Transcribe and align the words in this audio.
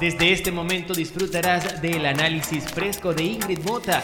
Desde 0.00 0.30
este 0.30 0.52
momento 0.52 0.92
disfrutarás 0.92 1.80
del 1.80 2.04
análisis 2.04 2.64
fresco 2.64 3.14
de 3.14 3.22
Ingrid 3.22 3.60
Mota 3.60 4.02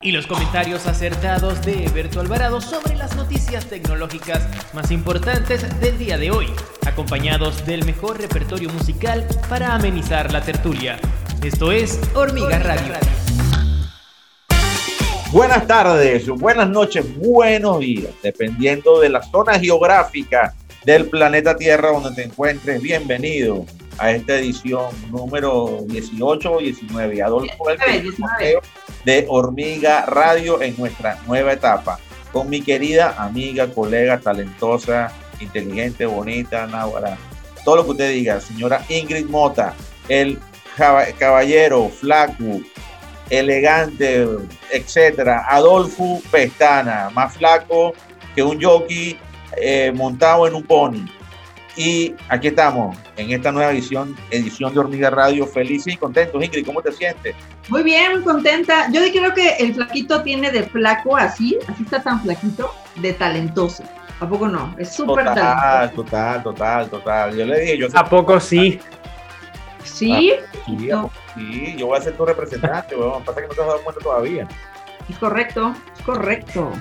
y 0.00 0.12
los 0.12 0.28
comentarios 0.28 0.86
acertados 0.86 1.62
de 1.62 1.86
Eberto 1.86 2.20
Alvarado 2.20 2.60
sobre 2.60 2.94
las 2.94 3.16
noticias 3.16 3.66
tecnológicas 3.66 4.46
más 4.72 4.92
importantes 4.92 5.80
del 5.80 5.98
día 5.98 6.16
de 6.16 6.30
hoy, 6.30 6.46
acompañados 6.86 7.66
del 7.66 7.84
mejor 7.84 8.20
repertorio 8.20 8.70
musical 8.70 9.26
para 9.48 9.74
amenizar 9.74 10.32
la 10.32 10.42
tertulia. 10.42 10.96
Esto 11.42 11.72
es 11.72 11.98
Hormiga 12.14 12.60
Radio. 12.60 12.94
Buenas 15.32 15.66
tardes, 15.66 16.28
buenas 16.28 16.68
noches, 16.68 17.04
buenos 17.16 17.80
días, 17.80 18.12
dependiendo 18.22 19.00
de 19.00 19.08
la 19.08 19.22
zona 19.22 19.58
geográfica 19.58 20.54
del 20.84 21.08
planeta 21.08 21.56
Tierra 21.56 21.90
donde 21.90 22.12
te 22.12 22.22
encuentres. 22.22 22.80
Bienvenido 22.80 23.66
a 23.98 24.12
esta 24.12 24.38
edición 24.38 24.86
número 25.10 25.84
18 25.86 26.52
o 26.52 26.58
19. 26.58 27.22
Adolfo 27.22 27.64
de 29.04 29.26
Hormiga 29.28 30.06
Radio 30.06 30.62
en 30.62 30.76
nuestra 30.76 31.18
nueva 31.26 31.52
etapa 31.52 31.98
con 32.32 32.50
mi 32.50 32.60
querida 32.60 33.14
amiga, 33.16 33.68
colega, 33.68 34.18
talentosa, 34.18 35.12
inteligente, 35.38 36.04
bonita, 36.04 36.66
náhuara, 36.66 37.16
todo 37.64 37.76
lo 37.76 37.84
que 37.84 37.90
usted 37.92 38.10
diga, 38.10 38.40
señora 38.40 38.84
Ingrid 38.88 39.26
Mota, 39.26 39.72
el 40.08 40.40
caballero 41.18 41.88
flaco, 41.88 42.60
elegante, 43.30 44.26
etcétera, 44.72 45.46
Adolfo 45.48 46.20
Pestana, 46.30 47.10
más 47.14 47.34
flaco 47.34 47.94
que 48.34 48.42
un 48.42 48.60
jockey 48.60 49.16
eh, 49.56 49.92
montado 49.94 50.48
en 50.48 50.54
un 50.54 50.64
pony. 50.64 51.06
Y 51.76 52.14
aquí 52.28 52.48
estamos, 52.48 52.96
en 53.16 53.32
esta 53.32 53.50
nueva 53.50 53.72
edición, 53.72 54.16
edición 54.30 54.72
de 54.72 54.80
Hormiga 54.80 55.10
Radio. 55.10 55.46
Feliz 55.46 55.86
y 55.86 55.96
contento, 55.96 56.40
Ingrid, 56.40 56.64
¿cómo 56.64 56.80
te 56.80 56.92
sientes? 56.92 57.34
Muy 57.68 57.82
bien, 57.82 58.22
contenta. 58.22 58.88
Yo 58.92 59.00
creo 59.12 59.34
que 59.34 59.56
el 59.56 59.74
flaquito 59.74 60.22
tiene 60.22 60.52
de 60.52 60.62
flaco 60.62 61.16
así, 61.16 61.58
así 61.66 61.82
está 61.82 62.02
tan 62.02 62.22
flaquito, 62.22 62.72
de 62.96 63.12
talentoso. 63.14 63.82
¿A 64.20 64.28
poco 64.28 64.46
no? 64.46 64.74
Es 64.78 64.92
súper 64.92 65.24
talentoso. 65.24 66.04
Total, 66.04 66.42
total, 66.42 66.90
total. 66.90 67.36
Yo 67.36 67.44
le 67.44 67.60
dije, 67.60 67.78
yo 67.78 67.88
¿A 67.92 68.04
poco 68.04 68.38
sí? 68.38 68.78
¿Sí? 69.82 70.32
Ah, 70.92 71.08
sí, 71.34 71.74
yo 71.76 71.86
voy 71.86 71.98
a 71.98 72.02
ser 72.02 72.16
tu 72.16 72.24
representante, 72.24 72.94
bueno, 72.96 73.20
pasa 73.24 73.40
que 73.40 73.48
no 73.48 73.54
te 73.54 73.60
has 73.60 73.66
dado 73.66 73.82
cuenta 73.82 74.00
todavía. 74.02 74.48
Es 75.08 75.18
correcto, 75.18 75.74
es 75.94 76.02
correcto. 76.02 76.72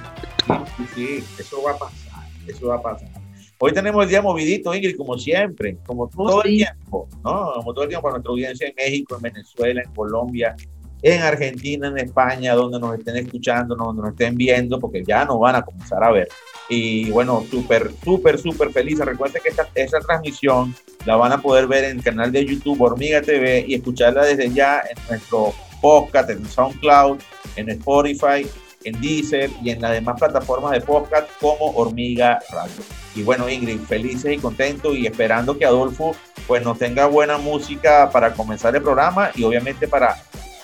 Sí, 0.77 1.21
sí, 1.25 1.25
eso 1.39 1.61
va 1.63 1.71
a 1.71 1.77
pasar, 1.77 2.23
eso 2.47 2.67
va 2.67 2.75
a 2.75 2.81
pasar. 2.81 3.22
Hoy 3.65 3.71
tenemos 3.71 4.03
el 4.03 4.09
día 4.09 4.21
movidito, 4.21 4.75
Ingrid, 4.75 4.97
como 4.97 5.17
siempre, 5.17 5.77
como 5.85 6.09
todo 6.09 6.43
el 6.43 6.57
tiempo, 6.57 7.07
¿no? 7.23 7.53
Como 7.53 7.73
todo 7.73 7.83
el 7.83 7.87
tiempo 7.87 8.03
para 8.03 8.15
nuestra 8.15 8.31
audiencia 8.31 8.67
en 8.67 8.73
México, 8.75 9.15
en 9.15 9.21
Venezuela, 9.21 9.81
en 9.81 9.93
Colombia, 9.93 10.53
en 11.01 11.21
Argentina, 11.21 11.87
en 11.87 11.97
España, 11.97 12.55
donde 12.55 12.77
nos 12.77 12.99
estén 12.99 13.15
escuchando, 13.15 13.77
donde 13.77 14.01
nos 14.01 14.11
estén 14.11 14.35
viendo, 14.35 14.81
porque 14.81 15.01
ya 15.07 15.23
nos 15.23 15.39
van 15.39 15.55
a 15.55 15.61
comenzar 15.61 16.03
a 16.03 16.11
ver. 16.11 16.27
Y 16.67 17.09
bueno, 17.11 17.41
súper, 17.49 17.89
súper, 18.03 18.37
súper 18.37 18.69
feliz. 18.73 18.99
Recuerden 18.99 19.41
que 19.41 19.47
esta, 19.47 19.69
esta 19.75 20.01
transmisión 20.01 20.75
la 21.05 21.15
van 21.15 21.31
a 21.31 21.41
poder 21.41 21.65
ver 21.65 21.85
en 21.85 21.99
el 21.99 22.03
canal 22.03 22.33
de 22.33 22.45
YouTube 22.45 22.81
Hormiga 22.81 23.21
TV 23.21 23.63
y 23.65 23.75
escucharla 23.75 24.25
desde 24.25 24.51
ya 24.51 24.83
en 24.89 24.97
nuestro 25.07 25.53
podcast, 25.81 26.29
en 26.31 26.45
SoundCloud, 26.45 27.17
en 27.55 27.69
Spotify, 27.69 28.45
en 28.85 28.99
Deezer 29.01 29.49
y 29.63 29.69
en 29.69 29.81
las 29.81 29.91
demás 29.91 30.19
plataformas 30.19 30.71
de 30.71 30.81
podcast 30.81 31.29
como 31.39 31.71
Hormiga 31.71 32.39
Radio. 32.51 32.83
Y 33.15 33.23
bueno, 33.23 33.49
Ingrid, 33.49 33.79
felices 33.81 34.33
y 34.33 34.37
contentos 34.37 34.95
y 34.95 35.05
esperando 35.05 35.57
que 35.57 35.65
Adolfo 35.65 36.15
pues 36.47 36.63
nos 36.63 36.77
tenga 36.77 37.05
buena 37.05 37.37
música 37.37 38.09
para 38.11 38.33
comenzar 38.33 38.75
el 38.75 38.81
programa 38.81 39.31
y 39.35 39.43
obviamente 39.43 39.87
para 39.87 40.17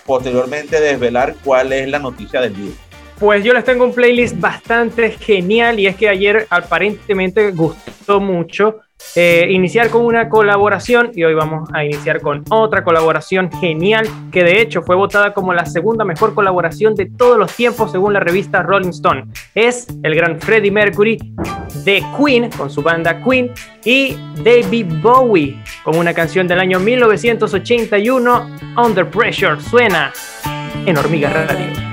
posteriormente 0.06 0.80
desvelar 0.80 1.36
cuál 1.44 1.72
es 1.74 1.88
la 1.88 2.00
noticia 2.00 2.42
del 2.42 2.56
día. 2.56 2.74
Pues 3.20 3.44
yo 3.44 3.54
les 3.54 3.64
tengo 3.66 3.84
un 3.84 3.94
playlist 3.94 4.40
bastante 4.40 5.12
genial 5.12 5.80
y 5.80 5.88
es 5.88 5.96
que 5.96 6.10
ayer 6.10 6.48
aparentemente 6.50 7.52
gustó 7.52 8.20
mucho 8.20 8.80
eh, 9.16 9.48
iniciar 9.50 9.90
con 9.90 10.06
una 10.06 10.30
colaboración 10.30 11.12
y 11.16 11.24
hoy 11.24 11.34
vamos 11.34 11.70
a 11.74 11.84
iniciar 11.84 12.22
con 12.22 12.44
otra 12.50 12.84
colaboración 12.84 13.52
genial 13.52 14.08
que 14.32 14.44
de 14.44 14.62
hecho 14.62 14.82
fue 14.84 14.96
votada 14.96 15.34
como 15.34 15.54
la 15.54 15.66
segunda 15.66 16.06
mejor 16.06 16.36
colaboración 16.36 16.96
de 16.96 17.08
todos 17.08 17.38
los 17.38 17.56
tiempos 17.56 17.92
según 17.92 18.14
la 18.14 18.20
revista 18.20 18.62
Rolling 18.62 18.90
Stone. 18.90 19.26
Es 19.56 19.88
el 20.04 20.16
gran 20.16 20.40
Freddie 20.40 20.72
Mercury 20.72 21.18
de 21.84 22.04
Queen 22.18 22.50
con 22.52 22.70
su 22.70 22.82
banda 22.82 23.24
Queen 23.24 23.52
y 23.84 24.16
David 24.44 24.88
Bowie 25.02 25.62
con 25.84 25.98
una 25.98 26.14
canción 26.14 26.48
del 26.48 26.60
año 26.60 26.80
1981 26.80 28.58
Under 28.78 29.10
Pressure 29.10 29.60
suena 29.60 30.14
en 30.86 30.98
Hormiga 30.98 31.30
Radio. 31.30 31.90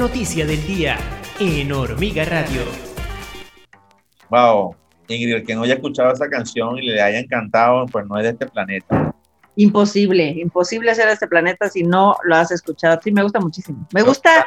Noticia 0.00 0.46
del 0.46 0.66
día 0.66 0.96
en 1.38 1.70
Hormiga 1.70 2.24
Radio. 2.24 2.62
Wow, 4.30 4.74
Ingrid, 5.08 5.34
el 5.34 5.44
que 5.44 5.54
no 5.54 5.64
haya 5.64 5.74
escuchado 5.74 6.10
esa 6.10 6.26
canción 6.30 6.78
y 6.78 6.86
le 6.86 7.02
haya 7.02 7.18
encantado, 7.18 7.84
pues 7.84 8.06
no 8.06 8.16
es 8.16 8.24
de 8.24 8.30
este 8.30 8.46
planeta. 8.46 9.14
Imposible, 9.56 10.30
imposible 10.38 10.94
ser 10.94 11.08
de 11.08 11.12
este 11.12 11.28
planeta 11.28 11.68
si 11.68 11.82
no 11.82 12.16
lo 12.24 12.34
has 12.34 12.50
escuchado. 12.50 12.98
Sí, 13.04 13.12
me 13.12 13.22
gusta 13.22 13.40
muchísimo. 13.40 13.86
Me 13.92 14.00
gusta 14.00 14.46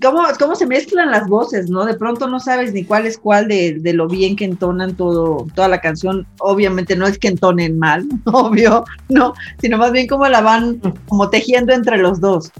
cómo, 0.00 0.22
cómo 0.38 0.54
se 0.54 0.66
mezclan 0.66 1.10
las 1.10 1.26
voces, 1.26 1.68
¿no? 1.68 1.84
De 1.84 1.94
pronto 1.94 2.28
no 2.28 2.38
sabes 2.38 2.72
ni 2.72 2.84
cuál 2.84 3.06
es 3.06 3.18
cuál 3.18 3.48
de, 3.48 3.80
de, 3.80 3.92
lo 3.92 4.06
bien 4.06 4.36
que 4.36 4.44
entonan 4.44 4.94
todo, 4.94 5.48
toda 5.56 5.66
la 5.66 5.80
canción. 5.80 6.28
Obviamente 6.38 6.94
no 6.94 7.08
es 7.08 7.18
que 7.18 7.26
entonen 7.26 7.76
mal, 7.76 8.06
obvio, 8.26 8.84
no, 9.08 9.34
sino 9.60 9.78
más 9.78 9.90
bien 9.90 10.06
cómo 10.06 10.28
la 10.28 10.42
van 10.42 10.78
como 11.08 11.28
tejiendo 11.28 11.72
entre 11.72 11.98
los 11.98 12.20
dos. 12.20 12.52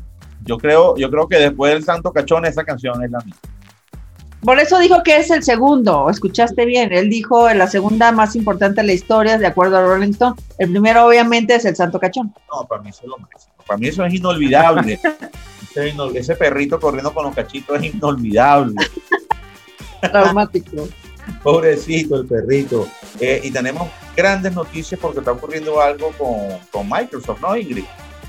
Yo 0.44 0.58
creo, 0.58 0.96
yo 0.96 1.11
creo 1.11 1.29
que 1.29 1.37
después 1.37 1.73
del 1.73 1.85
Santo 1.85 2.12
Cachón 2.12 2.44
esa 2.44 2.64
canción 2.64 3.02
es 3.02 3.11
la 3.11 3.19
misma. 3.20 3.41
Por 4.43 4.58
eso 4.58 4.79
dijo 4.79 5.02
que 5.02 5.17
es 5.17 5.31
el 5.31 5.43
segundo, 5.43 6.11
escuchaste 6.11 6.67
bien, 6.67 6.93
él 6.93 7.08
dijo 7.08 7.49
la 7.55 7.67
segunda 7.67 8.12
más 8.12 8.37
importante 8.37 8.82
de 8.82 8.87
la 8.88 8.93
historia, 8.93 9.38
de 9.38 9.46
acuerdo 9.46 9.79
a 9.79 9.82
Rolling 9.82 10.11
Stone. 10.11 10.37
El 10.58 10.70
primero 10.70 11.06
obviamente 11.06 11.55
es 11.55 11.64
el 11.64 11.75
Santo 11.75 11.99
Cachón. 11.99 12.35
No, 12.52 12.67
para 12.69 12.82
mí 12.82 12.91
eso 12.91 13.00
es 13.05 13.08
lo 13.08 13.17
máximo. 13.17 13.55
Para 13.67 13.79
mí 13.79 13.88
eso 13.88 14.05
es 14.05 14.12
inolvidable. 14.12 15.00
ese, 15.75 15.94
ese, 16.14 16.37
perrito 16.37 16.79
corriendo 16.79 17.14
con 17.14 17.25
los 17.25 17.35
cachitos 17.35 17.82
es 17.82 17.94
inolvidable. 17.94 18.75
Traumático. 20.02 20.88
Pobrecito 21.43 22.17
el 22.17 22.26
perrito. 22.26 22.87
Eh, 23.20 23.41
y 23.44 23.50
tenemos 23.50 23.88
grandes 24.14 24.52
noticias 24.52 25.00
porque 25.00 25.20
está 25.20 25.32
ocurriendo 25.32 25.81
algo 25.81 26.11
con, 26.19 26.58
con 26.70 26.87
Microsoft, 26.87 27.41
¿no, 27.41 27.56
Ingrid? 27.56 27.85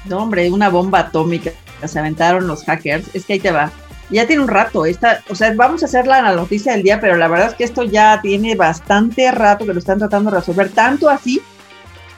No, 0.07 0.19
hombre, 0.19 0.49
una 0.51 0.69
bomba 0.69 0.99
atómica 0.99 1.51
se 1.87 1.99
aventaron 1.99 2.47
los 2.47 2.63
hackers. 2.63 3.09
Es 3.13 3.25
que 3.25 3.33
ahí 3.33 3.39
te 3.39 3.51
va. 3.51 3.71
Ya 4.09 4.27
tiene 4.27 4.43
un 4.43 4.47
rato, 4.47 4.85
esta, 4.85 5.21
o 5.29 5.35
sea, 5.35 5.51
vamos 5.55 5.81
a 5.81 5.87
hacer 5.87 6.05
la 6.05 6.21
noticia 6.35 6.73
del 6.73 6.83
día, 6.83 7.01
pero 7.01 7.17
la 7.17 7.27
verdad 7.27 7.47
es 7.47 7.53
que 7.55 7.63
esto 7.63 7.81
ya 7.81 8.21
tiene 8.21 8.55
bastante 8.55 9.31
rato 9.31 9.65
que 9.65 9.73
lo 9.73 9.79
están 9.79 9.97
tratando 9.97 10.29
de 10.29 10.37
resolver, 10.37 10.69
tanto 10.69 11.09
así 11.09 11.41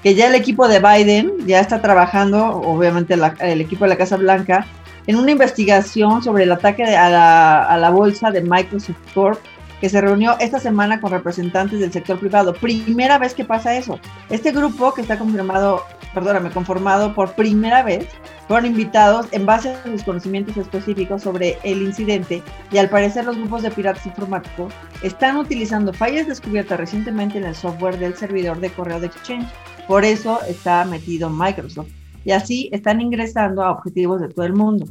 que 0.04 0.14
ya 0.14 0.28
el 0.28 0.36
equipo 0.36 0.68
de 0.68 0.80
Biden 0.80 1.32
ya 1.48 1.62
está 1.62 1.82
trabajando, 1.82 2.46
obviamente 2.46 3.16
el 3.40 3.62
equipo 3.62 3.86
de 3.86 3.90
la 3.90 3.98
Casa 3.98 4.18
Blanca, 4.18 4.68
en 5.08 5.16
una 5.16 5.32
investigación 5.32 6.22
sobre 6.22 6.44
el 6.44 6.52
ataque 6.52 6.84
a 6.84 7.10
la, 7.10 7.64
a 7.64 7.78
la 7.78 7.90
bolsa 7.90 8.32
de 8.32 8.42
Microsoft 8.42 8.98
Corp 9.14 9.40
que 9.80 9.90
se 9.90 10.02
reunió 10.02 10.36
esta 10.40 10.60
semana 10.60 11.00
con 11.00 11.12
representantes 11.12 11.80
del 11.80 11.92
sector 11.92 12.20
privado. 12.20 12.54
Primera 12.54 13.18
vez 13.18 13.34
que 13.34 13.46
pasa 13.46 13.76
eso. 13.78 14.00
Este 14.30 14.52
grupo 14.52 14.94
que 14.94 15.02
está 15.02 15.18
confirmado, 15.18 15.84
perdóname, 16.14 16.52
conformado 16.52 17.14
por 17.14 17.34
primera 17.34 17.84
vez, 17.84 18.08
fueron 18.48 18.68
invitados 18.68 19.28
en 19.32 19.46
base 19.46 19.72
a 19.72 19.84
sus 19.84 20.04
conocimientos 20.04 20.58
específicos 20.58 21.22
sobre 21.22 21.58
el 21.64 21.82
incidente 21.82 22.42
y 22.72 22.78
al 22.78 22.90
parecer 22.90 23.26
los 23.26 23.38
grupos 23.38 23.64
de 23.64 23.72
piratas 23.72 24.06
informáticos 24.06 24.74
están 25.04 25.38
utilizando 25.38 25.94
fallas 25.94 26.28
descubiertas 26.28 26.80
recientemente 26.80 27.38
en 27.38 27.44
el 27.44 27.56
software 27.56 28.00
del 28.00 28.16
servidor 28.16 28.60
de 28.60 28.70
correo 28.70 29.00
de 29.00 29.08
Exchange. 29.08 29.48
Por 29.88 30.06
eso 30.06 30.40
está 30.48 30.86
metido 30.86 31.30
Microsoft 31.30 31.90
y 32.24 32.32
así 32.32 32.70
están 32.72 33.02
ingresando 33.02 33.64
a 33.64 33.72
objetivos 33.72 34.22
de 34.22 34.30
todo 34.30 34.46
el 34.46 34.54
mundo. 34.54 34.86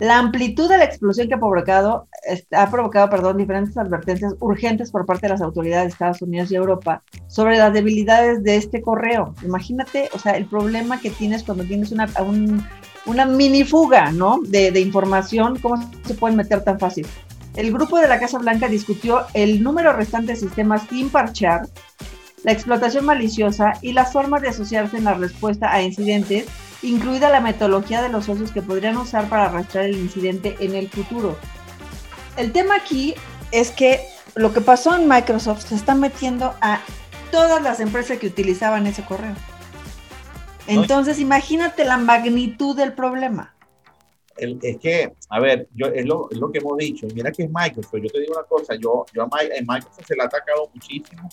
La 0.00 0.18
amplitud 0.18 0.66
de 0.70 0.78
la 0.78 0.84
explosión 0.84 1.28
que 1.28 1.34
ha 1.34 1.38
provocado, 1.38 2.08
ha 2.52 2.70
provocado 2.70 3.10
perdón, 3.10 3.36
diferentes 3.36 3.76
advertencias 3.76 4.34
urgentes 4.40 4.90
por 4.90 5.04
parte 5.04 5.26
de 5.26 5.34
las 5.34 5.42
autoridades 5.42 5.84
de 5.84 5.90
Estados 5.90 6.22
Unidos 6.22 6.50
y 6.50 6.54
Europa 6.54 7.02
sobre 7.28 7.58
las 7.58 7.70
debilidades 7.74 8.42
de 8.42 8.56
este 8.56 8.80
correo. 8.80 9.34
Imagínate, 9.44 10.08
o 10.14 10.18
sea, 10.18 10.38
el 10.38 10.46
problema 10.46 10.98
que 10.98 11.10
tienes 11.10 11.42
cuando 11.42 11.64
tienes 11.64 11.92
una, 11.92 12.08
una 13.04 13.26
mini 13.26 13.62
fuga, 13.62 14.10
¿no? 14.10 14.40
De, 14.42 14.70
de 14.70 14.80
información, 14.80 15.58
¿cómo 15.58 15.76
se 16.06 16.14
pueden 16.14 16.38
meter 16.38 16.64
tan 16.64 16.78
fácil? 16.78 17.06
El 17.54 17.70
grupo 17.70 17.98
de 17.98 18.08
la 18.08 18.18
Casa 18.18 18.38
Blanca 18.38 18.68
discutió 18.68 19.26
el 19.34 19.62
número 19.62 19.92
restante 19.92 20.32
de 20.32 20.38
sistemas 20.38 20.82
sin 20.88 21.10
parchear, 21.10 21.68
la 22.42 22.52
explotación 22.52 23.04
maliciosa 23.04 23.74
y 23.82 23.92
las 23.92 24.14
formas 24.14 24.40
de 24.40 24.48
asociarse 24.48 24.96
en 24.96 25.04
la 25.04 25.12
respuesta 25.12 25.70
a 25.70 25.82
incidentes 25.82 26.46
incluida 26.82 27.28
la 27.30 27.40
metodología 27.40 28.02
de 28.02 28.08
los 28.08 28.26
socios 28.26 28.52
que 28.52 28.62
podrían 28.62 28.96
usar 28.96 29.28
para 29.28 29.46
arrastrar 29.46 29.84
el 29.84 29.96
incidente 29.96 30.56
en 30.60 30.74
el 30.74 30.88
futuro. 30.88 31.36
El 32.36 32.52
tema 32.52 32.76
aquí 32.76 33.14
es 33.52 33.70
que 33.70 34.00
lo 34.34 34.52
que 34.52 34.60
pasó 34.60 34.94
en 34.94 35.08
Microsoft 35.08 35.66
se 35.66 35.74
está 35.74 35.94
metiendo 35.94 36.54
a 36.60 36.80
todas 37.30 37.62
las 37.62 37.80
empresas 37.80 38.18
que 38.18 38.26
utilizaban 38.26 38.86
ese 38.86 39.04
correo. 39.04 39.34
Entonces, 40.66 41.18
imagínate 41.18 41.84
la 41.84 41.96
magnitud 41.96 42.76
del 42.76 42.92
problema. 42.92 43.54
es 44.36 44.78
que, 44.78 45.12
a 45.28 45.40
ver, 45.40 45.68
yo, 45.74 45.86
es, 45.86 46.06
lo, 46.06 46.28
que 46.52 46.58
hemos 46.58 46.78
dicho. 46.78 47.06
Mira 47.14 47.32
que 47.32 47.44
es 47.44 47.50
Microsoft. 47.50 48.00
Yo 48.02 48.08
te 48.08 48.20
digo 48.20 48.34
una 48.34 48.44
cosa, 48.44 48.74
yo, 48.74 49.04
yo 49.12 49.22
a 49.24 49.42
en 49.42 49.66
Microsoft 49.66 50.06
se 50.06 50.14
le 50.14 50.22
ha 50.22 50.26
atacado 50.26 50.70
muchísimo, 50.72 51.28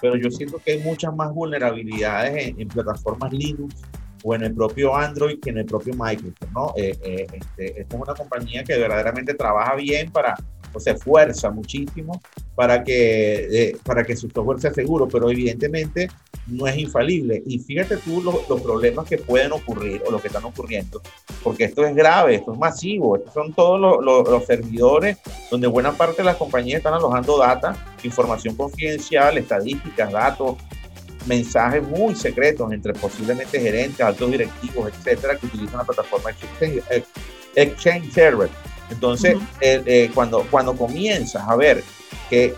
pero 0.00 0.16
yo 0.16 0.30
siento 0.30 0.58
que 0.58 0.72
hay 0.72 0.78
muchas 0.78 1.14
más 1.14 1.32
vulnerabilidades 1.34 2.54
en 2.56 2.68
plataformas 2.68 3.32
Linux 3.32 3.74
o 4.22 4.34
en 4.34 4.42
el 4.44 4.54
propio 4.54 4.94
Android 4.94 5.38
que 5.40 5.50
en 5.50 5.58
el 5.58 5.66
propio 5.66 5.94
Microsoft, 5.94 6.52
¿no? 6.52 6.72
Eh, 6.76 6.98
eh, 7.02 7.26
este, 7.32 7.80
esta 7.80 7.96
es 7.96 8.02
una 8.02 8.14
compañía 8.14 8.64
que 8.64 8.76
verdaderamente 8.76 9.34
trabaja 9.34 9.74
bien 9.76 10.10
para, 10.10 10.36
o 10.72 10.80
se 10.80 10.90
esfuerza 10.90 11.50
muchísimo 11.50 12.20
para 12.54 12.82
que, 12.82 13.48
eh, 13.50 13.76
para 13.84 14.04
que 14.04 14.16
su 14.16 14.28
software 14.28 14.60
sea 14.60 14.72
seguro, 14.72 15.08
pero 15.08 15.30
evidentemente 15.30 16.08
no 16.46 16.66
es 16.66 16.76
infalible. 16.76 17.42
Y 17.46 17.58
fíjate 17.58 17.98
tú 17.98 18.20
los, 18.22 18.48
los 18.48 18.60
problemas 18.60 19.06
que 19.06 19.18
pueden 19.18 19.52
ocurrir 19.52 20.02
o 20.06 20.10
lo 20.10 20.20
que 20.20 20.28
están 20.28 20.44
ocurriendo, 20.44 21.00
porque 21.42 21.64
esto 21.64 21.84
es 21.86 21.94
grave, 21.94 22.36
esto 22.36 22.52
es 22.52 22.58
masivo, 22.58 23.16
estos 23.16 23.34
son 23.34 23.52
todos 23.52 23.80
los, 23.80 24.04
los, 24.04 24.28
los 24.28 24.44
servidores 24.44 25.18
donde 25.50 25.66
buena 25.66 25.92
parte 25.92 26.18
de 26.18 26.24
las 26.24 26.36
compañías 26.36 26.78
están 26.78 26.94
alojando 26.94 27.38
data, 27.38 27.76
información 28.02 28.56
confidencial, 28.56 29.38
estadísticas, 29.38 30.10
datos, 30.10 30.56
mensajes 31.28 31.82
muy 31.82 32.14
secretos 32.14 32.72
entre 32.72 32.94
posiblemente 32.94 33.60
gerentes, 33.60 34.00
altos 34.00 34.30
directivos, 34.30 34.90
etcétera, 34.92 35.36
que 35.36 35.46
utilizan 35.46 35.78
la 35.78 35.84
plataforma 35.84 36.30
Exchange, 36.30 36.82
Exchange 37.54 38.12
Server. 38.12 38.48
Entonces, 38.90 39.36
eh, 39.60 39.82
eh, 39.84 40.10
cuando, 40.14 40.46
cuando 40.50 40.74
comienzas 40.74 41.46
a 41.46 41.54
ver 41.56 41.84
que 42.30 42.54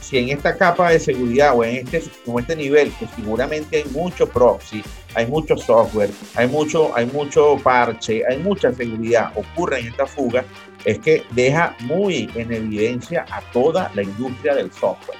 si 0.00 0.18
en 0.18 0.28
esta 0.28 0.56
capa 0.56 0.90
de 0.90 1.00
seguridad 1.00 1.56
o 1.56 1.64
en 1.64 1.76
este, 1.76 2.04
en 2.26 2.38
este 2.38 2.54
nivel, 2.54 2.92
que 2.92 3.08
seguramente 3.16 3.78
hay 3.78 3.84
mucho 3.90 4.28
proxy, 4.28 4.82
hay 5.14 5.26
mucho 5.26 5.56
software, 5.56 6.10
hay 6.36 6.46
mucho, 6.46 6.94
hay 6.96 7.06
mucho 7.06 7.58
parche, 7.60 8.22
hay 8.28 8.38
mucha 8.38 8.72
seguridad, 8.72 9.32
ocurre 9.34 9.80
en 9.80 9.88
esta 9.88 10.06
fuga, 10.06 10.44
es 10.84 11.00
que 11.00 11.24
deja 11.32 11.74
muy 11.80 12.30
en 12.36 12.52
evidencia 12.52 13.26
a 13.32 13.40
toda 13.50 13.90
la 13.94 14.04
industria 14.04 14.54
del 14.54 14.70
software 14.70 15.18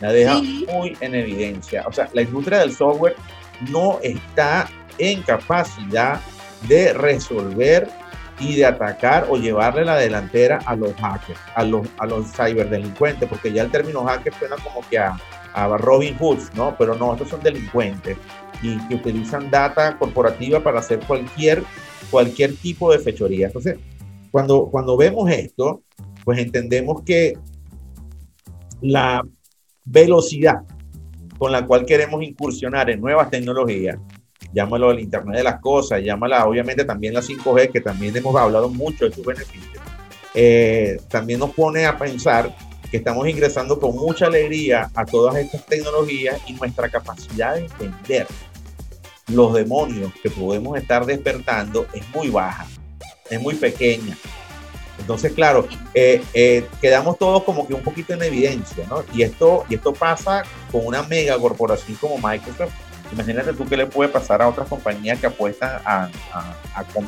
la 0.00 0.12
deja 0.12 0.40
muy 0.72 0.96
en 1.00 1.14
evidencia. 1.14 1.84
O 1.86 1.92
sea, 1.92 2.08
la 2.12 2.22
industria 2.22 2.58
del 2.58 2.74
software 2.74 3.16
no 3.70 3.98
está 4.02 4.68
en 4.98 5.22
capacidad 5.22 6.20
de 6.68 6.92
resolver 6.92 7.88
y 8.38 8.56
de 8.56 8.64
atacar 8.64 9.26
o 9.28 9.36
llevarle 9.36 9.84
la 9.84 9.96
delantera 9.96 10.58
a 10.64 10.74
los 10.74 10.94
hackers, 10.94 11.38
a 11.54 11.62
los, 11.62 11.86
a 11.98 12.06
los 12.06 12.32
ciberdelincuentes, 12.32 13.28
porque 13.28 13.52
ya 13.52 13.62
el 13.62 13.70
término 13.70 14.04
hacker 14.04 14.32
suena 14.34 14.56
como 14.56 14.80
que 14.88 14.98
a, 14.98 15.16
a 15.52 15.68
Robin 15.76 16.16
Hood, 16.18 16.38
¿no? 16.54 16.74
Pero 16.78 16.94
no, 16.94 17.12
estos 17.12 17.28
son 17.28 17.42
delincuentes 17.42 18.16
y 18.62 18.78
que 18.88 18.94
utilizan 18.94 19.50
data 19.50 19.96
corporativa 19.98 20.60
para 20.60 20.80
hacer 20.80 21.00
cualquier, 21.00 21.62
cualquier 22.10 22.54
tipo 22.56 22.90
de 22.92 22.98
fechoría. 22.98 23.46
Entonces, 23.46 23.78
cuando, 24.30 24.66
cuando 24.70 24.96
vemos 24.96 25.30
esto, 25.30 25.82
pues 26.24 26.38
entendemos 26.38 27.02
que 27.02 27.38
la 28.80 29.22
velocidad 29.90 30.62
con 31.38 31.52
la 31.52 31.66
cual 31.66 31.84
queremos 31.84 32.22
incursionar 32.22 32.90
en 32.90 33.00
nuevas 33.00 33.30
tecnologías, 33.30 33.98
llámalo 34.52 34.90
el 34.90 35.00
Internet 35.00 35.38
de 35.38 35.42
las 35.42 35.60
Cosas, 35.60 36.02
llámala 36.02 36.46
obviamente 36.46 36.84
también 36.84 37.14
la 37.14 37.22
5G, 37.22 37.72
que 37.72 37.80
también 37.80 38.16
hemos 38.16 38.36
hablado 38.36 38.68
mucho 38.68 39.06
de 39.06 39.12
sus 39.12 39.24
beneficios, 39.24 39.82
eh, 40.34 41.00
también 41.08 41.40
nos 41.40 41.50
pone 41.50 41.86
a 41.86 41.96
pensar 41.96 42.54
que 42.90 42.98
estamos 42.98 43.28
ingresando 43.28 43.78
con 43.78 43.96
mucha 43.96 44.26
alegría 44.26 44.90
a 44.94 45.04
todas 45.04 45.36
estas 45.36 45.64
tecnologías 45.66 46.40
y 46.46 46.54
nuestra 46.54 46.88
capacidad 46.88 47.54
de 47.54 47.62
entender 47.62 48.26
los 49.28 49.54
demonios 49.54 50.12
que 50.22 50.30
podemos 50.30 50.76
estar 50.76 51.06
despertando 51.06 51.86
es 51.94 52.02
muy 52.14 52.28
baja, 52.28 52.66
es 53.30 53.40
muy 53.40 53.54
pequeña. 53.54 54.16
Entonces, 55.00 55.32
claro, 55.32 55.66
eh, 55.94 56.22
eh, 56.34 56.66
quedamos 56.80 57.18
todos 57.18 57.42
como 57.42 57.66
que 57.66 57.74
un 57.74 57.82
poquito 57.82 58.12
en 58.12 58.22
evidencia, 58.22 58.86
¿no? 58.88 59.02
Y 59.14 59.22
esto, 59.22 59.64
y 59.68 59.74
esto 59.74 59.92
pasa 59.92 60.44
con 60.70 60.86
una 60.86 61.02
mega 61.02 61.38
corporación 61.38 61.96
como 61.98 62.16
Microsoft. 62.16 62.72
Imagínate 63.12 63.52
tú 63.54 63.66
qué 63.66 63.76
le 63.76 63.86
puede 63.86 64.10
pasar 64.10 64.40
a 64.40 64.48
otras 64.48 64.68
compañías 64.68 65.18
que 65.18 65.26
apuestan 65.26 65.80
a, 65.84 66.08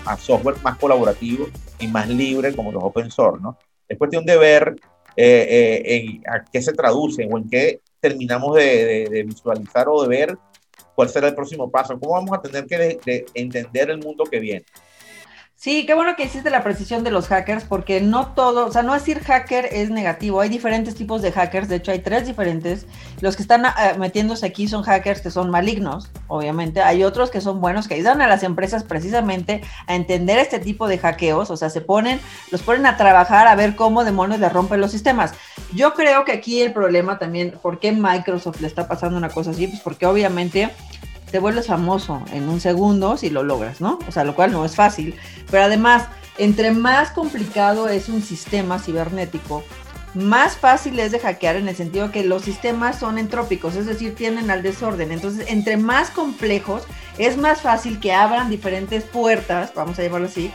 a, 0.05 0.17
software 0.17 0.57
más 0.63 0.77
colaborativo 0.79 1.47
y 1.79 1.87
más 1.87 2.09
libre 2.09 2.57
como 2.57 2.73
los 2.73 2.83
open 2.83 3.11
source, 3.11 3.41
¿no? 3.41 3.57
Es 3.89 3.99
cuestión 3.99 4.25
de 4.25 4.37
ver 4.37 4.75
eh, 5.17 5.83
en, 5.85 6.23
a 6.27 6.45
qué 6.51 6.61
se 6.61 6.73
traduce 6.73 7.29
o 7.31 7.39
en 7.39 7.49
qué 7.49 7.81
terminamos 8.01 8.57
de, 8.57 9.25
visualizar 9.27 9.87
o 9.89 10.03
de 10.03 10.09
ver 10.09 10.39
cuál 10.97 11.09
será 11.09 11.29
el 11.29 11.35
próximo 11.35 11.71
paso, 11.71 11.99
cómo 12.01 12.15
vamos 12.15 12.37
a 12.37 12.43
tener 12.43 12.67
que 12.67 13.27
entender 13.35 13.91
el 13.91 13.99
mundo 13.99 14.25
que 14.25 14.41
viene. 14.41 14.65
Sí, 15.63 15.87
qué 15.87 15.95
bueno 15.95 16.17
que 16.17 16.25
hiciste 16.25 16.51
la 16.51 16.65
precisión 16.65 17.05
de 17.05 17.13
los 17.13 17.29
hackers, 17.29 17.63
porque 17.63 18.01
no 18.01 18.33
todo, 18.33 18.67
o 18.67 18.73
sea, 18.73 18.83
no 18.83 18.95
decir 18.95 19.21
hacker 19.21 19.67
es 19.71 19.91
negativo, 19.91 20.41
hay 20.41 20.49
diferentes 20.49 20.97
tipos 20.97 21.23
de 21.23 21.31
hackers, 21.31 21.69
de 21.69 21.77
hecho 21.77 21.93
hay 21.93 22.01
tres 22.01 22.27
diferentes. 22.27 22.85
Los 23.21 23.37
que 23.37 23.43
están 23.43 23.67
eh, 23.67 23.71
metiéndose 23.97 24.45
aquí 24.45 24.67
son 24.67 24.83
hackers 24.83 25.21
que 25.21 25.31
son 25.31 25.51
malignos, 25.51 26.11
obviamente, 26.27 26.83
hay 26.83 27.05
otros 27.05 27.31
que 27.31 27.41
son 27.41 27.61
buenos, 27.61 27.87
que 27.87 27.95
ayudan 27.95 28.21
a 28.23 28.27
las 28.27 28.43
empresas 28.43 28.83
precisamente 28.83 29.63
a 29.87 29.95
entender 29.95 30.39
este 30.39 30.59
tipo 30.59 30.89
de 30.89 30.99
hackeos, 30.99 31.49
o 31.49 31.57
sea, 31.57 31.71
se 31.71 31.81
ponen, 31.81 32.19
los 32.51 32.63
ponen 32.63 32.85
a 32.85 32.97
trabajar 32.97 33.47
a 33.47 33.55
ver 33.55 33.77
cómo 33.77 34.03
demonios 34.03 34.41
le 34.41 34.49
rompen 34.49 34.81
los 34.81 34.91
sistemas. 34.91 35.33
Yo 35.73 35.95
creo 35.95 36.25
que 36.25 36.33
aquí 36.33 36.61
el 36.61 36.73
problema 36.73 37.21
también, 37.21 37.53
¿por 37.63 37.79
qué 37.79 37.93
Microsoft 37.93 38.61
le 38.61 38.67
está 38.67 38.89
pasando 38.89 39.17
una 39.17 39.29
cosa 39.29 39.53
así? 39.53 39.69
Pues 39.69 39.81
porque 39.81 40.07
obviamente 40.07 40.73
te 41.33 41.39
vuelves 41.39 41.67
famoso 41.67 42.23
en 42.33 42.49
un 42.49 42.61
segundo 42.61 43.17
si 43.17 43.31
lo 43.31 43.43
logras, 43.43 43.81
¿no? 43.81 43.99
O 44.07 44.13
sea, 44.13 44.23
lo 44.23 44.35
cual 44.35 44.53
no 44.53 44.65
es 44.67 44.77
fácil. 44.77 45.17
Pero 45.51 45.65
además, 45.65 46.05
entre 46.37 46.71
más 46.73 47.11
complicado 47.11 47.89
es 47.89 48.11
un 48.11 48.23
sistema 48.23 48.79
cibernético, 48.79 49.65
más 50.15 50.57
fácil 50.59 51.01
es 51.01 51.11
de 51.11 51.19
hackear 51.19 51.57
en 51.57 51.69
el 51.69 51.75
sentido 51.75 52.13
que 52.13 52.23
los 52.23 52.43
sistemas 52.43 52.99
son 52.99 53.17
entrópicos, 53.17 53.77
es 53.77 53.87
decir, 53.87 54.15
tienden 54.15 54.51
al 54.51 54.63
desorden. 54.63 55.11
Entonces, 55.11 55.47
entre 55.49 55.79
más 55.79 56.11
complejos, 56.11 56.83
es 57.17 57.39
más 57.39 57.63
fácil 57.63 57.99
que 57.99 58.13
abran 58.13 58.51
diferentes 58.51 59.05
puertas, 59.05 59.73
vamos 59.75 59.99
a 59.99 60.03
llamarlo 60.03 60.27
así, 60.27 60.53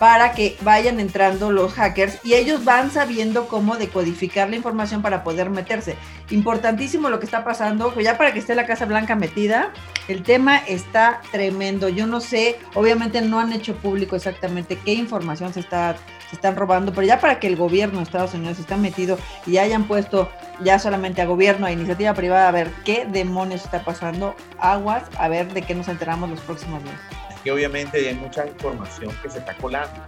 para 0.00 0.32
que 0.32 0.56
vayan 0.62 0.98
entrando 0.98 1.52
los 1.52 1.74
hackers 1.74 2.24
y 2.24 2.32
ellos 2.32 2.64
van 2.64 2.90
sabiendo 2.90 3.48
cómo 3.48 3.76
decodificar 3.76 4.48
la 4.48 4.56
información 4.56 5.02
para 5.02 5.22
poder 5.22 5.50
meterse. 5.50 5.94
Importantísimo 6.30 7.10
lo 7.10 7.20
que 7.20 7.26
está 7.26 7.44
pasando, 7.44 7.94
ya 8.00 8.16
para 8.16 8.32
que 8.32 8.38
esté 8.38 8.54
la 8.54 8.64
Casa 8.64 8.86
Blanca 8.86 9.14
metida, 9.14 9.74
el 10.08 10.22
tema 10.22 10.56
está 10.56 11.20
tremendo. 11.30 11.90
Yo 11.90 12.06
no 12.06 12.22
sé, 12.22 12.58
obviamente 12.74 13.20
no 13.20 13.40
han 13.40 13.52
hecho 13.52 13.76
público 13.76 14.16
exactamente 14.16 14.78
qué 14.82 14.94
información 14.94 15.52
se 15.52 15.60
está 15.60 15.96
se 16.30 16.36
están 16.36 16.54
robando, 16.54 16.92
pero 16.92 17.06
ya 17.06 17.18
para 17.18 17.40
que 17.40 17.48
el 17.48 17.56
gobierno 17.56 17.98
de 17.98 18.04
Estados 18.04 18.34
Unidos 18.34 18.60
esté 18.60 18.76
metido 18.76 19.18
y 19.46 19.58
hayan 19.58 19.84
puesto 19.84 20.30
ya 20.62 20.78
solamente 20.78 21.20
a 21.20 21.26
gobierno, 21.26 21.66
a 21.66 21.72
iniciativa 21.72 22.14
privada, 22.14 22.48
a 22.48 22.52
ver 22.52 22.70
qué 22.84 23.04
demonios 23.04 23.64
está 23.64 23.84
pasando, 23.84 24.36
aguas, 24.60 25.02
a 25.18 25.26
ver 25.26 25.52
de 25.52 25.62
qué 25.62 25.74
nos 25.74 25.88
enteramos 25.88 26.30
los 26.30 26.40
próximos 26.40 26.84
días 26.84 27.29
que 27.42 27.50
obviamente 27.50 28.08
hay 28.08 28.14
mucha 28.14 28.46
información 28.46 29.12
que 29.22 29.30
se 29.30 29.38
está 29.38 29.56
colando. 29.56 30.00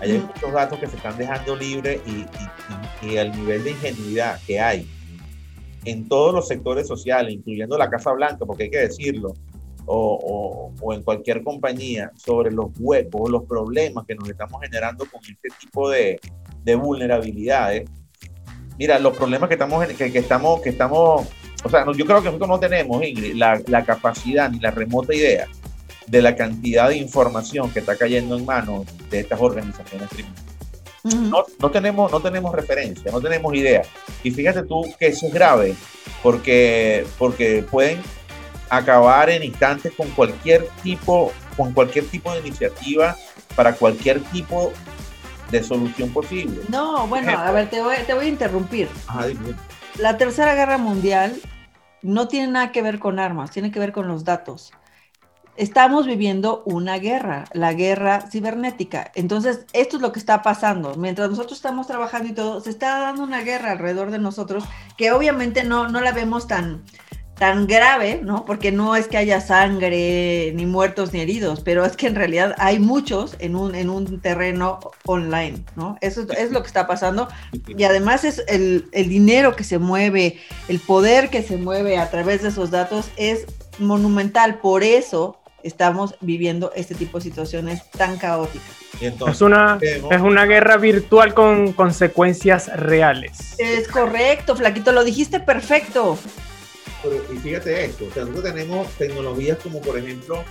Hay 0.00 0.18
muchos 0.18 0.52
datos 0.52 0.78
que 0.78 0.86
se 0.86 0.96
están 0.96 1.16
dejando 1.18 1.56
libres 1.56 2.00
y, 2.06 2.24
y, 3.04 3.16
el 3.16 3.32
nivel 3.32 3.64
de 3.64 3.70
ingenuidad 3.72 4.40
que 4.46 4.60
hay 4.60 4.88
en 5.84 6.08
todos 6.08 6.32
los 6.34 6.46
sectores 6.46 6.86
sociales, 6.86 7.34
incluyendo 7.34 7.76
la 7.76 7.90
Casa 7.90 8.12
Blanca, 8.12 8.44
porque 8.46 8.64
hay 8.64 8.70
que 8.70 8.78
decirlo, 8.78 9.34
o, 9.86 10.72
o, 10.80 10.92
en 10.92 11.02
cualquier 11.02 11.42
compañía, 11.42 12.12
sobre 12.14 12.52
los 12.52 12.70
huecos, 12.78 13.30
los 13.30 13.44
problemas 13.44 14.04
que 14.06 14.14
nos 14.14 14.28
estamos 14.28 14.60
generando 14.60 15.06
con 15.06 15.20
este 15.22 15.48
tipo 15.58 15.88
de, 15.90 16.20
de 16.62 16.74
vulnerabilidades. 16.74 17.88
Mira, 18.78 18.98
los 18.98 19.16
problemas 19.16 19.48
que 19.48 19.54
estamos, 19.54 19.84
que, 19.86 20.12
que, 20.12 20.18
estamos, 20.18 20.60
que 20.60 20.68
estamos, 20.68 21.26
o 21.64 21.68
sea, 21.68 21.84
yo 21.86 22.04
creo 22.04 22.18
que 22.18 22.26
nosotros 22.26 22.48
no 22.48 22.60
tenemos, 22.60 23.02
Ingrid, 23.02 23.34
la, 23.34 23.60
la 23.66 23.84
capacidad 23.84 24.48
ni 24.50 24.60
la 24.60 24.70
remota 24.70 25.14
idea 25.14 25.48
de 26.08 26.22
la 26.22 26.34
cantidad 26.34 26.88
de 26.88 26.96
información 26.96 27.70
que 27.70 27.80
está 27.80 27.96
cayendo 27.96 28.36
en 28.36 28.44
manos 28.44 28.86
de 29.10 29.20
estas 29.20 29.40
organizaciones 29.40 30.08
criminales. 30.08 30.42
no, 31.04 31.44
no, 31.58 31.70
tenemos, 31.70 32.10
no 32.10 32.20
tenemos 32.20 32.54
referencia, 32.54 33.10
no 33.12 33.20
tenemos 33.20 33.54
idea. 33.54 33.82
Y 34.22 34.30
fíjate 34.30 34.62
tú 34.62 34.84
que 34.98 35.08
eso 35.08 35.26
es 35.26 35.32
grave, 35.32 35.74
porque, 36.22 37.06
porque 37.18 37.64
pueden 37.70 38.00
acabar 38.70 39.30
en 39.30 39.42
instantes 39.42 39.92
con 39.96 40.10
cualquier 40.10 40.68
tipo, 40.82 41.32
con 41.56 41.72
cualquier 41.72 42.06
tipo 42.06 42.32
de 42.32 42.40
iniciativa 42.40 43.16
para 43.54 43.74
cualquier 43.74 44.20
tipo 44.24 44.72
de 45.50 45.62
solución 45.62 46.10
posible. 46.10 46.60
No, 46.68 47.06
bueno, 47.06 47.32
a 47.38 47.50
ver, 47.52 47.70
te 47.70 47.82
voy, 47.82 47.96
te 48.06 48.14
voy 48.14 48.26
a 48.26 48.28
interrumpir. 48.28 48.88
La 49.98 50.16
Tercera 50.16 50.54
Guerra 50.54 50.78
Mundial 50.78 51.40
no 52.02 52.28
tiene 52.28 52.48
nada 52.48 52.72
que 52.72 52.82
ver 52.82 52.98
con 52.98 53.18
armas, 53.18 53.50
tiene 53.50 53.70
que 53.70 53.78
ver 53.78 53.92
con 53.92 54.08
los 54.08 54.24
datos 54.24 54.72
estamos 55.58 56.06
viviendo 56.06 56.62
una 56.66 56.98
guerra, 56.98 57.44
la 57.52 57.72
guerra 57.72 58.30
cibernética. 58.30 59.10
Entonces, 59.16 59.66
esto 59.72 59.96
es 59.96 60.02
lo 60.02 60.12
que 60.12 60.20
está 60.20 60.40
pasando. 60.42 60.94
Mientras 60.94 61.28
nosotros 61.28 61.58
estamos 61.58 61.88
trabajando 61.88 62.28
y 62.28 62.32
todo, 62.32 62.60
se 62.60 62.70
está 62.70 63.00
dando 63.00 63.24
una 63.24 63.42
guerra 63.42 63.72
alrededor 63.72 64.12
de 64.12 64.20
nosotros 64.20 64.64
que 64.96 65.10
obviamente 65.10 65.64
no, 65.64 65.88
no 65.88 66.00
la 66.00 66.12
vemos 66.12 66.46
tan, 66.46 66.84
tan 67.34 67.66
grave, 67.66 68.20
¿no? 68.22 68.44
Porque 68.44 68.70
no 68.70 68.94
es 68.94 69.08
que 69.08 69.16
haya 69.16 69.40
sangre, 69.40 70.52
ni 70.54 70.64
muertos, 70.64 71.12
ni 71.12 71.20
heridos, 71.20 71.60
pero 71.60 71.84
es 71.84 71.96
que 71.96 72.06
en 72.06 72.14
realidad 72.14 72.54
hay 72.58 72.78
muchos 72.78 73.34
en 73.40 73.56
un, 73.56 73.74
en 73.74 73.90
un 73.90 74.20
terreno 74.20 74.78
online, 75.06 75.64
¿no? 75.74 75.98
Eso 76.00 76.24
es 76.36 76.52
lo 76.52 76.60
que 76.62 76.68
está 76.68 76.86
pasando. 76.86 77.26
Y 77.66 77.82
además 77.82 78.22
es 78.22 78.44
el, 78.46 78.88
el 78.92 79.08
dinero 79.08 79.56
que 79.56 79.64
se 79.64 79.78
mueve, 79.78 80.38
el 80.68 80.78
poder 80.78 81.30
que 81.30 81.42
se 81.42 81.56
mueve 81.56 81.98
a 81.98 82.10
través 82.10 82.42
de 82.42 82.50
esos 82.50 82.70
datos 82.70 83.10
es 83.16 83.44
monumental. 83.80 84.60
Por 84.60 84.84
eso 84.84 85.38
estamos 85.68 86.16
viviendo 86.20 86.72
este 86.74 86.94
tipo 86.94 87.18
de 87.18 87.24
situaciones 87.24 87.88
tan 87.90 88.16
caóticas. 88.18 88.68
es, 89.00 89.40
una, 89.40 89.78
es 89.80 90.20
una 90.20 90.46
guerra 90.46 90.76
virtual 90.76 91.34
con 91.34 91.72
consecuencias 91.72 92.74
reales. 92.74 93.54
Es 93.58 93.86
correcto, 93.86 94.56
Flaquito, 94.56 94.92
lo 94.92 95.04
dijiste 95.04 95.40
perfecto. 95.40 96.18
y 97.32 97.36
fíjate 97.36 97.84
esto, 97.84 98.06
nosotros 98.16 98.42
tenemos 98.42 98.88
tecnologías 98.92 99.58
como 99.58 99.80
por 99.80 99.98
ejemplo 99.98 100.42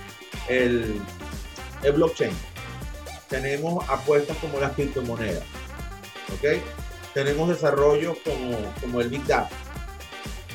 el, 0.48 1.00
el 1.82 1.92
blockchain, 1.92 2.32
tenemos 3.28 3.88
apuestas 3.90 4.36
como 4.38 4.58
las 4.60 4.72
criptomonedas, 4.72 5.44
¿ok? 6.32 6.62
Tenemos 7.12 7.48
desarrollos 7.48 8.16
como, 8.24 8.56
como 8.80 9.00
el 9.00 9.08
Big 9.08 9.26
Data, 9.26 9.50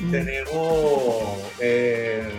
mm. 0.00 0.10
tenemos... 0.10 1.38
Eh, 1.60 2.32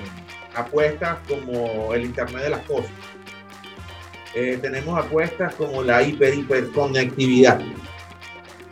apuestas 0.55 1.17
como 1.27 1.93
el 1.93 2.05
Internet 2.05 2.43
de 2.43 2.49
las 2.49 2.61
Cosas. 2.61 2.91
Eh, 4.33 4.59
tenemos 4.61 4.97
apuestas 4.99 5.55
como 5.55 5.81
la 5.81 6.03
hiper, 6.03 6.33
hiperconectividad. 6.33 7.59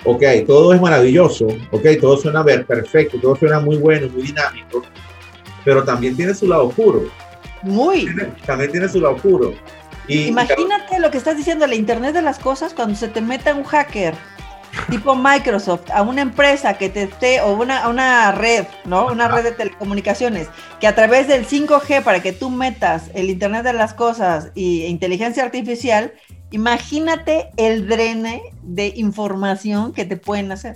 Ok, 0.06 0.24
todo 0.46 0.74
es 0.74 0.82
maravilloso, 0.82 1.48
ok, 1.72 1.86
todo 2.02 2.18
suena 2.18 2.44
perfecto, 2.44 3.18
todo 3.22 3.38
suena 3.38 3.62
muy 3.62 3.78
bueno, 3.78 4.10
muy 4.10 4.24
dinámico, 4.24 4.84
pero 5.64 5.82
también 5.86 6.18
tiene 6.18 6.34
su 6.34 6.46
lado 6.46 6.68
oscuro. 6.68 7.06
Muy. 7.62 8.14
también 8.46 8.70
tiene 8.72 8.90
su 8.90 9.00
lado 9.00 9.16
oscuro. 9.16 9.54
Y, 10.10 10.28
Imagínate 10.28 11.00
lo 11.00 11.10
que 11.10 11.18
estás 11.18 11.38
diciendo, 11.38 11.66
la 11.66 11.76
Internet 11.76 12.14
de 12.14 12.22
las 12.22 12.38
Cosas, 12.38 12.74
cuando 12.74 12.96
se 12.96 13.08
te 13.08 13.22
meta 13.22 13.54
un 13.54 13.64
hacker 13.64 14.14
tipo 14.90 15.16
Microsoft, 15.16 15.90
a 15.92 16.02
una 16.02 16.22
empresa 16.22 16.78
que 16.78 16.90
te 16.90 17.04
esté, 17.04 17.42
o 17.42 17.54
una, 17.54 17.88
una 17.88 18.32
red, 18.32 18.66
¿no? 18.86 19.08
Una 19.08 19.28
red 19.28 19.44
de 19.44 19.52
telecomunicaciones, 19.52 20.48
que 20.80 20.88
a 20.88 20.96
través 20.96 21.28
del 21.28 21.46
5G, 21.46 22.04
para 22.04 22.22
que 22.22 22.34
tú 22.34 22.50
metas 22.50 23.10
el 23.14 23.30
Internet 23.30 23.64
de 23.64 23.74
las 23.74 23.94
Cosas 23.94 24.52
y 24.56 24.86
inteligencia 24.86 25.44
artificial, 25.44 26.14
imagínate 26.52 27.50
el 27.58 27.88
drene 27.88 28.42
de 28.62 28.94
información 28.96 29.94
que 29.94 30.06
te 30.06 30.18
pueden 30.18 30.52
hacer. 30.52 30.76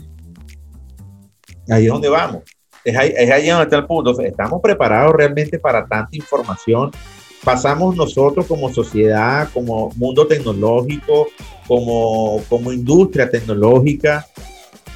Ahí 1.69 1.85
es 1.85 1.91
donde 1.91 2.09
vamos. 2.09 2.43
Es 2.83 2.95
ahí, 2.95 3.13
es 3.15 3.29
ahí 3.29 3.47
donde 3.49 3.65
está 3.65 3.77
el 3.77 3.85
punto. 3.85 4.19
Estamos 4.21 4.61
preparados 4.61 5.13
realmente 5.13 5.59
para 5.59 5.85
tanta 5.85 6.15
información. 6.15 6.91
Pasamos 7.43 7.95
nosotros 7.95 8.45
como 8.45 8.73
sociedad, 8.73 9.49
como 9.53 9.91
mundo 9.95 10.27
tecnológico, 10.27 11.27
como, 11.67 12.41
como 12.49 12.71
industria 12.71 13.29
tecnológica, 13.29 14.25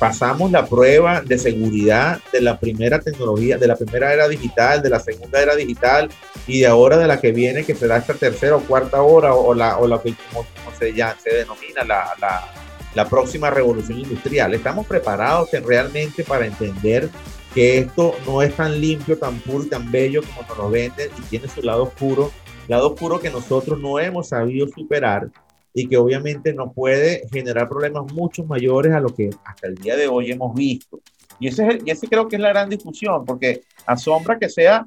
pasamos 0.02 0.50
la 0.50 0.66
prueba 0.66 1.22
de 1.22 1.38
seguridad 1.38 2.20
de 2.34 2.42
la 2.42 2.60
primera 2.60 3.00
tecnología, 3.00 3.60
de 3.60 3.68
la 3.68 3.76
primera 3.76 4.12
era 4.12 4.28
digital, 4.28 4.82
de 4.82 4.90
la 4.90 5.00
segunda 5.00 5.40
era 5.40 5.56
digital 5.56 6.10
y 6.48 6.62
de 6.62 6.66
ahora 6.66 6.98
de 6.98 7.06
la 7.06 7.22
que 7.22 7.32
viene, 7.32 7.64
que 7.64 7.76
será 7.76 7.98
esta 7.98 8.16
tercera 8.16 8.56
o 8.56 8.62
cuarta 8.62 9.04
hora 9.04 9.36
o, 9.36 9.54
la, 9.54 9.78
o 9.78 9.86
la 9.86 10.02
que 10.02 10.16
como, 10.34 10.44
se, 10.80 10.96
ya, 10.96 11.16
se 11.24 11.36
denomina 11.36 11.84
la, 11.84 12.16
la, 12.20 12.52
la, 12.96 13.08
próxima 13.08 13.52
revolución 13.52 14.00
industrial. 14.00 14.56
Estamos 14.56 14.88
preparados 14.88 15.52
realmente 15.52 16.24
para 16.24 16.48
entender 16.48 17.08
que 17.54 17.80
esto 17.80 18.14
no 18.26 18.42
es 18.42 18.56
tan 18.56 18.80
limpio, 18.80 19.18
tan 19.18 19.40
puro 19.40 19.64
y 19.64 19.70
tan 19.70 19.92
bello 19.92 20.22
como 20.22 20.48
nos 20.48 20.58
lo 20.58 20.70
venden 20.70 21.10
y 21.18 21.22
tiene 21.24 21.48
su 21.48 21.62
lado 21.62 21.84
oscuro, 21.84 22.32
lado 22.68 22.94
oscuro 22.94 23.20
que 23.20 23.30
nosotros 23.30 23.80
no 23.80 24.00
hemos 24.00 24.30
sabido 24.30 24.68
superar 24.68 25.30
y 25.74 25.88
que 25.88 25.98
obviamente 25.98 26.54
nos 26.54 26.74
puede 26.74 27.28
generar 27.32 27.68
problemas 27.68 28.12
mucho 28.14 28.44
mayores 28.44 28.94
a 28.94 29.00
lo 29.00 29.14
que 29.14 29.30
hasta 29.46 29.68
el 29.68 29.76
día 29.76 29.96
de 29.96 30.08
hoy 30.08 30.32
hemos 30.32 30.54
visto. 30.54 31.00
Y 31.40 31.48
ese, 31.48 31.68
es 31.68 31.78
y 31.86 31.92
ese 31.92 32.08
creo 32.08 32.28
que 32.28 32.36
es 32.36 32.42
la 32.42 32.50
gran 32.50 32.70
discusión, 32.70 33.26
porque 33.26 33.62
asombra 33.86 34.38
que 34.38 34.50
sea 34.50 34.86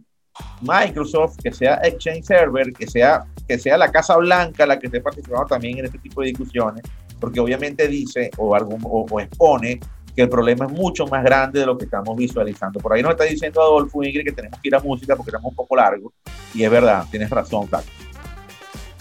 Microsoft, 0.61 1.39
que 1.43 1.53
sea 1.53 1.81
Exchange 1.83 2.25
Server, 2.25 2.73
que 2.73 2.87
sea, 2.87 3.25
que 3.47 3.59
sea 3.59 3.77
la 3.77 3.91
Casa 3.91 4.17
Blanca 4.17 4.67
la 4.67 4.79
que 4.79 4.87
esté 4.87 5.01
participando 5.01 5.47
también 5.47 5.79
en 5.79 5.87
este 5.87 5.99
tipo 5.99 6.21
de 6.21 6.29
discusiones, 6.29 6.83
porque 7.21 7.41
obviamente 7.41 7.89
dice 7.89 8.31
o, 8.37 8.57
o, 8.57 9.07
o 9.11 9.21
expone 9.21 9.81
que 10.15 10.23
el 10.23 10.29
problema 10.29 10.67
es 10.67 10.73
mucho 10.73 11.07
más 11.07 11.25
grande 11.25 11.61
de 11.61 11.67
lo 11.67 11.77
que 11.77 11.85
estamos 11.85 12.17
visualizando. 12.17 12.81
Por 12.81 12.93
ahí 12.93 13.03
nos 13.03 13.13
está 13.13 13.25
diciendo 13.25 13.61
Adolfo 13.61 14.03
Ingrid 14.03 14.25
que 14.25 14.33
tenemos 14.33 14.61
que 14.61 14.69
ir 14.69 14.75
a 14.75 14.81
música 14.81 15.17
porque 15.17 15.31
estamos 15.31 15.51
un 15.51 15.57
poco 15.57 15.77
largos, 15.77 16.13
y 16.55 16.63
es 16.63 16.71
verdad, 16.71 17.05
tienes 17.11 17.31
razón. 17.31 17.69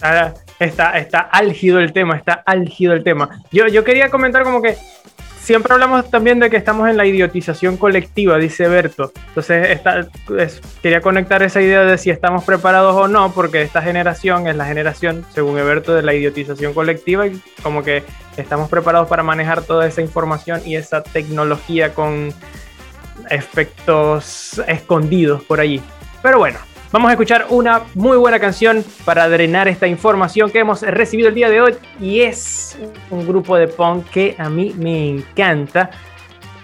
Ah, 0.02 0.34
Está, 0.60 0.98
está 0.98 1.20
álgido 1.20 1.80
el 1.80 1.92
tema, 1.92 2.16
está 2.16 2.44
álgido 2.46 2.94
el 2.94 3.04
tema. 3.04 3.42
Yo, 3.52 3.68
yo 3.68 3.84
quería 3.84 4.10
comentar 4.10 4.44
como 4.44 4.62
que 4.62 4.78
siempre 5.44 5.74
hablamos 5.74 6.10
también 6.10 6.40
de 6.40 6.50
que 6.50 6.56
estamos 6.56 6.90
en 6.90 6.96
la 6.96 7.06
idiotización 7.06 7.76
colectiva, 7.78 8.38
dice 8.38 8.68
Berto. 8.68 9.12
Entonces, 9.28 9.70
esta, 9.72 10.08
quería 10.82 11.02
conectar 11.02 11.44
esa 11.44 11.62
idea 11.62 11.82
de 11.82 11.98
si 11.98 12.10
estamos 12.10 12.46
preparados 12.46 12.96
o 12.96 13.08
no, 13.08 13.32
porque 13.34 13.62
esta 13.62 13.82
generación 13.82 14.48
es 14.48 14.56
la 14.56 14.66
generación, 14.66 15.26
según 15.34 15.60
Eberto, 15.60 15.94
de 15.94 16.02
la 16.02 16.14
idiotización 16.14 16.74
colectiva, 16.74 17.28
y 17.28 17.42
como 17.62 17.84
que 17.84 18.04
estamos 18.38 18.70
preparados 18.70 19.10
para 19.10 19.22
manejar 19.22 19.64
toda 19.64 19.86
esa 19.86 20.02
información 20.02 20.62
y 20.66 20.78
esa 20.78 21.04
tecnología 21.04 21.94
con 21.94 22.34
efectos 23.30 24.62
escondidos 24.68 25.44
por 25.44 25.60
allí. 25.60 25.82
Pero 26.22 26.40
bueno, 26.40 26.60
Vamos 26.94 27.10
a 27.10 27.14
escuchar 27.14 27.48
una 27.50 27.82
muy 27.96 28.18
buena 28.18 28.40
canción 28.40 28.86
para 29.04 29.28
drenar 29.28 29.68
esta 29.68 29.88
información 29.88 30.52
que 30.52 30.60
hemos 30.60 30.84
recibido 30.84 31.28
el 31.30 31.34
día 31.34 31.50
de 31.50 31.60
hoy 31.60 31.74
y 32.00 32.22
es 32.22 32.78
un 33.10 33.26
grupo 33.26 33.58
de 33.58 33.68
punk 33.68 34.06
que 34.12 34.36
a 34.38 34.48
mí 34.48 34.76
me 34.78 35.10
encanta. 35.10 35.90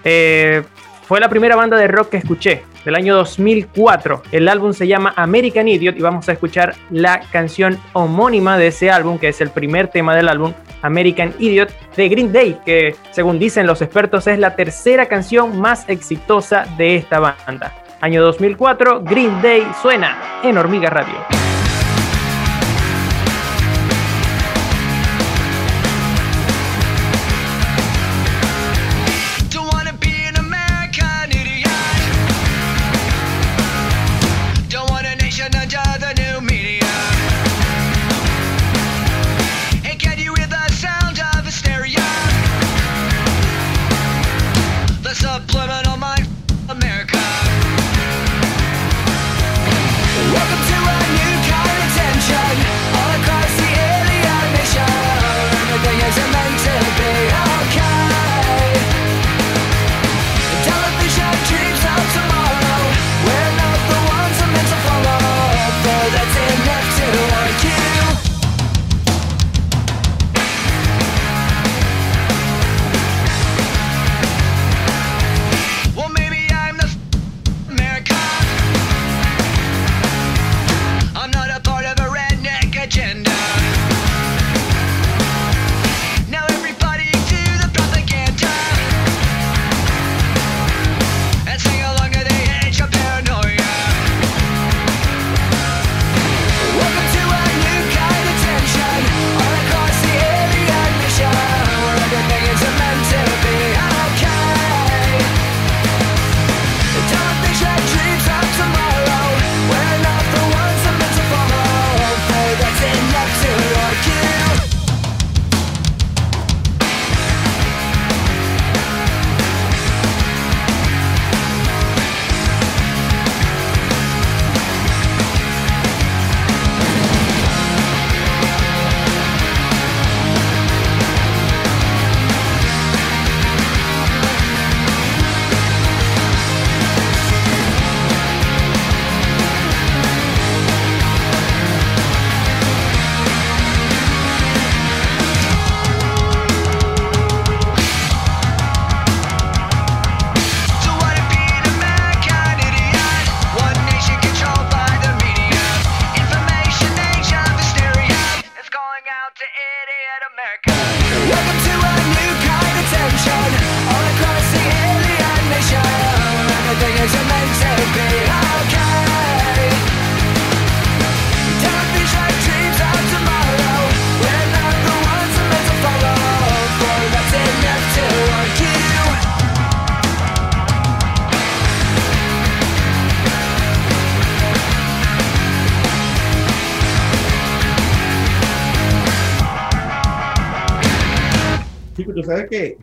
Eh, 0.03 0.61
fue 1.01 1.19
la 1.19 1.29
primera 1.29 1.55
banda 1.55 1.77
de 1.77 1.87
rock 1.87 2.09
que 2.09 2.17
escuché 2.17 2.61
del 2.85 2.93
año 2.93 3.15
2004. 3.15 4.21
El 4.31 4.47
álbum 4.49 4.71
se 4.71 4.87
llama 4.87 5.15
American 5.15 5.67
Idiot 5.67 5.97
y 5.97 6.01
vamos 6.03 6.29
a 6.29 6.33
escuchar 6.33 6.75
la 6.91 7.21
canción 7.31 7.79
homónima 7.93 8.55
de 8.59 8.67
ese 8.67 8.91
álbum, 8.91 9.17
que 9.17 9.29
es 9.29 9.41
el 9.41 9.49
primer 9.49 9.87
tema 9.87 10.15
del 10.15 10.29
álbum, 10.29 10.53
American 10.83 11.33
Idiot, 11.39 11.73
de 11.95 12.07
Green 12.07 12.31
Day, 12.31 12.59
que 12.63 12.95
según 13.09 13.39
dicen 13.39 13.65
los 13.65 13.81
expertos 13.81 14.27
es 14.27 14.37
la 14.37 14.55
tercera 14.55 15.07
canción 15.07 15.59
más 15.59 15.89
exitosa 15.89 16.67
de 16.77 16.97
esta 16.97 17.17
banda. 17.17 17.73
Año 18.01 18.21
2004, 18.23 19.01
Green 19.03 19.41
Day 19.41 19.67
suena 19.81 20.39
en 20.43 20.57
Hormiga 20.57 20.89
Radio. 20.89 21.15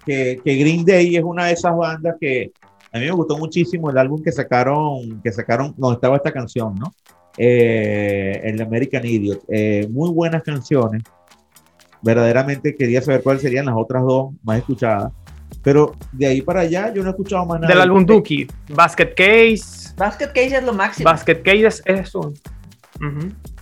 Que, 0.07 0.40
que, 0.42 0.55
Green 0.57 0.85
Day 0.85 1.16
es 1.16 1.25
una 1.25 1.47
de 1.47 1.53
esas 1.53 1.77
bandas 1.77 2.14
que 2.21 2.53
a 2.92 2.99
mí 2.99 3.05
me 3.05 3.11
gustó 3.11 3.37
muchísimo 3.37 3.90
el 3.90 3.99
álbum 3.99 4.23
que 4.23 4.33
sacaron, 4.33 5.21
que 5.23 5.31
sacaron, 5.33 5.75
donde 5.77 5.97
estaba 5.97 6.16
esta 6.16 6.33
canción, 6.33 6.75
¿no? 6.77 6.95
Eh, 7.37 8.40
el 8.45 8.62
American 8.62 9.05
Idiot. 9.05 9.42
Eh, 9.49 9.87
muy 9.90 10.11
buenas 10.11 10.42
canciones. 10.42 11.03
Verdaderamente 12.01 12.75
quería 12.75 13.03
saber 13.03 13.23
cuáles 13.23 13.42
serían 13.42 13.66
las 13.66 13.75
otras 13.77 14.03
dos 14.03 14.33
más 14.42 14.59
escuchadas. 14.59 15.12
Pero 15.62 15.92
de 16.12 16.27
ahí 16.27 16.40
para 16.40 16.61
allá 16.61 16.92
yo 16.95 17.03
no 17.03 17.09
he 17.09 17.11
escuchado 17.11 17.45
más 17.45 17.61
nada. 17.61 17.73
Del 17.73 17.83
álbum 17.83 18.07
Dookie, 18.07 18.47
Basket 18.69 19.14
Case. 19.14 19.92
Basket 19.97 20.29
Case 20.29 20.57
es 20.57 20.62
lo 20.62 20.73
máximo. 20.73 21.11
Basket 21.11 21.42
Case 21.42 21.66
es, 21.66 21.83
es 21.85 22.14
un 22.14 22.35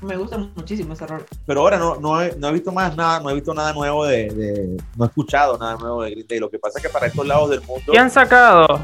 me 0.05 0.17
gusta 0.17 0.39
muchísimo 0.39 0.95
ese 0.95 1.07
rol. 1.07 1.25
Pero 1.47 1.61
ahora 1.61 1.79
no, 1.79 1.97
no, 1.97 2.21
he, 2.21 2.35
no 2.37 2.49
he 2.49 2.53
visto 2.53 2.73
más 2.73 2.97
nada, 2.97 3.21
no 3.21 3.31
he 3.31 3.35
visto 3.35 3.53
nada 3.55 3.73
nuevo 3.73 4.05
de, 4.07 4.77
No 4.97 5.05
he 5.05 5.09
escuchado 5.09 5.59
nada 5.59 5.77
nuevo 5.77 6.03
de 6.03 6.11
Green 6.11 6.27
Day. 6.29 6.39
Lo 6.39 6.51
que 6.51 6.59
pasa 6.59 6.79
es 6.79 6.85
que 6.85 6.91
para 6.91 7.07
estos 7.07 7.27
lados 7.27 7.51
del 7.51 7.61
mundo. 7.63 7.93
¿Qué 7.93 7.99
han 7.99 8.11
sacado? 8.11 8.81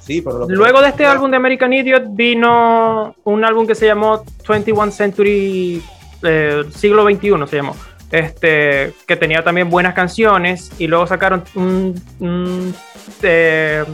Sí, 0.00 0.22
pero 0.22 0.46
Luego 0.48 0.80
de 0.80 0.88
este 0.88 1.06
álbum 1.06 1.30
de 1.30 1.36
American 1.36 1.72
Idiot 1.72 2.04
vino 2.10 3.14
un 3.24 3.44
álbum 3.44 3.66
que 3.66 3.74
se 3.74 3.86
llamó 3.86 4.24
21 4.48 4.90
Century 4.92 5.82
eh, 6.22 6.64
Siglo 6.74 7.04
XXI, 7.04 7.46
se 7.46 7.56
llamó. 7.56 7.76
Este, 8.10 8.92
que 9.06 9.16
tenía 9.16 9.44
también 9.44 9.70
buenas 9.70 9.94
canciones 9.94 10.72
y 10.78 10.88
luego 10.88 11.06
sacaron 11.06 11.44
un, 11.54 12.74
eh, 13.22 13.84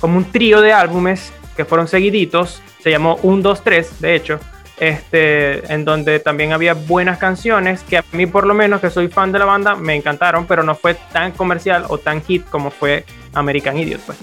como 0.00 0.16
un 0.16 0.24
trío 0.32 0.62
de 0.62 0.72
álbumes 0.72 1.32
que 1.54 1.66
fueron 1.66 1.86
seguiditos, 1.86 2.62
se 2.82 2.90
llamó 2.90 3.18
1, 3.22 3.42
2, 3.42 3.62
3, 3.62 4.00
de 4.00 4.14
hecho, 4.14 4.40
este, 4.78 5.72
en 5.72 5.84
donde 5.84 6.20
también 6.20 6.52
había 6.52 6.74
buenas 6.74 7.18
canciones 7.18 7.82
que 7.82 7.98
a 7.98 8.04
mí 8.12 8.26
por 8.26 8.46
lo 8.46 8.54
menos 8.54 8.80
que 8.80 8.90
soy 8.90 9.08
fan 9.08 9.32
de 9.32 9.38
la 9.38 9.44
banda 9.44 9.74
me 9.74 9.94
encantaron, 9.94 10.46
pero 10.46 10.62
no 10.62 10.74
fue 10.74 10.94
tan 11.12 11.32
comercial 11.32 11.84
o 11.88 11.98
tan 11.98 12.22
hit 12.22 12.44
como 12.48 12.70
fue 12.70 13.04
American 13.32 13.78
Idiot. 13.78 14.00
Pues. 14.02 14.18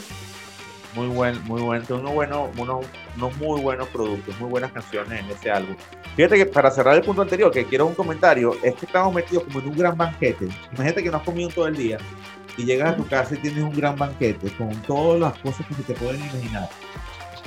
muy 0.96 1.08
buen, 1.08 1.44
muy 1.46 1.62
buen, 1.62 1.84
unos, 1.90 2.14
buenos, 2.14 2.50
unos, 2.58 2.86
unos 3.16 3.38
muy 3.38 3.62
buenos 3.62 3.88
productos, 3.90 4.40
muy 4.40 4.50
buenas 4.50 4.72
canciones 4.72 5.20
en 5.20 5.30
ese 5.32 5.52
álbum. 5.52 5.76
Fíjate 6.16 6.38
que 6.38 6.46
para 6.46 6.70
cerrar 6.70 6.96
el 6.96 7.02
punto 7.02 7.24
anterior, 7.24 7.52
que 7.52 7.66
quiero 7.66 7.88
un 7.88 7.96
comentario, 7.96 8.56
es 8.62 8.76
que 8.76 8.86
estamos 8.86 9.14
metidos 9.14 9.46
como 9.46 9.60
en 9.60 9.68
un 9.70 9.78
gran 9.78 9.98
banquete. 9.98 10.48
Imagínate 10.72 11.04
que 11.04 11.10
no 11.10 11.18
has 11.18 11.24
comido 11.24 11.50
todo 11.50 11.68
el 11.68 11.76
día 11.76 11.98
y 12.56 12.66
llegas 12.66 12.94
a 12.94 12.96
tu 12.96 13.08
casa 13.08 13.34
y 13.34 13.38
tienes 13.38 13.64
un 13.64 13.76
gran 13.76 13.96
banquete 13.96 14.52
con 14.56 14.70
todas 14.84 15.20
las 15.20 15.38
cosas 15.40 15.66
que 15.66 15.74
se 15.74 15.82
te 15.84 15.94
pueden 15.96 16.22
imaginar 16.22 16.70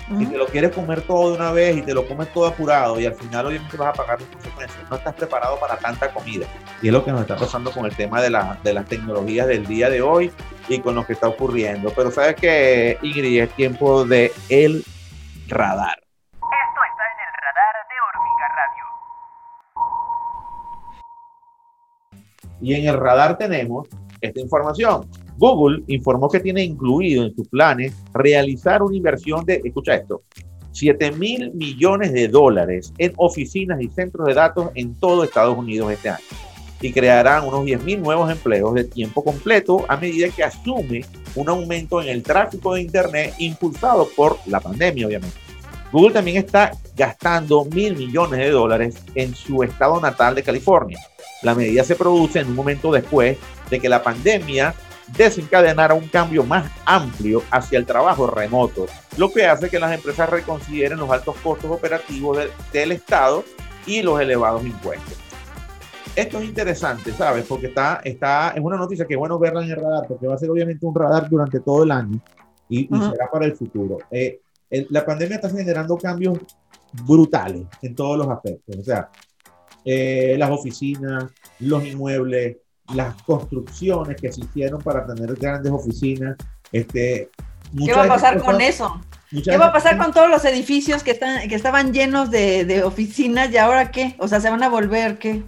y 0.08 0.26
te 0.26 0.38
lo 0.38 0.46
quieres 0.46 0.72
comer 0.72 1.02
todo 1.02 1.30
de 1.30 1.36
una 1.36 1.50
vez 1.50 1.76
y 1.76 1.82
te 1.82 1.92
lo 1.92 2.06
comes 2.06 2.32
todo 2.32 2.46
apurado 2.46 3.00
y 3.00 3.06
al 3.06 3.14
final 3.14 3.46
obviamente 3.46 3.76
vas 3.76 3.88
a 3.88 3.92
pagar 3.92 4.20
las 4.20 4.30
consecuencias. 4.30 4.88
No 4.88 4.96
estás 4.96 5.14
preparado 5.14 5.58
para 5.58 5.76
tanta 5.76 6.12
comida. 6.12 6.46
Y 6.80 6.88
es 6.88 6.92
lo 6.92 7.04
que 7.04 7.10
nos 7.10 7.22
está 7.22 7.36
pasando 7.36 7.72
con 7.72 7.86
el 7.86 7.96
tema 7.96 8.22
de, 8.22 8.30
la, 8.30 8.56
de 8.62 8.72
las 8.72 8.86
tecnologías 8.86 9.48
del 9.48 9.66
día 9.66 9.90
de 9.90 10.02
hoy 10.02 10.30
y 10.68 10.78
con 10.80 10.94
lo 10.94 11.04
que 11.04 11.14
está 11.14 11.26
ocurriendo. 11.28 11.92
Pero 11.94 12.10
sabes 12.12 12.36
que, 12.36 12.98
Ingrid, 13.02 13.42
es 13.42 13.50
tiempo 13.50 14.04
de 14.04 14.32
el 14.48 14.84
radar. 15.48 15.98
Esto 15.98 16.80
está 16.90 17.04
en 17.12 17.18
el 17.20 17.32
radar 17.42 17.74
de 17.88 17.96
Hormiga 18.06 18.48
Radio. 18.54 18.84
Y 22.60 22.74
en 22.74 22.88
el 22.88 23.00
radar 23.00 23.36
tenemos 23.38 23.88
esta 24.20 24.40
información. 24.40 25.08
Google 25.38 25.82
informó 25.86 26.28
que 26.28 26.40
tiene 26.40 26.62
incluido 26.64 27.24
en 27.24 27.34
sus 27.34 27.48
planes 27.48 27.94
realizar 28.14 28.82
una 28.82 28.96
inversión 28.96 29.44
de, 29.44 29.60
escucha 29.64 29.94
esto, 29.94 30.22
7 30.72 31.12
mil 31.12 31.52
millones 31.54 32.12
de 32.12 32.28
dólares 32.28 32.92
en 32.98 33.12
oficinas 33.16 33.80
y 33.80 33.88
centros 33.88 34.26
de 34.26 34.34
datos 34.34 34.70
en 34.74 34.94
todo 34.94 35.24
Estados 35.24 35.56
Unidos 35.56 35.92
este 35.92 36.10
año. 36.10 36.24
Y 36.82 36.92
crearán 36.92 37.44
unos 37.44 37.64
10 37.64 37.84
mil 37.84 38.02
nuevos 38.02 38.30
empleos 38.30 38.74
de 38.74 38.84
tiempo 38.84 39.24
completo 39.24 39.86
a 39.88 39.96
medida 39.96 40.28
que 40.28 40.44
asume 40.44 41.04
un 41.34 41.48
aumento 41.48 42.02
en 42.02 42.08
el 42.08 42.22
tráfico 42.22 42.74
de 42.74 42.82
Internet 42.82 43.34
impulsado 43.38 44.06
por 44.14 44.38
la 44.46 44.60
pandemia, 44.60 45.06
obviamente. 45.06 45.36
Google 45.90 46.12
también 46.12 46.36
está 46.36 46.72
gastando 46.94 47.64
mil 47.64 47.96
millones 47.96 48.38
de 48.38 48.50
dólares 48.50 48.96
en 49.14 49.34
su 49.34 49.62
estado 49.62 49.98
natal 50.00 50.34
de 50.34 50.42
California. 50.42 50.98
La 51.42 51.54
medida 51.54 51.84
se 51.84 51.96
produce 51.96 52.40
en 52.40 52.48
un 52.48 52.54
momento 52.54 52.92
después 52.92 53.38
de 53.70 53.80
que 53.80 53.88
la 53.88 54.02
pandemia 54.02 54.74
desencadenara 55.16 55.94
un 55.94 56.08
cambio 56.08 56.44
más 56.44 56.70
amplio 56.84 57.42
hacia 57.50 57.78
el 57.78 57.86
trabajo 57.86 58.26
remoto, 58.26 58.86
lo 59.16 59.32
que 59.32 59.46
hace 59.46 59.70
que 59.70 59.78
las 59.78 59.92
empresas 59.92 60.28
reconsideren 60.28 60.98
los 60.98 61.10
altos 61.10 61.36
costos 61.42 61.70
operativos 61.70 62.38
del 62.72 62.92
Estado 62.92 63.44
y 63.86 64.02
los 64.02 64.20
elevados 64.20 64.64
impuestos. 64.64 65.16
Esto 66.16 66.38
es 66.40 66.46
interesante, 66.46 67.12
¿sabes? 67.12 67.44
Porque 67.46 67.66
está, 67.66 68.00
está, 68.02 68.50
es 68.50 68.60
una 68.60 68.76
noticia 68.76 69.06
que 69.06 69.14
es 69.14 69.18
bueno 69.18 69.38
verla 69.38 69.62
en 69.62 69.70
el 69.70 69.76
radar, 69.76 70.06
porque 70.08 70.26
va 70.26 70.34
a 70.34 70.38
ser 70.38 70.50
obviamente 70.50 70.86
un 70.86 70.94
radar 70.94 71.28
durante 71.28 71.60
todo 71.60 71.84
el 71.84 71.90
año 71.90 72.20
y, 72.68 72.88
será 72.88 73.30
para 73.30 73.44
el 73.44 73.54
futuro. 73.54 73.98
Eh, 74.10 74.40
la 74.90 75.04
pandemia 75.04 75.36
está 75.36 75.50
generando 75.50 75.96
cambios 75.96 76.38
brutales 77.04 77.66
en 77.82 77.94
todos 77.94 78.16
los 78.18 78.28
aspectos, 78.28 78.76
o 78.78 78.82
sea, 78.82 79.10
eh, 79.84 80.34
las 80.38 80.50
oficinas, 80.50 81.26
los 81.60 81.84
inmuebles, 81.84 82.56
las 82.94 83.20
construcciones 83.22 84.16
que 84.20 84.32
se 84.32 84.40
hicieron 84.40 84.80
para 84.80 85.06
tener 85.06 85.34
grandes 85.34 85.72
oficinas. 85.72 86.36
Este, 86.72 87.30
¿Qué 87.84 87.92
va 87.92 88.04
a 88.04 88.08
pasar 88.08 88.42
con 88.42 88.60
eso? 88.60 89.00
¿Qué 89.30 89.56
va 89.56 89.66
a 89.66 89.72
pasar 89.72 89.98
con 89.98 90.12
todos 90.12 90.30
los 90.30 90.44
edificios 90.44 91.02
que, 91.02 91.10
están, 91.12 91.48
que 91.48 91.54
estaban 91.54 91.92
llenos 91.92 92.30
de, 92.30 92.64
de, 92.64 92.84
oficinas 92.84 93.50
y 93.50 93.56
ahora 93.56 93.90
qué? 93.90 94.14
O 94.18 94.28
sea, 94.28 94.40
¿se 94.40 94.50
van 94.50 94.62
a 94.62 94.68
volver 94.68 95.18
qué? 95.18 95.42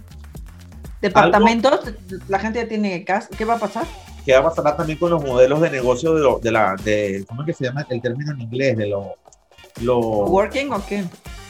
¿Departamentos? 1.01 1.93
¿La 2.27 2.39
gente 2.39 2.59
ya 2.59 2.67
tiene 2.67 3.05
casa? 3.05 3.29
¿Qué 3.37 3.45
va 3.45 3.55
a 3.55 3.59
pasar? 3.59 3.85
¿Qué 4.25 4.33
va 4.33 4.39
a 4.39 4.53
pasar 4.53 4.75
también 4.75 4.99
con 4.99 5.11
los 5.11 5.23
modelos 5.23 5.61
de 5.61 5.69
negocio 5.69 6.13
de, 6.13 6.21
lo, 6.21 6.39
de 6.39 6.51
la... 6.51 6.75
De, 6.75 7.23
¿Cómo 7.27 7.41
es 7.41 7.47
que 7.47 7.53
se 7.53 7.63
llama 7.63 7.85
el 7.89 8.01
término 8.01 8.33
en 8.33 8.41
inglés? 8.41 8.77
De 8.77 8.87
lo... 8.87 9.15
lo 9.81 9.97
¿Working 9.99 10.73
o 10.73 10.85
qué? 10.85 11.05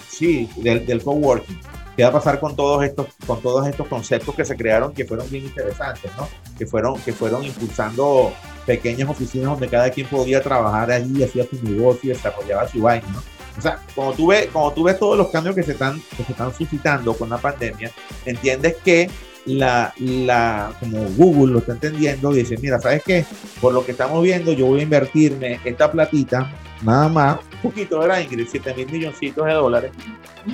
Sí, 0.07 0.47
del, 0.57 0.85
del 0.85 1.01
coworking 1.01 1.59
qué 1.99 2.03
va 2.03 2.11
a 2.11 2.13
pasar 2.13 2.39
con 2.39 2.55
todos 2.55 2.81
estos, 2.85 3.07
con 3.27 3.41
todos 3.41 3.67
estos 3.67 3.85
conceptos 3.89 4.33
que 4.33 4.45
se 4.45 4.55
crearon 4.55 4.93
que 4.93 5.03
fueron 5.03 5.29
bien 5.29 5.43
interesantes, 5.43 6.09
¿no? 6.15 6.29
Que 6.57 6.65
fueron, 6.65 6.97
que 7.01 7.11
fueron 7.11 7.43
impulsando 7.43 8.31
pequeñas 8.65 9.09
oficinas 9.09 9.49
donde 9.49 9.67
cada 9.67 9.89
quien 9.89 10.07
podía 10.07 10.41
trabajar 10.41 10.89
allí, 10.93 11.21
hacía 11.21 11.43
su 11.43 11.61
negocio, 11.61 12.13
desarrollaba 12.13 12.69
su 12.69 12.79
vaina, 12.79 13.05
¿no? 13.09 13.21
O 13.57 13.61
sea, 13.61 13.83
cuando 13.93 14.13
tú 14.13 14.27
ves, 14.27 14.47
cuando 14.47 14.71
tú 14.71 14.83
ves 14.83 14.97
todos 14.97 15.17
los 15.17 15.27
cambios 15.27 15.53
que 15.53 15.63
se 15.63 15.73
están, 15.73 16.01
que 16.15 16.23
se 16.23 16.31
están 16.31 16.53
suscitando 16.53 17.13
con 17.17 17.29
la 17.29 17.37
pandemia, 17.37 17.91
entiendes 18.25 18.77
que 18.77 19.09
la, 19.45 19.93
la, 19.97 20.71
como 20.79 21.03
Google 21.17 21.53
lo 21.53 21.59
está 21.59 21.73
entendiendo 21.73 22.31
y 22.31 22.39
dice, 22.39 22.57
mira, 22.57 22.79
¿sabes 22.79 23.03
qué? 23.05 23.25
Por 23.61 23.73
lo 23.73 23.85
que 23.85 23.91
estamos 23.91 24.23
viendo, 24.23 24.51
yo 24.53 24.65
voy 24.67 24.81
a 24.81 24.83
invertirme 24.83 25.59
esta 25.63 25.91
platita, 25.91 26.51
nada 26.81 27.09
más, 27.09 27.39
un 27.55 27.71
poquito, 27.71 27.99
¿verdad, 27.99 28.21
Ingrid? 28.21 28.47
7 28.49 28.73
mil 28.75 28.91
milloncitos 28.91 29.45
de 29.45 29.53
dólares 29.53 29.91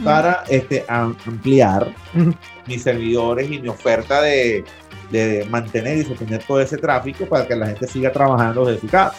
para 0.04 0.44
este, 0.50 0.84
ampliar 0.88 1.94
mis 2.68 2.82
servidores 2.82 3.50
y 3.50 3.60
mi 3.60 3.68
oferta 3.68 4.22
de, 4.22 4.64
de, 5.12 5.46
mantener 5.50 5.98
y 5.98 6.04
sostener 6.04 6.44
todo 6.44 6.60
ese 6.60 6.78
tráfico 6.78 7.26
para 7.26 7.48
que 7.48 7.56
la 7.56 7.68
gente 7.68 7.88
siga 7.88 8.12
trabajando 8.12 8.66
desde 8.66 8.82
su 8.82 8.88
casa. 8.88 9.16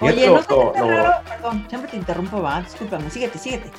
Oye, 0.00 0.26
no 0.26 0.40
perdón, 0.42 1.66
siempre 1.68 1.90
te 1.90 1.96
interrumpo, 1.96 2.40
va, 2.40 2.62
discúlpame, 2.62 3.10
síguete, 3.10 3.38
síguete. 3.38 3.70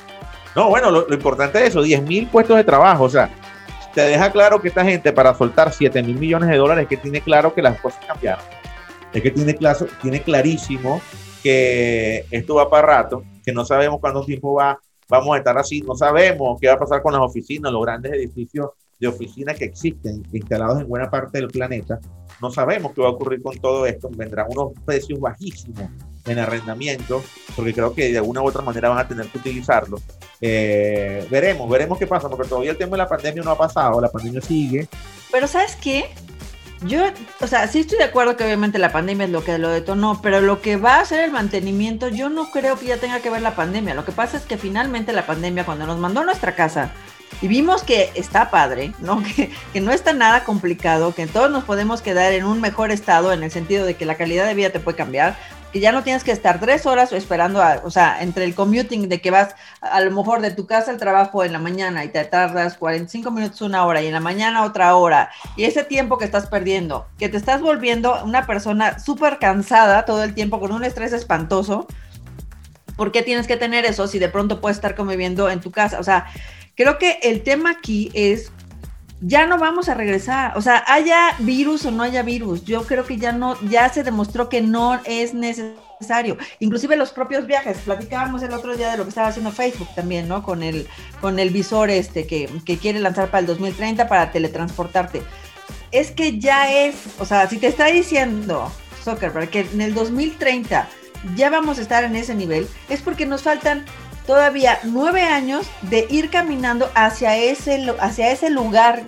No, 0.54 0.68
bueno, 0.68 0.90
lo, 0.90 1.08
lo 1.08 1.14
importante 1.14 1.58
es 1.58 1.70
eso, 1.70 1.82
10 1.82 2.02
mil 2.02 2.26
puestos 2.28 2.56
de 2.56 2.62
trabajo, 2.62 3.04
o 3.04 3.08
sea, 3.08 3.30
te 3.94 4.00
deja 4.02 4.30
claro 4.30 4.60
que 4.60 4.68
esta 4.68 4.84
gente 4.84 5.12
para 5.12 5.34
soltar 5.34 5.72
7 5.72 6.02
mil 6.02 6.18
millones 6.18 6.48
de 6.48 6.56
dólares 6.56 6.86
que 6.88 6.96
tiene 6.96 7.20
claro 7.20 7.54
que 7.54 7.62
las 7.62 7.80
cosas 7.80 8.04
cambiaron. 8.06 8.44
Es 9.12 9.22
que 9.22 9.30
tiene, 9.30 9.54
claro, 9.54 9.86
tiene 10.00 10.22
clarísimo 10.22 11.00
que 11.42 12.24
esto 12.30 12.54
va 12.54 12.70
para 12.70 12.86
rato, 12.86 13.24
que 13.44 13.52
no 13.52 13.64
sabemos 13.64 14.00
cuánto 14.00 14.24
tiempo 14.24 14.54
va 14.54 14.78
vamos 15.12 15.34
a 15.34 15.38
estar 15.38 15.58
así. 15.58 15.82
No 15.82 15.94
sabemos 15.94 16.58
qué 16.60 16.68
va 16.68 16.74
a 16.74 16.78
pasar 16.78 17.02
con 17.02 17.12
las 17.12 17.22
oficinas, 17.22 17.70
los 17.70 17.82
grandes 17.82 18.12
edificios 18.12 18.70
de 18.98 19.08
oficinas 19.08 19.58
que 19.58 19.66
existen 19.66 20.22
instalados 20.32 20.80
en 20.80 20.88
buena 20.88 21.10
parte 21.10 21.38
del 21.38 21.48
planeta. 21.48 22.00
No 22.40 22.50
sabemos 22.50 22.92
qué 22.92 23.02
va 23.02 23.08
a 23.08 23.10
ocurrir 23.10 23.42
con 23.42 23.56
todo 23.58 23.84
esto. 23.84 24.08
Vendrán 24.10 24.46
unos 24.50 24.72
precios 24.86 25.20
bajísimos 25.20 25.90
en 26.26 26.38
arrendamiento, 26.38 27.22
porque 27.56 27.74
creo 27.74 27.94
que 27.94 28.12
de 28.12 28.18
alguna 28.18 28.42
u 28.42 28.46
otra 28.46 28.62
manera 28.62 28.88
van 28.88 28.98
a 28.98 29.08
tener 29.08 29.26
que 29.26 29.38
utilizarlo. 29.38 30.00
Eh, 30.40 31.26
veremos, 31.30 31.68
veremos 31.68 31.98
qué 31.98 32.06
pasa, 32.06 32.28
porque 32.28 32.48
todavía 32.48 32.72
el 32.72 32.78
tema 32.78 32.92
de 32.92 32.98
la 32.98 33.08
pandemia 33.08 33.42
no 33.42 33.50
ha 33.50 33.58
pasado, 33.58 34.00
la 34.00 34.10
pandemia 34.10 34.40
sigue. 34.40 34.88
Pero 35.30 35.46
¿sabes 35.46 35.76
qué? 35.76 36.10
Yo, 36.84 37.04
o 37.40 37.46
sea, 37.46 37.68
sí 37.68 37.80
estoy 37.80 37.98
de 37.98 38.04
acuerdo 38.04 38.36
que 38.36 38.44
obviamente 38.44 38.78
la 38.78 38.90
pandemia 38.90 39.26
es 39.26 39.30
lo 39.30 39.44
que 39.44 39.56
lo 39.56 39.68
detonó, 39.68 40.20
pero 40.20 40.40
lo 40.40 40.60
que 40.60 40.76
va 40.76 40.96
a 40.96 41.00
hacer 41.02 41.22
el 41.22 41.30
mantenimiento, 41.30 42.08
yo 42.08 42.28
no 42.28 42.50
creo 42.50 42.76
que 42.76 42.86
ya 42.86 42.96
tenga 42.96 43.20
que 43.20 43.30
ver 43.30 43.40
la 43.40 43.54
pandemia. 43.54 43.94
Lo 43.94 44.04
que 44.04 44.10
pasa 44.10 44.36
es 44.36 44.42
que 44.42 44.58
finalmente 44.58 45.12
la 45.12 45.24
pandemia, 45.24 45.64
cuando 45.64 45.86
nos 45.86 45.98
mandó 45.98 46.20
a 46.20 46.24
nuestra 46.24 46.56
casa 46.56 46.92
y 47.40 47.46
vimos 47.46 47.84
que 47.84 48.10
está 48.14 48.50
padre, 48.50 48.92
¿no? 48.98 49.22
Que, 49.36 49.50
que 49.72 49.80
no 49.80 49.92
está 49.92 50.12
nada 50.12 50.42
complicado, 50.42 51.14
que 51.14 51.28
todos 51.28 51.50
nos 51.52 51.62
podemos 51.64 52.02
quedar 52.02 52.32
en 52.32 52.44
un 52.44 52.60
mejor 52.60 52.90
estado 52.90 53.32
en 53.32 53.44
el 53.44 53.52
sentido 53.52 53.86
de 53.86 53.94
que 53.94 54.04
la 54.04 54.16
calidad 54.16 54.46
de 54.46 54.54
vida 54.54 54.70
te 54.70 54.80
puede 54.80 54.96
cambiar, 54.96 55.36
que 55.72 55.80
ya 55.80 55.90
no 55.90 56.02
tienes 56.02 56.22
que 56.22 56.32
estar 56.32 56.60
tres 56.60 56.84
horas 56.84 57.12
esperando, 57.12 57.62
a, 57.62 57.80
o 57.84 57.90
sea, 57.90 58.22
entre 58.22 58.44
el 58.44 58.54
commuting 58.54 59.08
de 59.08 59.20
que 59.20 59.30
vas 59.30 59.54
a 59.80 60.00
lo 60.02 60.10
mejor 60.10 60.42
de 60.42 60.50
tu 60.50 60.66
casa 60.66 60.90
al 60.90 60.98
trabajo 60.98 61.44
en 61.44 61.52
la 61.52 61.58
mañana 61.58 62.04
y 62.04 62.08
te 62.08 62.22
tardas 62.24 62.76
45 62.76 63.30
minutos, 63.30 63.62
una 63.62 63.86
hora 63.86 64.02
y 64.02 64.06
en 64.06 64.12
la 64.12 64.20
mañana 64.20 64.64
otra 64.64 64.94
hora, 64.96 65.30
y 65.56 65.64
ese 65.64 65.82
tiempo 65.82 66.18
que 66.18 66.26
estás 66.26 66.46
perdiendo, 66.46 67.06
que 67.18 67.28
te 67.28 67.38
estás 67.38 67.62
volviendo 67.62 68.22
una 68.24 68.46
persona 68.46 68.98
súper 68.98 69.38
cansada 69.38 70.04
todo 70.04 70.22
el 70.24 70.34
tiempo 70.34 70.60
con 70.60 70.72
un 70.72 70.84
estrés 70.84 71.12
espantoso, 71.14 71.86
¿por 72.96 73.10
qué 73.10 73.22
tienes 73.22 73.46
que 73.46 73.56
tener 73.56 73.86
eso 73.86 74.06
si 74.06 74.18
de 74.18 74.28
pronto 74.28 74.60
puedes 74.60 74.76
estar 74.76 74.94
conviviendo 74.94 75.48
en 75.48 75.60
tu 75.60 75.70
casa? 75.70 75.98
O 75.98 76.04
sea, 76.04 76.26
creo 76.76 76.98
que 76.98 77.18
el 77.22 77.42
tema 77.42 77.70
aquí 77.70 78.10
es 78.12 78.52
ya 79.22 79.46
no 79.46 79.56
vamos 79.56 79.88
a 79.88 79.94
regresar. 79.94 80.56
O 80.56 80.62
sea, 80.62 80.84
haya 80.86 81.34
virus 81.38 81.86
o 81.86 81.90
no 81.90 82.02
haya 82.02 82.22
virus, 82.22 82.64
yo 82.64 82.82
creo 82.84 83.06
que 83.06 83.16
ya 83.16 83.32
no, 83.32 83.56
ya 83.62 83.88
se 83.88 84.02
demostró 84.02 84.48
que 84.48 84.60
no 84.60 85.00
es 85.04 85.32
necesario. 85.32 86.36
Inclusive 86.58 86.96
los 86.96 87.12
propios 87.12 87.46
viajes, 87.46 87.78
platicábamos 87.78 88.42
el 88.42 88.52
otro 88.52 88.76
día 88.76 88.90
de 88.90 88.98
lo 88.98 89.04
que 89.04 89.10
estaba 89.10 89.28
haciendo 89.28 89.52
Facebook 89.52 89.88
también, 89.94 90.28
¿no? 90.28 90.42
Con 90.42 90.62
el, 90.62 90.88
con 91.20 91.38
el 91.38 91.50
visor 91.50 91.88
este 91.90 92.26
que, 92.26 92.50
que 92.66 92.76
quiere 92.76 92.98
lanzar 92.98 93.30
para 93.30 93.40
el 93.40 93.46
2030 93.46 94.08
para 94.08 94.32
teletransportarte. 94.32 95.22
Es 95.92 96.10
que 96.10 96.38
ya 96.38 96.72
es, 96.72 96.96
o 97.18 97.24
sea, 97.24 97.48
si 97.48 97.58
te 97.58 97.68
está 97.68 97.86
diciendo 97.86 98.72
Zuckerberg 99.04 99.50
que 99.50 99.60
en 99.60 99.80
el 99.80 99.94
2030 99.94 100.88
ya 101.36 101.50
vamos 101.50 101.78
a 101.78 101.82
estar 101.82 102.02
en 102.02 102.16
ese 102.16 102.34
nivel, 102.34 102.66
es 102.88 103.00
porque 103.00 103.26
nos 103.26 103.42
faltan 103.42 103.84
todavía 104.26 104.78
nueve 104.84 105.22
años 105.22 105.66
de 105.82 106.06
ir 106.10 106.30
caminando 106.30 106.90
hacia 106.94 107.36
ese, 107.36 107.94
hacia 108.00 108.30
ese 108.30 108.50
lugar. 108.50 109.02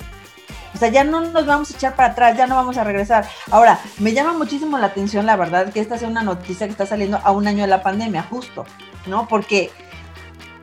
O 0.74 0.76
sea, 0.76 0.88
ya 0.88 1.04
no 1.04 1.20
nos 1.20 1.46
vamos 1.46 1.70
a 1.70 1.74
echar 1.74 1.94
para 1.94 2.10
atrás, 2.10 2.36
ya 2.36 2.48
no 2.48 2.56
vamos 2.56 2.76
a 2.78 2.84
regresar. 2.84 3.28
Ahora, 3.50 3.78
me 3.98 4.12
llama 4.12 4.32
muchísimo 4.32 4.76
la 4.76 4.86
atención, 4.86 5.24
la 5.24 5.36
verdad, 5.36 5.72
que 5.72 5.80
esta 5.80 5.98
sea 5.98 6.08
una 6.08 6.22
noticia 6.22 6.66
que 6.66 6.72
está 6.72 6.84
saliendo 6.84 7.20
a 7.22 7.30
un 7.30 7.46
año 7.46 7.62
de 7.62 7.68
la 7.68 7.82
pandemia, 7.82 8.24
justo, 8.24 8.66
¿no? 9.06 9.28
Porque, 9.28 9.70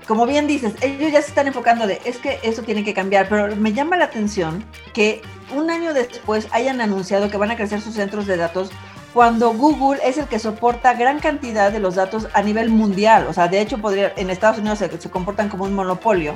como 0.07 0.25
bien 0.25 0.47
dices, 0.47 0.73
ellos 0.81 1.13
ya 1.13 1.21
se 1.21 1.29
están 1.29 1.47
enfocando 1.47 1.87
de, 1.87 2.01
es 2.03 2.17
que 2.17 2.39
eso 2.43 2.61
tiene 2.61 2.83
que 2.83 2.93
cambiar, 2.93 3.29
pero 3.29 3.55
me 3.55 3.71
llama 3.71 3.95
la 3.95 4.05
atención 4.05 4.65
que 4.93 5.21
un 5.55 5.69
año 5.69 5.93
después 5.93 6.47
hayan 6.51 6.81
anunciado 6.81 7.29
que 7.29 7.37
van 7.37 7.51
a 7.51 7.55
crecer 7.55 7.79
sus 7.79 7.95
centros 7.95 8.27
de 8.27 8.35
datos 8.35 8.69
cuando 9.13 9.53
Google 9.53 9.99
es 10.03 10.17
el 10.17 10.27
que 10.27 10.39
soporta 10.39 10.93
gran 10.93 11.19
cantidad 11.19 11.71
de 11.71 11.79
los 11.79 11.95
datos 11.95 12.27
a 12.33 12.41
nivel 12.41 12.69
mundial. 12.69 13.27
O 13.27 13.33
sea, 13.33 13.47
de 13.47 13.61
hecho, 13.61 13.77
podría, 13.77 14.13
en 14.15 14.29
Estados 14.29 14.59
Unidos 14.59 14.79
se, 14.79 15.09
comportan 15.09 15.49
como 15.49 15.65
un 15.65 15.73
monopolio. 15.73 16.35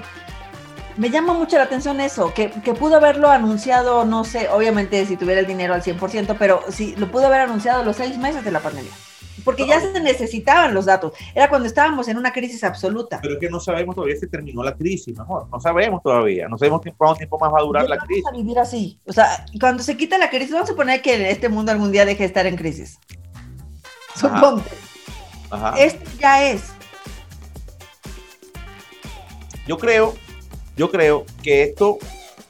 Me 0.98 1.10
llama 1.10 1.34
mucho 1.34 1.58
la 1.58 1.64
atención 1.64 2.00
eso, 2.00 2.34
que, 2.34 2.50
que, 2.50 2.74
pudo 2.74 2.96
haberlo 2.96 3.30
anunciado, 3.30 4.06
no 4.06 4.24
sé, 4.24 4.48
obviamente 4.50 5.06
si 5.06 5.18
tuviera 5.18 5.42
el 5.42 5.48
dinero 5.48 5.74
al 5.74 5.84
100%, 5.84 6.38
pero 6.40 6.64
sí, 6.70 6.96
lo 6.98 7.12
pudo 7.12 7.28
haber 7.28 7.42
anunciado 7.42 7.84
los 7.84 7.98
seis 7.98 8.18
meses 8.18 8.46
de 8.46 8.52
la 8.52 8.62
pandemia. 8.62 8.94
Porque 9.46 9.68
ya 9.68 9.80
se 9.80 9.98
necesitaban 10.02 10.74
los 10.74 10.86
datos. 10.86 11.14
Era 11.36 11.48
cuando 11.48 11.68
estábamos 11.68 12.08
en 12.08 12.18
una 12.18 12.34
crisis 12.34 12.64
absoluta. 12.64 13.20
Pero 13.22 13.36
es 13.36 13.40
que 13.40 13.50
no 13.50 13.60
sabemos 13.60 13.96
todavía 13.96 14.18
si 14.18 14.28
terminó 14.28 14.64
la 14.64 14.76
crisis, 14.76 15.16
mejor. 15.16 15.48
No 15.50 15.62
sabemos 15.62 16.02
todavía. 16.02 16.50
No 16.50 16.58
sabemos 16.58 16.82
cuánto 16.98 17.18
tiempo 17.18 17.38
más 17.40 17.54
va 17.54 17.60
a 17.60 17.62
durar 17.64 17.88
la 17.88 17.98
crisis. 18.00 18.24
Vamos 18.24 18.40
a 18.40 18.42
vivir 18.42 18.60
así. 18.60 19.00
O 19.06 19.14
sea, 19.14 19.46
cuando 19.60 19.84
se 19.84 19.96
quita 19.96 20.18
la 20.18 20.32
crisis, 20.32 20.52
vamos 20.52 20.68
a 20.68 20.72
suponer 20.72 21.02
que 21.04 21.30
este 21.30 21.48
mundo 21.48 21.72
algún 21.72 21.92
día 21.92 22.06
deje 22.06 22.24
de 22.24 22.26
estar 22.26 22.48
en 22.48 22.56
crisis. 22.56 23.00
Suponte. 24.16 24.72
Ajá. 25.52 25.76
Esto 25.78 26.10
ya 26.20 26.50
es. 26.50 26.74
Yo 29.68 29.78
creo, 29.78 30.16
yo 30.76 30.90
creo 30.90 31.26
que 31.44 31.64
esto 31.64 32.00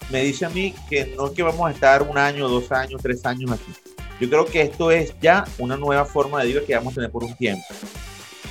me 0.10 0.22
dice 0.22 0.46
a 0.46 0.50
mí 0.50 0.74
que 0.90 1.14
no 1.18 1.28
es 1.28 1.34
que 1.34 1.44
vamos 1.44 1.68
a 1.68 1.72
estar 1.72 2.04
un 2.04 2.18
año, 2.18 2.48
dos 2.48 2.72
años, 2.72 3.02
tres 3.02 3.26
años 3.26 3.52
aquí 3.52 3.74
yo 4.20 4.30
creo 4.30 4.46
que 4.46 4.62
esto 4.62 4.92
es 4.92 5.14
ya 5.20 5.46
una 5.58 5.78
nueva 5.78 6.06
forma 6.06 6.42
de 6.42 6.48
vida 6.48 6.62
que 6.66 6.76
vamos 6.76 6.94
a 6.94 6.96
tener 6.96 7.12
por 7.12 7.24
un 7.24 7.36
tiempo. 7.36 7.66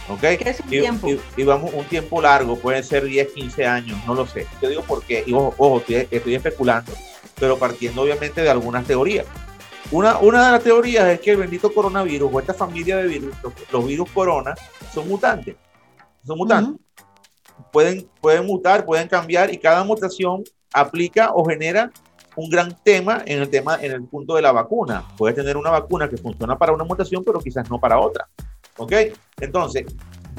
¿Ok? 0.09 0.20
¿Qué 0.20 0.50
es 0.50 0.61
un 0.61 0.66
y, 0.66 0.81
tiempo? 0.81 1.09
Y, 1.37 1.44
vamos 1.44 1.72
un 1.72 1.85
tiempo 1.87 2.20
largo, 2.20 2.59
puede 2.59 2.83
ser 2.83 3.05
10, 3.05 3.33
15 3.33 3.66
años, 3.66 3.98
no 4.07 4.14
lo 4.14 4.27
sé. 4.27 4.46
Te 4.61 4.68
digo 4.68 4.83
porque, 4.87 5.24
y 5.27 5.33
ojo, 5.33 5.55
ojo 5.57 5.79
estoy, 5.79 6.09
estoy, 6.11 6.35
especulando, 6.35 6.92
pero 7.38 7.59
partiendo 7.59 8.03
obviamente 8.03 8.42
de 8.42 8.50
algunas 8.50 8.87
teorías. 8.87 9.27
Una, 9.90 10.18
una 10.18 10.46
de 10.46 10.53
las 10.53 10.62
teorías 10.62 11.09
es 11.09 11.20
que 11.20 11.31
el 11.31 11.38
bendito 11.38 11.72
coronavirus 11.72 12.31
o 12.33 12.40
esta 12.40 12.53
familia 12.53 12.98
de 12.98 13.07
virus, 13.07 13.35
los, 13.42 13.53
los 13.72 13.87
virus 13.87 14.11
corona, 14.11 14.55
son 14.92 15.09
mutantes. 15.09 15.57
Son 16.27 16.37
mutantes. 16.37 16.74
Uh 16.74 16.77
-huh. 16.77 17.70
pueden, 17.70 18.09
pueden 18.20 18.46
mutar, 18.46 18.85
pueden 18.85 19.09
cambiar 19.09 19.53
y 19.53 19.59
cada 19.59 19.85
mutación 19.85 20.44
aplica 20.72 21.31
o 21.33 21.44
genera 21.44 21.90
un 22.37 22.51
gran 22.51 22.77
tema 22.83 23.23
en 23.27 23.40
el 23.40 23.49
tema 23.49 23.79
en 23.81 23.92
el 23.92 24.05
punto 24.05 24.35
de 24.35 24.42
la 24.42 24.53
vacuna. 24.53 25.05
Puedes 25.16 25.37
tener 25.37 25.57
una 25.57 25.70
vacuna 25.70 26.09
que 26.09 26.16
funciona 26.16 26.59
para 26.59 26.73
una 26.73 26.85
mutación, 26.85 27.23
pero 27.25 27.40
quizás 27.40 27.68
no 27.70 27.81
para 27.81 27.99
otra. 27.99 28.29
¿Ok? 28.77 28.92
Entonces, 29.40 29.85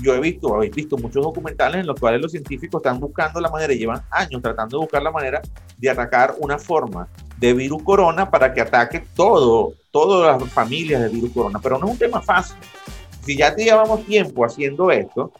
yo 0.02 0.14
he 0.14 0.20
visto, 0.20 0.54
habéis 0.54 0.76
visto 0.76 0.98
muchos 0.98 1.24
documentales 1.24 1.82
en 1.82 1.88
los 1.88 2.00
cuales 2.00 2.22
los 2.22 2.32
científicos 2.32 2.80
están 2.80 3.00
buscando 3.00 3.40
la 3.40 3.50
manera, 3.50 3.74
y 3.74 3.80
llevan 3.80 4.04
años 4.12 4.42
tratando 4.42 4.78
de 4.78 4.82
buscar 4.82 5.02
la 5.02 5.12
manera 5.12 5.42
de 5.78 5.90
atacar 5.90 6.36
una 6.40 6.58
forma 6.58 7.08
de 7.38 7.54
virus 7.54 7.84
corona 7.84 8.30
para 8.30 8.54
que 8.54 8.62
ataque 8.62 9.04
todo, 9.16 9.74
todas 9.92 10.42
las 10.42 10.52
familias 10.52 11.02
de 11.02 11.10
virus 11.10 11.32
corona. 11.32 11.60
Pero 11.62 11.78
no 11.78 11.86
es 11.86 11.92
un 11.94 11.98
tema 11.98 12.22
fácil. 12.22 12.58
Si 13.26 13.38
ya 13.38 13.56
llevamos 13.56 14.06
tiempo 14.06 14.46
haciendo 14.46 14.92
esto 14.92 15.32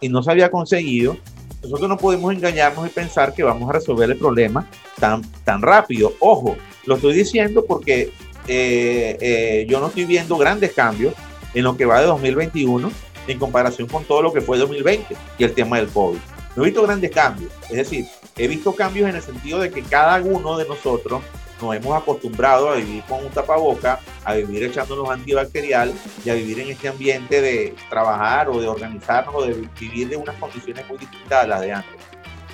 y 0.00 0.08
no 0.08 0.22
se 0.22 0.30
había 0.30 0.50
conseguido, 0.50 1.16
nosotros 1.62 1.88
no 1.88 1.96
podemos 1.96 2.32
engañarnos 2.32 2.86
y 2.86 2.90
pensar 2.90 3.32
que 3.34 3.42
vamos 3.42 3.68
a 3.70 3.72
resolver 3.74 4.10
el 4.10 4.16
problema 4.16 4.68
tan, 4.98 5.22
tan 5.44 5.62
rápido. 5.62 6.12
Ojo, 6.18 6.56
lo 6.86 6.96
estoy 6.96 7.14
diciendo 7.14 7.64
porque 7.64 8.12
eh, 8.48 9.16
eh, 9.20 9.66
yo 9.68 9.78
no 9.80 9.86
estoy 9.86 10.04
viendo 10.04 10.36
grandes 10.36 10.72
cambios 10.72 11.14
en 11.54 11.64
lo 11.64 11.76
que 11.76 11.84
va 11.84 12.00
de 12.00 12.06
2021 12.06 12.90
en 13.28 13.38
comparación 13.38 13.86
con 13.86 14.04
todo 14.04 14.22
lo 14.22 14.32
que 14.32 14.40
fue 14.40 14.58
2020 14.58 15.16
y 15.38 15.44
el 15.44 15.52
tema 15.52 15.76
del 15.76 15.88
COVID. 15.88 16.18
No 16.56 16.62
he 16.62 16.66
visto 16.66 16.82
grandes 16.82 17.10
cambios, 17.12 17.50
es 17.70 17.76
decir, 17.76 18.06
he 18.36 18.48
visto 18.48 18.74
cambios 18.74 19.08
en 19.08 19.16
el 19.16 19.22
sentido 19.22 19.60
de 19.60 19.70
que 19.70 19.82
cada 19.82 20.20
uno 20.20 20.58
de 20.58 20.66
nosotros 20.66 21.22
nos 21.62 21.74
hemos 21.74 21.96
acostumbrado 21.96 22.68
a 22.68 22.76
vivir 22.76 23.02
con 23.04 23.24
un 23.24 23.30
tapaboca, 23.30 24.00
a 24.24 24.34
vivir 24.34 24.64
echándonos 24.64 25.08
antibacterial 25.08 25.94
y 26.24 26.30
a 26.30 26.34
vivir 26.34 26.60
en 26.60 26.70
este 26.70 26.88
ambiente 26.88 27.40
de 27.40 27.74
trabajar 27.88 28.48
o 28.48 28.60
de 28.60 28.68
organizarnos 28.68 29.34
o 29.34 29.46
de 29.46 29.68
vivir 29.78 30.08
de 30.08 30.16
unas 30.16 30.36
condiciones 30.36 30.86
muy 30.88 30.98
distintas 30.98 31.44
a 31.44 31.46
las 31.46 31.60
de 31.60 31.72
antes. 31.72 31.96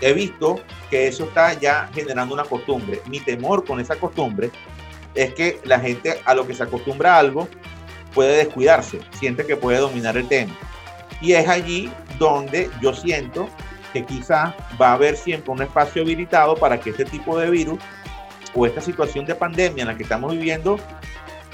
He 0.01 0.12
visto 0.12 0.61
que 0.90 1.09
eso 1.09 1.25
está 1.25 1.55
ya 1.55 1.90
generando 1.92 2.35
una 2.35 2.44
costumbre. 2.44 3.01
Mi 3.07 3.18
temor 3.18 3.64
con 3.64 3.81
esa 3.81 3.97
costumbre 3.97 4.51
es 5.14 5.35
que 5.35 5.61
la 5.64 5.81
gente 5.81 6.21
a 6.25 6.35
lo 6.35 6.47
que 6.47 6.55
se 6.55 6.62
acostumbra 6.62 7.16
a 7.16 7.18
algo 7.18 7.49
puede 8.14 8.37
descuidarse, 8.37 9.01
siente 9.18 9.44
que 9.44 9.57
puede 9.57 9.79
dominar 9.79 10.16
el 10.16 10.29
tema. 10.29 10.55
Y 11.21 11.33
es 11.33 11.49
allí 11.49 11.90
donde 12.18 12.71
yo 12.81 12.94
siento 12.94 13.49
que 13.92 14.05
quizás 14.05 14.55
va 14.81 14.90
a 14.90 14.92
haber 14.92 15.16
siempre 15.16 15.51
un 15.51 15.62
espacio 15.62 16.03
habilitado 16.03 16.55
para 16.57 16.79
que 16.79 16.90
este 16.90 17.05
tipo 17.05 17.38
de 17.38 17.51
virus 17.51 17.79
o 18.55 18.67
esta 18.67 18.81
situación 18.81 19.25
de 19.25 19.35
pandemia 19.35 19.83
en 19.83 19.89
la 19.89 19.97
que 19.97 20.03
estamos 20.03 20.33
viviendo 20.33 20.79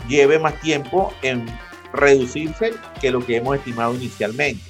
lleve 0.09 0.39
más 0.39 0.61
tiempo 0.61 1.13
en 1.23 1.47
reducirse 1.93 2.73
que 3.01 3.11
lo 3.11 3.25
que 3.25 3.37
hemos 3.37 3.57
estimado 3.57 3.95
inicialmente. 3.95 4.63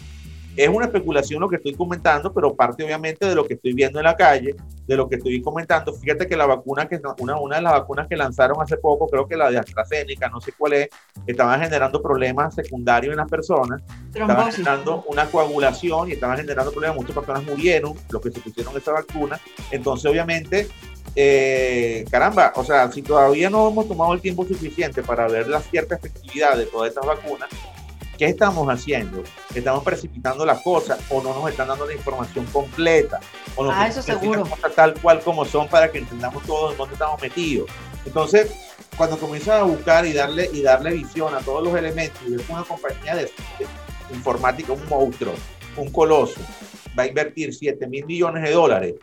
Es 0.57 0.69
una 0.69 0.87
especulación 0.87 1.41
lo 1.41 1.49
que 1.49 1.57
estoy 1.57 1.75
comentando, 1.75 2.33
pero 2.33 2.55
parte 2.55 2.85
obviamente 2.85 3.27
de 3.27 3.35
lo 3.35 3.45
que 3.45 3.55
estoy 3.55 3.73
viendo 3.73 3.99
en 3.99 4.05
la 4.05 4.15
calle, 4.15 4.55
de 4.87 4.97
lo 4.97 5.09
que 5.09 5.17
estoy 5.17 5.43
comentando. 5.43 5.93
Fíjate 5.93 6.29
que 6.29 6.37
la 6.37 6.47
vacuna, 6.47 6.87
que 6.87 7.01
una, 7.19 7.41
una 7.41 7.57
de 7.57 7.63
las 7.63 7.73
vacunas 7.73 8.07
que 8.07 8.17
lanzaron 8.17 8.63
hace 8.63 8.77
poco, 8.77 9.09
creo 9.09 9.27
que 9.27 9.37
la 9.37 9.51
de 9.51 9.59
AstraZeneca, 9.59 10.29
no 10.29 10.41
sé 10.41 10.53
cuál 10.57 10.75
es, 10.75 10.89
estaban 11.27 11.61
generando 11.61 12.01
problemas 12.01 12.55
secundarios 12.55 13.13
en 13.13 13.17
las 13.17 13.29
personas, 13.29 13.83
estaban 14.15 14.53
generando 14.53 15.05
una 15.09 15.27
coagulación 15.27 16.11
y 16.11 16.13
estaban 16.13 16.37
generando 16.37 16.71
problemas, 16.71 16.99
muchas 16.99 17.17
personas 17.17 17.43
murieron, 17.45 17.95
los 18.11 18.23
que 18.23 18.31
se 18.31 18.39
pusieron 18.39 18.77
esa 18.77 18.93
vacuna. 18.93 19.41
Entonces, 19.73 20.09
obviamente, 20.09 20.69
eh, 21.16 22.05
caramba, 22.11 22.53
o 22.57 22.64
sea, 22.64 22.90
si 22.90 23.03
todavía 23.03 23.48
no 23.48 23.68
hemos 23.68 23.87
tomado 23.87 24.12
el 24.14 24.20
tiempo 24.20 24.44
suficiente 24.44 25.03
para 25.03 25.29
ver 25.29 25.46
la 25.48 25.61
cierta 25.61 25.94
efectividad 25.94 26.57
de 26.57 26.66
todas 26.66 26.88
estas 26.88 27.07
vacunas, 27.07 27.48
¿qué 28.18 28.27
estamos 28.27 28.68
haciendo? 28.68 29.22
¿Estamos 29.55 29.85
precipitando 29.85 30.44
las 30.44 30.61
cosas 30.62 30.98
o 31.11 31.22
no 31.22 31.33
nos 31.35 31.50
están 31.50 31.68
dando 31.68 31.87
la 31.87 31.94
información 31.94 32.44
completa? 32.46 33.20
¿O 33.55 33.64
nos 33.64 33.74
ah, 33.77 33.87
eso 33.87 34.03
seguro. 34.03 34.44
tal 34.74 34.94
cual 35.00 35.20
como 35.20 35.44
son 35.44 35.68
para 35.68 35.90
que 35.90 35.98
entendamos 35.98 36.42
todos 36.44 36.72
en 36.72 36.79
dónde 36.79 36.94
estamos 36.94 37.22
metidos? 37.22 37.70
Entonces, 38.05 38.53
cuando 38.96 39.16
comienzas 39.16 39.61
a 39.61 39.62
buscar 39.62 40.05
y 40.07 40.12
darle, 40.12 40.50
y 40.53 40.62
darle 40.62 40.92
visión 40.92 41.33
a 41.35 41.38
todos 41.38 41.62
los 41.62 41.77
elementos 41.77 42.20
y 42.27 42.33
ves 42.33 42.48
una 42.48 42.64
compañía 42.64 43.14
de, 43.14 43.24
de 43.24 44.14
informática, 44.14 44.72
un 44.72 44.88
monstruo, 44.88 45.35
un 45.77 45.90
coloso, 45.92 46.40
va 46.98 47.05
a 47.05 47.07
invertir 47.07 47.55
7 47.55 47.87
mil 47.87 48.05
millones 48.05 48.42
de 48.42 48.50
dólares 48.50 48.94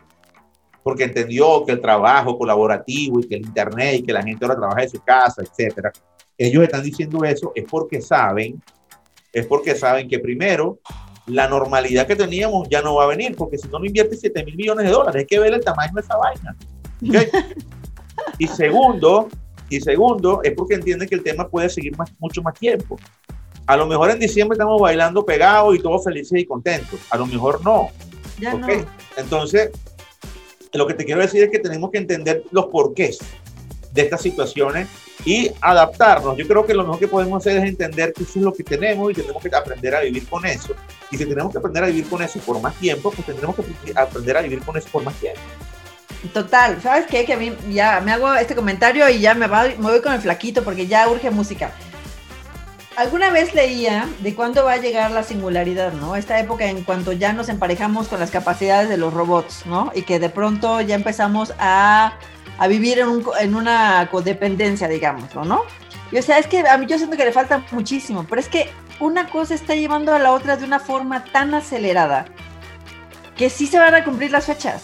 porque 0.82 1.04
entendió 1.04 1.64
que 1.64 1.72
el 1.72 1.80
trabajo 1.80 2.36
colaborativo 2.36 3.20
y 3.20 3.28
que 3.28 3.36
el 3.36 3.46
Internet 3.46 4.00
y 4.00 4.02
que 4.02 4.12
la 4.12 4.22
gente 4.22 4.44
ahora 4.44 4.58
trabaja 4.58 4.80
de 4.80 4.88
su 4.88 5.00
casa, 5.00 5.42
etcétera. 5.42 5.92
Ellos 6.36 6.62
están 6.62 6.82
diciendo 6.82 7.24
eso 7.24 7.52
es 7.54 7.64
porque 7.68 8.00
saben, 8.00 8.60
es 9.32 9.46
porque 9.46 9.74
saben 9.74 10.08
que 10.08 10.18
primero 10.18 10.78
la 11.26 11.48
normalidad 11.48 12.06
que 12.06 12.16
teníamos 12.16 12.68
ya 12.68 12.82
no 12.82 12.96
va 12.96 13.04
a 13.04 13.06
venir, 13.06 13.36
porque 13.36 13.58
si 13.58 13.68
no, 13.68 13.78
no 13.78 13.84
invierte 13.84 14.16
7 14.16 14.44
mil 14.44 14.56
millones 14.56 14.86
de 14.86 14.92
dólares, 14.92 15.20
hay 15.20 15.26
que 15.26 15.38
ver 15.38 15.54
el 15.54 15.64
tamaño 15.64 15.92
de 15.94 16.00
esa 16.00 16.16
vaina. 16.16 16.56
¿okay? 17.08 17.28
y 18.38 18.46
segundo, 18.48 19.28
y 19.70 19.80
segundo, 19.80 20.40
es 20.42 20.52
porque 20.52 20.74
entienden 20.74 21.08
que 21.08 21.14
el 21.14 21.22
tema 21.22 21.48
puede 21.48 21.68
seguir 21.68 21.96
más, 21.96 22.12
mucho 22.18 22.42
más 22.42 22.54
tiempo. 22.54 22.98
A 23.66 23.76
lo 23.76 23.86
mejor 23.86 24.10
en 24.10 24.18
diciembre 24.18 24.56
estamos 24.56 24.80
bailando 24.80 25.24
pegados 25.24 25.76
y 25.76 25.78
todos 25.78 26.04
felices 26.04 26.40
y 26.40 26.44
contentos. 26.44 26.98
A 27.10 27.16
lo 27.16 27.26
mejor 27.26 27.64
no. 27.64 27.88
Ya 28.40 28.54
¿okay? 28.54 28.78
no. 28.78 28.86
Entonces, 29.16 29.70
lo 30.72 30.86
que 30.86 30.94
te 30.94 31.04
quiero 31.04 31.20
decir 31.20 31.42
es 31.42 31.50
que 31.50 31.58
tenemos 31.58 31.90
que 31.90 31.98
entender 31.98 32.44
los 32.50 32.66
porqués 32.66 33.18
de 33.92 34.02
estas 34.02 34.22
situaciones 34.22 34.88
y 35.24 35.50
adaptarnos. 35.60 36.36
Yo 36.36 36.48
creo 36.48 36.66
que 36.66 36.74
lo 36.74 36.82
mejor 36.82 36.98
que 36.98 37.08
podemos 37.08 37.40
hacer 37.40 37.58
es 37.58 37.68
entender 37.68 38.12
que 38.12 38.22
eso 38.22 38.38
es 38.38 38.44
lo 38.44 38.52
que 38.52 38.64
tenemos 38.64 39.10
y 39.10 39.14
tenemos 39.14 39.42
que 39.42 39.54
aprender 39.54 39.94
a 39.94 40.00
vivir 40.00 40.26
con 40.26 40.44
eso. 40.46 40.74
Y 41.10 41.18
si 41.18 41.26
tenemos 41.26 41.52
que 41.52 41.58
aprender 41.58 41.84
a 41.84 41.86
vivir 41.86 42.08
con 42.08 42.22
eso 42.22 42.38
por 42.40 42.60
más 42.60 42.74
tiempo, 42.76 43.10
pues 43.10 43.26
tendremos 43.26 43.54
que 43.54 43.92
aprender 43.94 44.36
a 44.36 44.42
vivir 44.42 44.60
con 44.62 44.76
eso 44.76 44.88
por 44.90 45.04
más 45.04 45.14
tiempo. 45.16 45.40
Total, 46.32 46.80
¿sabes 46.80 47.06
qué? 47.06 47.24
Que 47.24 47.34
a 47.34 47.36
mí 47.36 47.52
ya 47.70 48.00
me 48.00 48.12
hago 48.12 48.32
este 48.34 48.54
comentario 48.54 49.08
y 49.08 49.20
ya 49.20 49.34
me, 49.34 49.48
va, 49.48 49.64
me 49.64 49.74
voy 49.76 50.00
con 50.00 50.12
el 50.12 50.20
flaquito 50.20 50.62
porque 50.62 50.86
ya 50.86 51.08
urge 51.08 51.30
música. 51.30 51.72
Alguna 52.96 53.30
vez 53.30 53.54
leía 53.54 54.06
de 54.20 54.34
cuándo 54.34 54.64
va 54.64 54.72
a 54.72 54.76
llegar 54.76 55.10
la 55.12 55.22
singularidad, 55.22 55.94
¿no? 55.94 56.14
Esta 56.14 56.38
época 56.38 56.66
en 56.66 56.84
cuanto 56.84 57.12
ya 57.12 57.32
nos 57.32 57.48
emparejamos 57.48 58.08
con 58.08 58.20
las 58.20 58.30
capacidades 58.30 58.90
de 58.90 58.98
los 58.98 59.14
robots, 59.14 59.64
¿no? 59.64 59.90
Y 59.94 60.02
que 60.02 60.18
de 60.18 60.28
pronto 60.28 60.80
ya 60.82 60.94
empezamos 60.94 61.54
a, 61.58 62.18
a 62.58 62.68
vivir 62.68 62.98
en, 62.98 63.08
un, 63.08 63.24
en, 63.40 63.54
una 63.54 64.08
codependencia, 64.10 64.88
digamos, 64.88 65.34
¿no? 65.34 65.62
Y 66.10 66.18
o 66.18 66.22
sea, 66.22 66.38
es 66.38 66.46
que 66.46 66.60
a 66.60 66.76
mí 66.76 66.84
yo 66.86 66.98
siento 66.98 67.16
que 67.16 67.24
le 67.24 67.32
falta 67.32 67.64
muchísimo, 67.70 68.26
pero 68.28 68.40
es 68.40 68.48
que 68.48 68.70
una 69.00 69.26
cosa 69.30 69.54
está 69.54 69.74
llevando 69.74 70.14
a 70.14 70.18
la 70.18 70.32
otra 70.32 70.58
de 70.58 70.66
una 70.66 70.78
forma 70.78 71.24
tan 71.24 71.54
acelerada 71.54 72.26
que 73.38 73.48
sí 73.48 73.66
se 73.66 73.78
van 73.78 73.94
a 73.94 74.04
cumplir 74.04 74.30
las 74.30 74.44
fechas, 74.44 74.82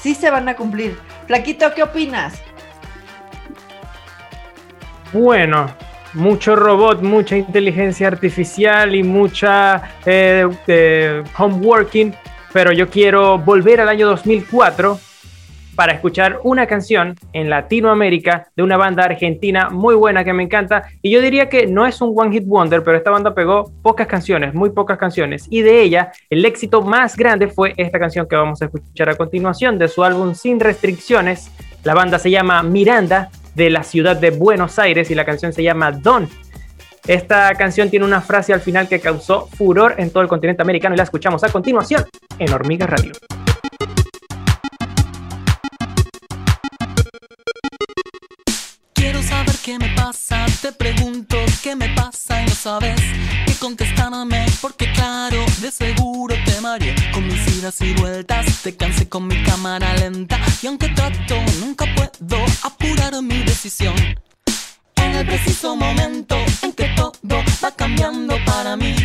sí 0.00 0.14
se 0.14 0.30
van 0.30 0.48
a 0.48 0.54
cumplir. 0.54 0.96
Flaquito, 1.26 1.74
¿qué 1.74 1.82
opinas? 1.82 2.34
Bueno, 5.12 5.74
mucho 6.14 6.56
robot, 6.56 7.02
mucha 7.02 7.36
inteligencia 7.36 8.06
artificial 8.08 8.94
y 8.94 9.02
mucha 9.02 9.82
eh, 10.04 10.48
eh, 10.66 11.22
homeworking, 11.38 12.14
pero 12.52 12.72
yo 12.72 12.88
quiero 12.88 13.38
volver 13.38 13.80
al 13.80 13.88
año 13.88 14.06
2004 14.08 14.98
para 15.74 15.92
escuchar 15.92 16.40
una 16.44 16.66
canción 16.66 17.16
en 17.32 17.48
Latinoamérica 17.48 18.48
de 18.54 18.62
una 18.62 18.76
banda 18.76 19.04
argentina 19.04 19.70
muy 19.70 19.94
buena 19.94 20.24
que 20.24 20.32
me 20.32 20.42
encanta. 20.42 20.84
Y 21.00 21.10
yo 21.10 21.20
diría 21.20 21.48
que 21.48 21.66
no 21.66 21.86
es 21.86 22.00
un 22.00 22.12
One 22.14 22.32
Hit 22.32 22.46
Wonder, 22.46 22.82
pero 22.82 22.96
esta 22.96 23.10
banda 23.10 23.34
pegó 23.34 23.72
pocas 23.82 24.06
canciones, 24.06 24.54
muy 24.54 24.70
pocas 24.70 24.98
canciones. 24.98 25.46
Y 25.50 25.62
de 25.62 25.82
ella, 25.82 26.12
el 26.30 26.44
éxito 26.44 26.82
más 26.82 27.16
grande 27.16 27.48
fue 27.48 27.74
esta 27.76 27.98
canción 27.98 28.26
que 28.28 28.36
vamos 28.36 28.60
a 28.62 28.66
escuchar 28.66 29.08
a 29.08 29.16
continuación 29.16 29.78
de 29.78 29.88
su 29.88 30.04
álbum 30.04 30.34
Sin 30.34 30.60
Restricciones. 30.60 31.50
La 31.84 31.94
banda 31.94 32.18
se 32.18 32.30
llama 32.30 32.62
Miranda, 32.62 33.30
de 33.54 33.70
la 33.70 33.82
ciudad 33.82 34.16
de 34.16 34.30
Buenos 34.30 34.78
Aires, 34.78 35.10
y 35.10 35.14
la 35.14 35.24
canción 35.24 35.52
se 35.52 35.62
llama 35.62 35.92
Don. 35.92 36.28
Esta 37.06 37.52
canción 37.54 37.90
tiene 37.90 38.04
una 38.04 38.20
frase 38.20 38.52
al 38.52 38.60
final 38.60 38.88
que 38.88 39.00
causó 39.00 39.48
furor 39.48 39.96
en 39.98 40.10
todo 40.10 40.22
el 40.22 40.28
continente 40.28 40.62
americano 40.62 40.94
y 40.94 40.98
la 40.98 41.04
escuchamos 41.04 41.42
a 41.42 41.50
continuación 41.50 42.04
en 42.38 42.52
Hormiga 42.52 42.86
Radio. 42.86 43.12
¿Qué 49.64 49.78
me 49.78 49.94
pasa? 49.94 50.44
Te 50.60 50.72
pregunto 50.72 51.36
qué 51.62 51.76
me 51.76 51.88
pasa 51.90 52.42
y 52.42 52.46
no 52.46 52.54
sabes 52.54 53.00
qué 53.46 53.54
contestarme 53.60 54.44
porque 54.60 54.90
claro, 54.92 55.46
de 55.60 55.70
seguro 55.70 56.34
te 56.44 56.60
mareé 56.60 56.96
con 57.12 57.24
mis 57.28 57.46
idas 57.56 57.80
y 57.80 57.94
vueltas, 57.94 58.44
te 58.64 58.76
cansé 58.76 59.08
con 59.08 59.28
mi 59.28 59.40
cámara 59.44 59.94
lenta 59.94 60.40
y 60.60 60.66
aunque 60.66 60.88
trato 60.88 61.36
nunca 61.60 61.84
puedo 61.94 62.44
apurar 62.64 63.22
mi 63.22 63.44
decisión. 63.44 63.94
En 64.96 65.14
el 65.14 65.26
preciso 65.26 65.76
momento 65.76 66.36
en 66.62 66.72
que 66.72 66.88
todo 66.96 67.12
va 67.64 67.70
cambiando 67.70 68.36
para 68.44 68.76
mí, 68.76 68.96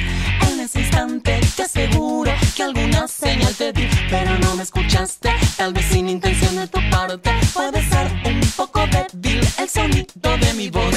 en 0.50 0.60
ese 0.60 0.82
instante 0.82 1.40
te 1.56 1.64
aseguro 1.64 2.32
que 2.56 2.64
alguna 2.64 3.08
señal 3.08 3.54
te 3.54 3.72
di, 3.72 3.88
pero 4.10 4.36
no 4.40 4.56
me 4.56 4.64
escuchaste, 4.64 5.30
tal 5.56 5.74
vez 5.74 5.86
sin 5.86 6.10
intención 6.10 6.56
de 6.56 6.68
tu 6.68 6.80
parte, 6.90 7.32
puede 7.54 7.88
ser 7.88 8.12
un 8.26 8.42
poco 8.56 8.82
débil 8.88 9.27
el 9.58 9.70
sonido 9.70 10.38
de 10.42 10.54
mi 10.54 10.70
voz. 10.70 10.96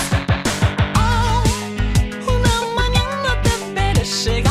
Oh, 0.96 1.42
una 2.26 2.54
mañana 2.74 3.42
te 3.42 3.50
veré 3.74 4.04
llegar 4.04 4.49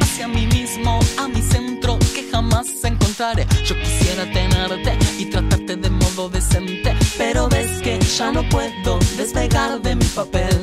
hacia 0.00 0.28
mí 0.28 0.46
mismo, 0.46 1.00
a 1.18 1.26
mi 1.26 1.42
centro 1.42 1.98
que 2.14 2.28
jamás 2.30 2.68
encontraré. 2.84 3.46
Yo 3.64 3.74
quisiera 3.74 4.24
tenerte 4.32 4.96
y 5.18 5.26
tratarte 5.26 5.76
de 5.76 5.90
modo 5.90 6.28
decente, 6.28 6.94
pero 7.18 7.48
ves 7.48 7.82
que 7.82 7.98
ya 7.98 8.30
no 8.30 8.48
puedo 8.48 8.98
despegar 9.16 9.80
de 9.82 9.96
mi 9.96 10.04
papel. 10.04 10.56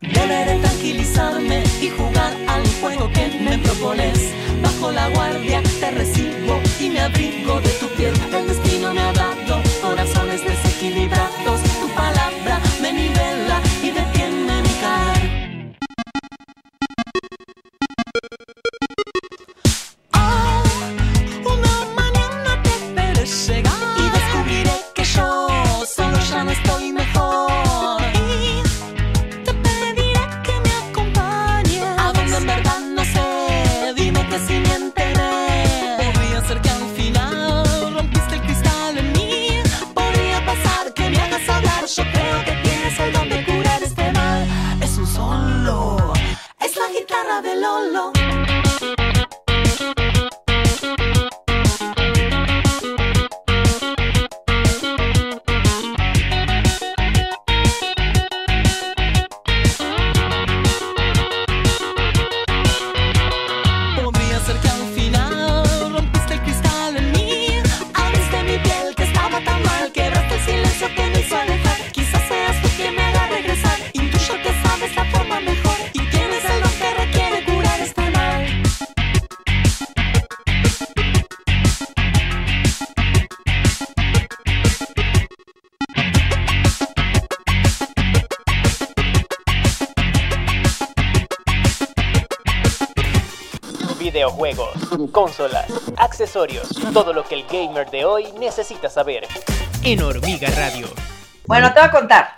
Deberé 0.00 0.60
tranquilizarme 0.60 1.64
y 1.82 1.88
jugar 1.88 2.32
al 2.46 2.62
juego 2.80 3.10
que 3.12 3.26
me 3.40 3.58
propones. 3.58 4.18
Bajo 4.62 4.92
la 4.92 5.08
guardia 5.08 5.62
te 5.80 5.90
recibo 5.90 6.60
y 6.78 6.90
me 6.90 7.00
abrigo 7.00 7.60
de 7.60 7.70
tu 7.80 7.88
consolas, 95.10 95.66
accesorios, 95.96 96.68
todo 96.92 97.12
lo 97.12 97.24
que 97.24 97.34
el 97.34 97.44
gamer 97.46 97.90
de 97.90 98.04
hoy 98.04 98.32
necesita 98.38 98.88
saber. 98.88 99.26
En 99.82 100.02
Hormiga 100.02 100.48
Radio. 100.50 100.86
Bueno, 101.46 101.72
te 101.72 101.80
voy 101.80 101.88
a 101.88 101.92
contar. 101.92 102.28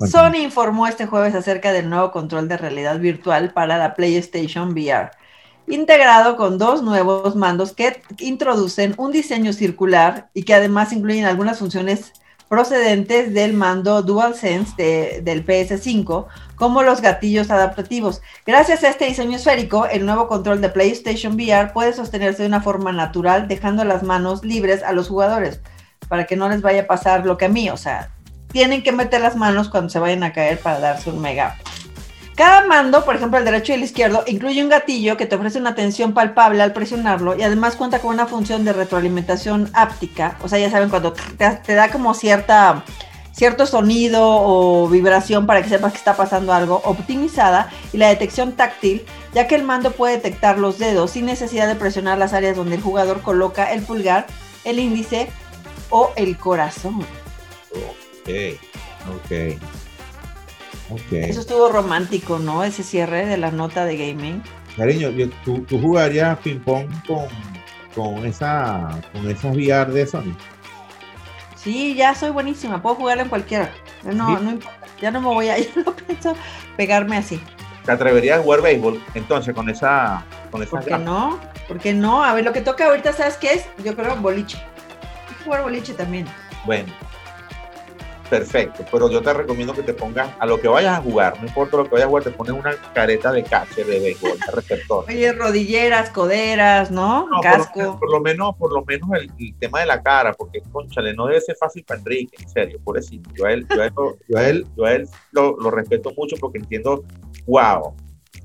Sony 0.00 0.38
informó 0.42 0.86
este 0.86 1.06
jueves 1.06 1.34
acerca 1.34 1.72
del 1.72 1.88
nuevo 1.88 2.10
control 2.10 2.48
de 2.48 2.56
realidad 2.56 2.98
virtual 2.98 3.52
para 3.52 3.78
la 3.78 3.94
PlayStation 3.94 4.72
VR, 4.72 5.10
integrado 5.68 6.36
con 6.36 6.58
dos 6.58 6.82
nuevos 6.82 7.36
mandos 7.36 7.72
que 7.72 8.02
introducen 8.18 8.94
un 8.96 9.12
diseño 9.12 9.52
circular 9.52 10.30
y 10.34 10.44
que 10.44 10.54
además 10.54 10.92
incluyen 10.92 11.26
algunas 11.26 11.58
funciones 11.58 12.12
procedentes 12.56 13.32
del 13.32 13.54
mando 13.54 14.02
DualSense 14.02 14.74
de- 14.76 15.20
del 15.24 15.42
PS5, 15.42 16.26
como 16.54 16.82
los 16.82 17.00
gatillos 17.00 17.50
adaptativos. 17.50 18.20
Gracias 18.44 18.84
a 18.84 18.90
este 18.90 19.06
diseño 19.06 19.38
esférico, 19.38 19.86
el 19.86 20.04
nuevo 20.04 20.28
control 20.28 20.60
de 20.60 20.68
PlayStation 20.68 21.32
VR 21.32 21.72
puede 21.72 21.94
sostenerse 21.94 22.42
de 22.42 22.48
una 22.48 22.60
forma 22.60 22.92
natural, 22.92 23.48
dejando 23.48 23.84
las 23.84 24.02
manos 24.02 24.44
libres 24.44 24.82
a 24.82 24.92
los 24.92 25.08
jugadores, 25.08 25.60
para 26.08 26.26
que 26.26 26.36
no 26.36 26.50
les 26.50 26.60
vaya 26.60 26.82
a 26.82 26.86
pasar 26.86 27.24
lo 27.24 27.38
que 27.38 27.46
a 27.46 27.48
mí, 27.48 27.70
o 27.70 27.78
sea, 27.78 28.10
tienen 28.52 28.82
que 28.82 28.92
meter 28.92 29.22
las 29.22 29.34
manos 29.34 29.70
cuando 29.70 29.88
se 29.88 29.98
vayan 29.98 30.22
a 30.22 30.34
caer 30.34 30.58
para 30.58 30.78
darse 30.78 31.08
un 31.08 31.22
mega. 31.22 31.56
Cada 32.34 32.66
mando, 32.66 33.04
por 33.04 33.16
ejemplo 33.16 33.38
el 33.38 33.44
derecho 33.44 33.72
y 33.72 33.76
el 33.76 33.82
izquierdo, 33.82 34.24
incluye 34.26 34.62
un 34.62 34.70
gatillo 34.70 35.16
que 35.16 35.26
te 35.26 35.36
ofrece 35.36 35.58
una 35.58 35.74
tensión 35.74 36.14
palpable 36.14 36.62
al 36.62 36.72
presionarlo 36.72 37.36
y 37.36 37.42
además 37.42 37.76
cuenta 37.76 37.98
con 37.98 38.14
una 38.14 38.26
función 38.26 38.64
de 38.64 38.72
retroalimentación 38.72 39.70
áptica. 39.74 40.38
O 40.42 40.48
sea, 40.48 40.58
ya 40.58 40.70
saben, 40.70 40.88
cuando 40.88 41.12
te, 41.12 41.50
te 41.50 41.74
da 41.74 41.90
como 41.90 42.14
cierta, 42.14 42.84
cierto 43.32 43.66
sonido 43.66 44.22
o 44.24 44.88
vibración 44.88 45.46
para 45.46 45.62
que 45.62 45.68
sepas 45.68 45.92
que 45.92 45.98
está 45.98 46.16
pasando 46.16 46.54
algo, 46.54 46.80
optimizada 46.84 47.70
y 47.92 47.98
la 47.98 48.08
detección 48.08 48.52
táctil, 48.52 49.04
ya 49.34 49.46
que 49.46 49.54
el 49.54 49.62
mando 49.62 49.92
puede 49.92 50.14
detectar 50.16 50.58
los 50.58 50.78
dedos 50.78 51.10
sin 51.10 51.26
necesidad 51.26 51.68
de 51.68 51.74
presionar 51.74 52.16
las 52.16 52.32
áreas 52.32 52.56
donde 52.56 52.76
el 52.76 52.82
jugador 52.82 53.20
coloca 53.20 53.72
el 53.72 53.82
pulgar, 53.82 54.26
el 54.64 54.78
índice 54.78 55.28
o 55.90 56.12
el 56.16 56.38
corazón. 56.38 57.00
Ok, 57.72 58.30
ok. 59.16 59.81
Eso 61.10 61.40
estuvo 61.40 61.68
romántico, 61.68 62.38
¿no? 62.38 62.64
Ese 62.64 62.82
cierre 62.82 63.26
de 63.26 63.36
la 63.36 63.50
nota 63.50 63.84
de 63.84 63.96
gaming. 63.96 64.42
Cariño, 64.76 65.10
yo- 65.10 65.28
tú, 65.44 65.60
tú 65.62 65.80
jugarías 65.80 66.38
ping-pong 66.38 66.86
con, 67.06 67.26
con, 67.94 68.24
esa, 68.26 69.00
con 69.12 69.28
esas 69.30 69.54
VR 69.54 69.92
de 69.92 70.06
Sony. 70.06 70.34
Sí, 71.56 71.94
ya 71.94 72.14
soy 72.14 72.30
buenísima, 72.30 72.82
puedo 72.82 72.96
jugar 72.96 73.18
en 73.20 73.28
cualquiera. 73.28 73.70
No, 74.02 74.36
Sí. 74.38 74.44
no 74.44 74.50
importa, 74.52 74.78
ya 75.00 75.10
no 75.10 75.20
me 75.20 75.28
voy 75.28 75.48
a, 75.48 75.58
ya 75.58 75.68
no 75.84 75.94
pienso 75.94 76.34
pegarme 76.76 77.16
así. 77.16 77.40
¿Te 77.84 77.92
atreverías 77.92 78.38
a 78.38 78.42
jugar 78.42 78.62
béisbol 78.62 79.02
entonces 79.14 79.52
con 79.54 79.68
esa 79.68 80.24
con 80.52 80.62
esas 80.62 80.70
¿Por 80.70 80.84
qué 80.84 80.98
no? 80.98 81.40
¿Por 81.66 81.78
qué 81.80 81.92
no? 81.92 82.22
A 82.22 82.32
ver, 82.34 82.44
lo 82.44 82.52
que 82.52 82.60
toca 82.60 82.86
ahorita, 82.86 83.12
¿sabes 83.12 83.36
qué 83.36 83.54
es? 83.54 83.66
Yo 83.84 83.96
creo 83.96 84.14
boliche. 84.16 84.58
Hay 85.28 85.34
que 85.36 85.44
jugar 85.44 85.62
boliche 85.62 85.92
también. 85.94 86.26
Bueno, 86.64 86.92
perfecto, 88.38 88.84
pero 88.90 89.10
yo 89.10 89.20
te 89.20 89.32
recomiendo 89.34 89.74
que 89.74 89.82
te 89.82 89.92
pongas 89.92 90.30
a 90.38 90.46
lo 90.46 90.58
que 90.58 90.66
vayas 90.66 90.98
a 90.98 91.02
jugar, 91.02 91.38
no 91.40 91.46
importa 91.46 91.76
lo 91.76 91.84
que 91.84 91.90
vayas 91.90 92.06
a 92.06 92.08
jugar, 92.08 92.24
te 92.24 92.30
pones 92.30 92.52
una 92.54 92.74
careta 92.94 93.30
de 93.30 93.42
catcher, 93.44 93.84
de 93.86 94.00
béisbol, 94.00 94.38
de 94.38 94.52
receptor. 94.52 95.04
Oye, 95.06 95.32
rodilleras, 95.32 96.08
coderas, 96.08 96.90
¿no? 96.90 97.28
No, 97.28 97.40
Casco. 97.42 97.98
Por 98.00 98.10
lo, 98.10 98.20
menos, 98.20 98.56
por 98.56 98.72
lo 98.72 98.82
menos 98.86 99.10
el, 99.20 99.30
el 99.38 99.54
tema 99.58 99.80
de 99.80 99.86
la 99.86 100.02
cara, 100.02 100.32
porque 100.32 100.62
conchale, 100.72 101.12
no 101.14 101.26
debe 101.26 101.40
ser 101.42 101.56
fácil 101.56 101.84
para 101.84 102.00
Enrique, 102.00 102.36
en 102.40 102.48
serio, 102.48 102.78
pobrecito. 102.82 103.28
Yo 103.36 103.44
a 103.44 103.52
él, 103.52 103.66
yo 103.74 103.82
a 103.82 103.86
él, 103.86 103.92
lo- 103.96 104.16
yo 104.28 104.38
a 104.38 104.48
él, 104.48 104.66
yo 104.76 104.84
a 104.86 104.92
él 104.94 105.08
lo, 105.32 105.56
lo 105.58 105.70
respeto 105.70 106.12
mucho 106.16 106.36
porque 106.40 106.56
entiendo, 106.58 107.04
wow, 107.46 107.94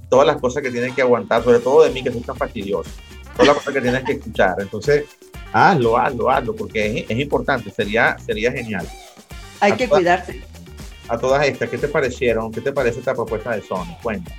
todas 0.10 0.28
las 0.28 0.36
cosas 0.42 0.62
que 0.64 0.70
tienen 0.72 0.94
que 0.94 1.02
aguantar, 1.02 1.44
sobre 1.44 1.60
todo 1.60 1.84
de 1.84 1.92
mí 1.92 2.04
que 2.04 2.12
soy 2.12 2.22
tan 2.22 2.36
fastidioso, 2.36 2.90
todas 3.34 3.48
las 3.48 3.56
cosas 3.58 3.74
que 3.74 3.82
tienes 3.82 4.04
que 4.04 4.12
escuchar. 4.14 4.56
Entonces, 4.60 5.06
hazlo, 5.54 5.98
hazlo, 5.98 6.30
hazlo, 6.30 6.54
porque 6.56 7.00
es, 7.00 7.06
es 7.10 7.18
importante, 7.20 7.70
sería, 7.72 8.18
sería 8.20 8.52
genial. 8.52 8.86
Hay 9.60 9.74
que 9.74 9.90
cuidarse. 9.90 10.42
A 11.10 11.18
todas 11.18 11.46
estas, 11.46 11.70
¿qué 11.70 11.78
te 11.78 11.88
parecieron? 11.88 12.52
¿Qué 12.52 12.62
te 12.62 12.72
parece 12.72 13.00
esta 13.00 13.14
propuesta 13.14 13.52
de 13.52 13.62
Sony? 13.62 13.98
Cuenta. 14.02 14.32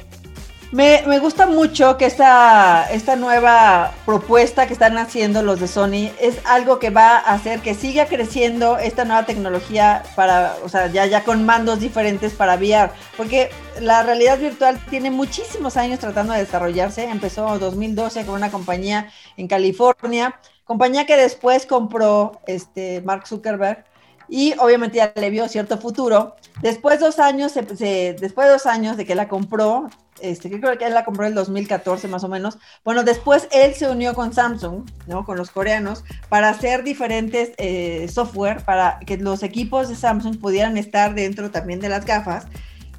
Me, 0.71 1.03
me 1.07 1.19
gusta 1.19 1.47
mucho 1.47 1.97
que 1.97 2.05
esta, 2.05 2.93
esta 2.93 3.17
nueva 3.17 3.95
propuesta 4.05 4.67
que 4.67 4.75
están 4.75 4.99
haciendo 4.99 5.43
los 5.43 5.61
de 5.61 5.67
Sony 5.67 6.11
es 6.21 6.45
algo 6.45 6.79
que 6.79 6.91
va 6.91 7.17
a 7.17 7.33
hacer 7.33 7.61
que 7.61 7.73
siga 7.73 8.05
creciendo 8.05 8.77
esta 8.77 9.07
nueva 9.07 9.25
tecnología 9.25 10.03
para, 10.15 10.57
o 10.63 10.69
sea, 10.69 10.89
ya, 10.89 11.07
ya 11.07 11.25
con 11.25 11.47
mandos 11.47 11.81
diferentes 11.81 12.35
para 12.35 12.57
VR, 12.57 12.91
porque 13.17 13.49
la 13.81 14.03
realidad 14.03 14.39
virtual 14.39 14.79
tiene 14.91 15.11
muchísimos 15.11 15.79
años 15.79 16.01
tratando 16.01 16.35
de 16.35 16.41
desarrollarse, 16.41 17.05
empezó 17.05 17.55
en 17.55 17.61
2012 17.61 18.27
con 18.27 18.35
una 18.35 18.51
compañía 18.51 19.11
en 19.39 19.49
California, 19.49 20.39
compañía 20.65 21.07
que 21.07 21.17
después 21.17 21.65
compró 21.65 22.43
este 22.47 23.01
Mark 23.01 23.27
Zuckerberg 23.27 23.87
y 24.29 24.55
obviamente 24.59 24.99
ya 24.99 25.13
le 25.15 25.31
vio 25.31 25.49
cierto 25.49 25.79
futuro. 25.79 26.37
Después 26.63 27.01
dos 27.01 27.19
años, 27.19 27.55
después 27.55 27.79
de 27.79 28.53
dos 28.53 28.67
años 28.67 28.97
de 28.97 29.07
que 29.07 29.15
la 29.15 29.29
compró, 29.29 29.89
este, 30.21 30.51
creo 30.51 30.77
que 30.77 30.85
él 30.85 30.95
la 30.95 31.05
compró 31.05 31.25
en 31.25 31.31
el 31.31 31.35
2014 31.35 32.09
más 32.09 32.25
o 32.25 32.29
menos. 32.29 32.59
Bueno, 32.85 33.05
después 33.05 33.49
él 33.53 33.75
se 33.75 33.89
unió 33.89 34.15
con 34.15 34.33
Samsung, 34.33 34.89
¿no? 35.07 35.25
Con 35.25 35.37
los 35.37 35.51
coreanos, 35.51 36.05
para 36.29 36.49
hacer 36.49 36.83
diferentes 36.83 37.53
eh, 37.57 38.09
software 38.13 38.65
para 38.65 38.99
que 39.01 39.17
los 39.17 39.43
equipos 39.43 39.89
de 39.89 39.97
Samsung 39.97 40.39
pudieran 40.39 40.77
estar 40.77 41.15
dentro 41.15 41.51
también 41.51 41.81
de 41.81 41.89
las 41.89 42.05
gafas. 42.05 42.47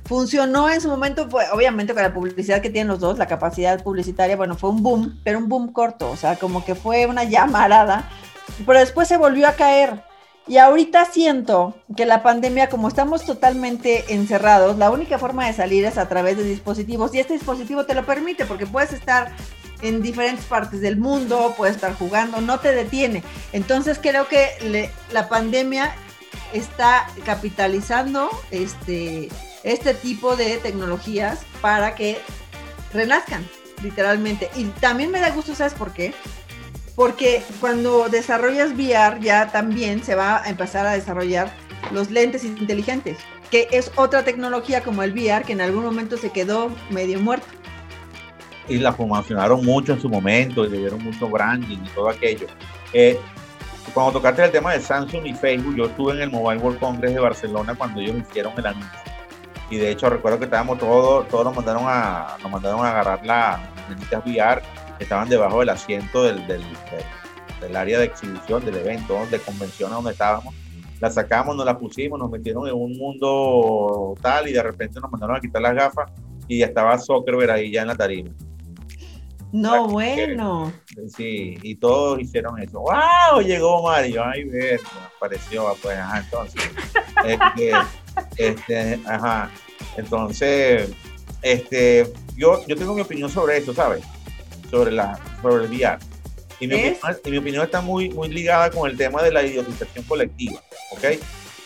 Funcionó 0.05 0.69
en 0.71 0.81
su 0.81 0.87
momento, 0.87 1.29
pues, 1.29 1.47
obviamente 1.53 1.93
con 1.93 2.01
la 2.01 2.13
publicidad 2.13 2.61
que 2.61 2.71
tienen 2.71 2.87
los 2.87 2.99
dos, 2.99 3.19
la 3.19 3.27
capacidad 3.27 3.83
publicitaria, 3.83 4.35
bueno, 4.35 4.55
fue 4.55 4.71
un 4.71 4.81
boom, 4.81 5.19
pero 5.23 5.37
un 5.37 5.47
boom 5.47 5.71
corto, 5.71 6.09
o 6.09 6.15
sea, 6.15 6.35
como 6.35 6.65
que 6.65 6.73
fue 6.73 7.05
una 7.05 7.25
llamarada, 7.25 8.09
pero 8.65 8.79
después 8.79 9.07
se 9.07 9.17
volvió 9.17 9.47
a 9.47 9.53
caer. 9.53 10.08
Y 10.49 10.57
ahorita 10.57 11.05
siento 11.05 11.75
que 11.95 12.07
la 12.07 12.23
pandemia, 12.23 12.69
como 12.69 12.87
estamos 12.87 13.23
totalmente 13.23 14.15
encerrados, 14.15 14.79
la 14.79 14.89
única 14.89 15.19
forma 15.19 15.45
de 15.45 15.53
salir 15.53 15.85
es 15.85 15.99
a 15.99 16.09
través 16.09 16.37
de 16.37 16.43
dispositivos. 16.43 17.13
Y 17.13 17.19
este 17.19 17.33
dispositivo 17.33 17.85
te 17.85 17.93
lo 17.93 18.03
permite 18.03 18.45
porque 18.45 18.65
puedes 18.65 18.91
estar 18.91 19.31
en 19.83 20.01
diferentes 20.01 20.45
partes 20.45 20.81
del 20.81 20.97
mundo, 20.97 21.53
puedes 21.55 21.75
estar 21.75 21.93
jugando, 21.93 22.41
no 22.41 22.59
te 22.59 22.73
detiene. 22.73 23.23
Entonces 23.53 23.99
creo 24.01 24.27
que 24.27 24.89
la 25.13 25.29
pandemia 25.29 25.93
está 26.51 27.05
capitalizando 27.25 28.27
este, 28.49 29.29
este 29.63 29.93
tipo 29.93 30.35
de 30.35 30.57
tecnologías 30.57 31.41
para 31.61 31.93
que 31.93 32.17
renazcan, 32.91 33.47
literalmente. 33.83 34.49
Y 34.55 34.65
también 34.65 35.11
me 35.11 35.19
da 35.19 35.29
gusto, 35.29 35.53
¿sabes 35.53 35.75
por 35.75 35.93
qué? 35.93 36.11
Porque 36.99 37.41
cuando 37.61 38.09
desarrollas 38.09 38.73
VR 38.73 39.21
ya 39.21 39.49
también 39.49 40.03
se 40.03 40.15
va 40.15 40.43
a 40.43 40.49
empezar 40.49 40.85
a 40.85 40.91
desarrollar 40.91 41.49
los 41.93 42.11
lentes 42.11 42.43
inteligentes, 42.43 43.17
que 43.49 43.69
es 43.71 43.89
otra 43.95 44.25
tecnología 44.25 44.83
como 44.83 45.01
el 45.03 45.13
VR 45.13 45.45
que 45.45 45.53
en 45.53 45.61
algún 45.61 45.85
momento 45.85 46.17
se 46.17 46.29
quedó 46.29 46.69
medio 46.89 47.21
muerto. 47.21 47.47
y 48.67 48.79
la 48.79 48.93
promocionaron 48.93 49.63
mucho 49.63 49.93
en 49.93 50.01
su 50.01 50.09
momento 50.09 50.65
le 50.65 50.77
dieron 50.77 51.01
mucho 51.01 51.29
branding 51.29 51.77
y 51.77 51.87
todo 51.95 52.09
aquello. 52.09 52.47
Eh, 52.91 53.17
cuando 53.93 54.11
tocaste 54.11 54.43
el 54.43 54.51
tema 54.51 54.73
de 54.73 54.81
Samsung 54.81 55.25
y 55.25 55.33
Facebook, 55.33 55.77
yo 55.77 55.85
estuve 55.85 56.15
en 56.15 56.23
el 56.23 56.31
Mobile 56.31 56.59
World 56.59 56.81
Congress 56.81 57.13
de 57.13 57.21
Barcelona 57.21 57.75
cuando 57.75 58.01
ellos 58.01 58.17
hicieron 58.29 58.51
el 58.57 58.65
anuncio. 58.65 58.99
Y 59.69 59.77
de 59.77 59.89
hecho 59.89 60.09
recuerdo 60.09 60.37
que 60.37 60.45
estábamos 60.45 60.77
todos, 60.77 61.29
todos 61.29 61.45
nos 61.45 61.55
mandaron 61.55 61.83
a, 61.87 62.35
nos 62.43 62.51
mandaron 62.51 62.85
a 62.85 62.89
agarrar 62.89 63.25
las 63.25 63.61
manitas 63.87 64.21
VR 64.25 64.61
que 64.99 65.05
estaban 65.05 65.27
debajo 65.29 65.59
del 65.61 65.69
asiento 65.69 66.23
del, 66.23 66.45
del, 66.45 66.61
del- 66.61 67.59
del 67.61 67.75
área 67.75 67.99
de 67.99 68.05
exhibición, 68.05 68.63
del 68.63 68.75
evento, 68.77 69.17
de 69.31 69.39
convención 69.39 69.91
a 69.91 69.95
donde 69.95 70.11
estábamos. 70.11 70.53
La 71.01 71.09
sacamos, 71.11 71.55
nos 71.57 71.65
la 71.65 71.77
pusimos, 71.77 72.19
nos 72.19 72.29
metieron 72.29 72.67
en 72.67 72.73
un 72.73 72.97
mundo 72.97 74.15
tal 74.21 74.47
y 74.47 74.53
de 74.53 74.61
repente 74.63 74.99
nos 75.01 75.09
mandaron 75.11 75.35
a 75.35 75.39
quitar 75.41 75.61
las 75.61 75.73
gafas 75.73 76.11
y 76.47 76.59
ya 76.59 76.67
estaba 76.67 76.97
Zuckerberg 76.99 77.51
ahí 77.51 77.71
ya 77.71 77.81
en 77.81 77.87
la 77.87 77.95
tarima. 77.95 78.29
No, 79.51 79.87
bueno. 79.87 80.71
Sí, 81.15 81.57
y 81.63 81.75
todos 81.75 82.19
hicieron 82.19 82.61
eso. 82.61 82.81
¡Wow! 82.81 83.41
Llegó 83.41 83.81
Mario. 83.83 84.23
Ay, 84.23 84.43
ver, 84.43 84.79
apareció. 85.17 85.65
Pues, 85.81 85.97
ajá, 85.97 86.19
entonces. 86.19 86.69
Este, 87.25 87.71
este, 88.37 88.99
ajá. 89.07 89.49
Entonces, 89.97 90.91
este, 91.41 92.11
yo, 92.35 92.65
yo 92.67 92.75
tengo 92.75 92.93
mi 92.93 93.01
opinión 93.01 93.29
sobre 93.29 93.57
eso, 93.57 93.73
¿sabes? 93.73 94.03
Sobre, 94.69 94.91
la, 94.91 95.19
sobre 95.41 95.65
el 95.65 95.71
VR. 95.71 95.97
Y 96.59 96.67
mi, 96.67 96.73
opinión, 96.75 96.95
y 97.25 97.31
mi 97.31 97.37
opinión 97.37 97.63
está 97.63 97.81
muy, 97.81 98.09
muy 98.09 98.27
ligada 98.27 98.69
con 98.69 98.89
el 98.89 98.97
tema 98.97 99.23
de 99.23 99.31
la 99.31 99.43
idiotización 99.43 100.03
colectiva, 100.05 100.61
¿ok? 100.91 101.03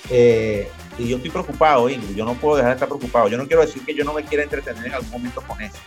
Eh, 0.09 0.67
y 0.99 1.07
yo 1.07 1.15
estoy 1.17 1.31
preocupado, 1.31 1.89
Ingrid, 1.89 2.15
yo 2.15 2.25
no 2.25 2.35
puedo 2.35 2.57
dejar 2.57 2.71
de 2.71 2.75
estar 2.75 2.87
preocupado. 2.89 3.27
Yo 3.27 3.37
no 3.37 3.47
quiero 3.47 3.61
decir 3.65 3.83
que 3.85 3.95
yo 3.95 4.03
no 4.03 4.13
me 4.13 4.23
quiera 4.23 4.43
entretener 4.43 4.85
en 4.85 4.93
algún 4.93 5.09
momento 5.09 5.41
con 5.41 5.59
eso, 5.61 5.77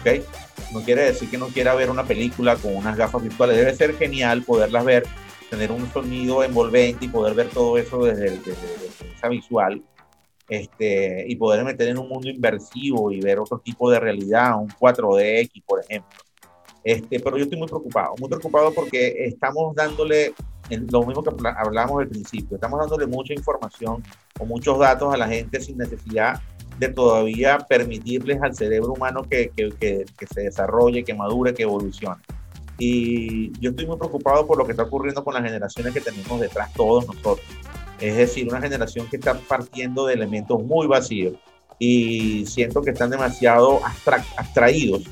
¿ok? 0.00 0.22
No 0.74 0.82
quiere 0.82 1.02
decir 1.04 1.30
que 1.30 1.38
no 1.38 1.46
quiera 1.48 1.74
ver 1.74 1.90
una 1.90 2.04
película 2.04 2.56
con 2.56 2.76
unas 2.76 2.96
gafas 2.96 3.22
virtuales. 3.22 3.56
Debe 3.56 3.74
ser 3.74 3.96
genial 3.96 4.42
poderlas 4.42 4.84
ver, 4.84 5.04
tener 5.48 5.72
un 5.72 5.90
sonido 5.92 6.44
envolvente 6.44 7.04
y 7.06 7.08
poder 7.08 7.34
ver 7.34 7.48
todo 7.48 7.78
eso 7.78 8.04
desde, 8.04 8.26
el- 8.28 8.42
desde- 8.42 8.76
desde 8.78 9.14
esa 9.16 9.28
visual. 9.28 9.82
Este, 10.48 11.24
y 11.28 11.36
poder 11.36 11.64
meter 11.64 11.88
en 11.88 11.98
un 11.98 12.08
mundo 12.08 12.28
inversivo 12.28 13.10
y 13.10 13.20
ver 13.20 13.38
otro 13.38 13.58
tipo 13.58 13.90
de 13.90 13.98
realidad, 14.00 14.58
un 14.60 14.68
4DX, 14.68 15.62
por 15.64 15.80
ejemplo. 15.82 16.18
Este, 16.84 17.20
pero 17.20 17.36
yo 17.36 17.44
estoy 17.44 17.58
muy 17.58 17.68
preocupado, 17.68 18.14
muy 18.18 18.28
preocupado 18.28 18.72
porque 18.72 19.24
estamos 19.26 19.74
dándole 19.74 20.34
lo 20.90 21.04
mismo 21.04 21.22
que 21.22 21.30
habla- 21.30 21.56
hablamos 21.58 22.00
al 22.00 22.08
principio, 22.08 22.56
estamos 22.56 22.80
dándole 22.80 23.06
mucha 23.06 23.34
información 23.34 24.02
o 24.40 24.44
muchos 24.44 24.78
datos 24.78 25.12
a 25.14 25.16
la 25.16 25.28
gente 25.28 25.60
sin 25.60 25.78
necesidad 25.78 26.40
de 26.78 26.88
todavía 26.88 27.58
permitirles 27.58 28.40
al 28.42 28.54
cerebro 28.56 28.92
humano 28.94 29.22
que, 29.22 29.50
que, 29.54 29.68
que, 29.78 30.04
que 30.18 30.26
se 30.26 30.42
desarrolle, 30.42 31.04
que 31.04 31.14
madure, 31.14 31.54
que 31.54 31.62
evolucione. 31.62 32.20
Y 32.78 33.52
yo 33.60 33.70
estoy 33.70 33.86
muy 33.86 33.96
preocupado 33.98 34.46
por 34.46 34.58
lo 34.58 34.64
que 34.64 34.72
está 34.72 34.82
ocurriendo 34.84 35.22
con 35.22 35.34
las 35.34 35.44
generaciones 35.44 35.92
que 35.92 36.00
tenemos 36.00 36.40
detrás 36.40 36.72
todos 36.72 37.06
nosotros. 37.06 37.46
Es 38.00 38.16
decir, 38.16 38.48
una 38.48 38.60
generación 38.60 39.06
que 39.08 39.16
está 39.18 39.34
partiendo 39.34 40.06
de 40.06 40.14
elementos 40.14 40.60
muy 40.64 40.88
vacíos 40.88 41.34
y 41.78 42.44
siento 42.46 42.82
que 42.82 42.90
están 42.90 43.10
demasiado 43.10 43.80
abstra- 43.84 44.24
abstraídos 44.36 45.02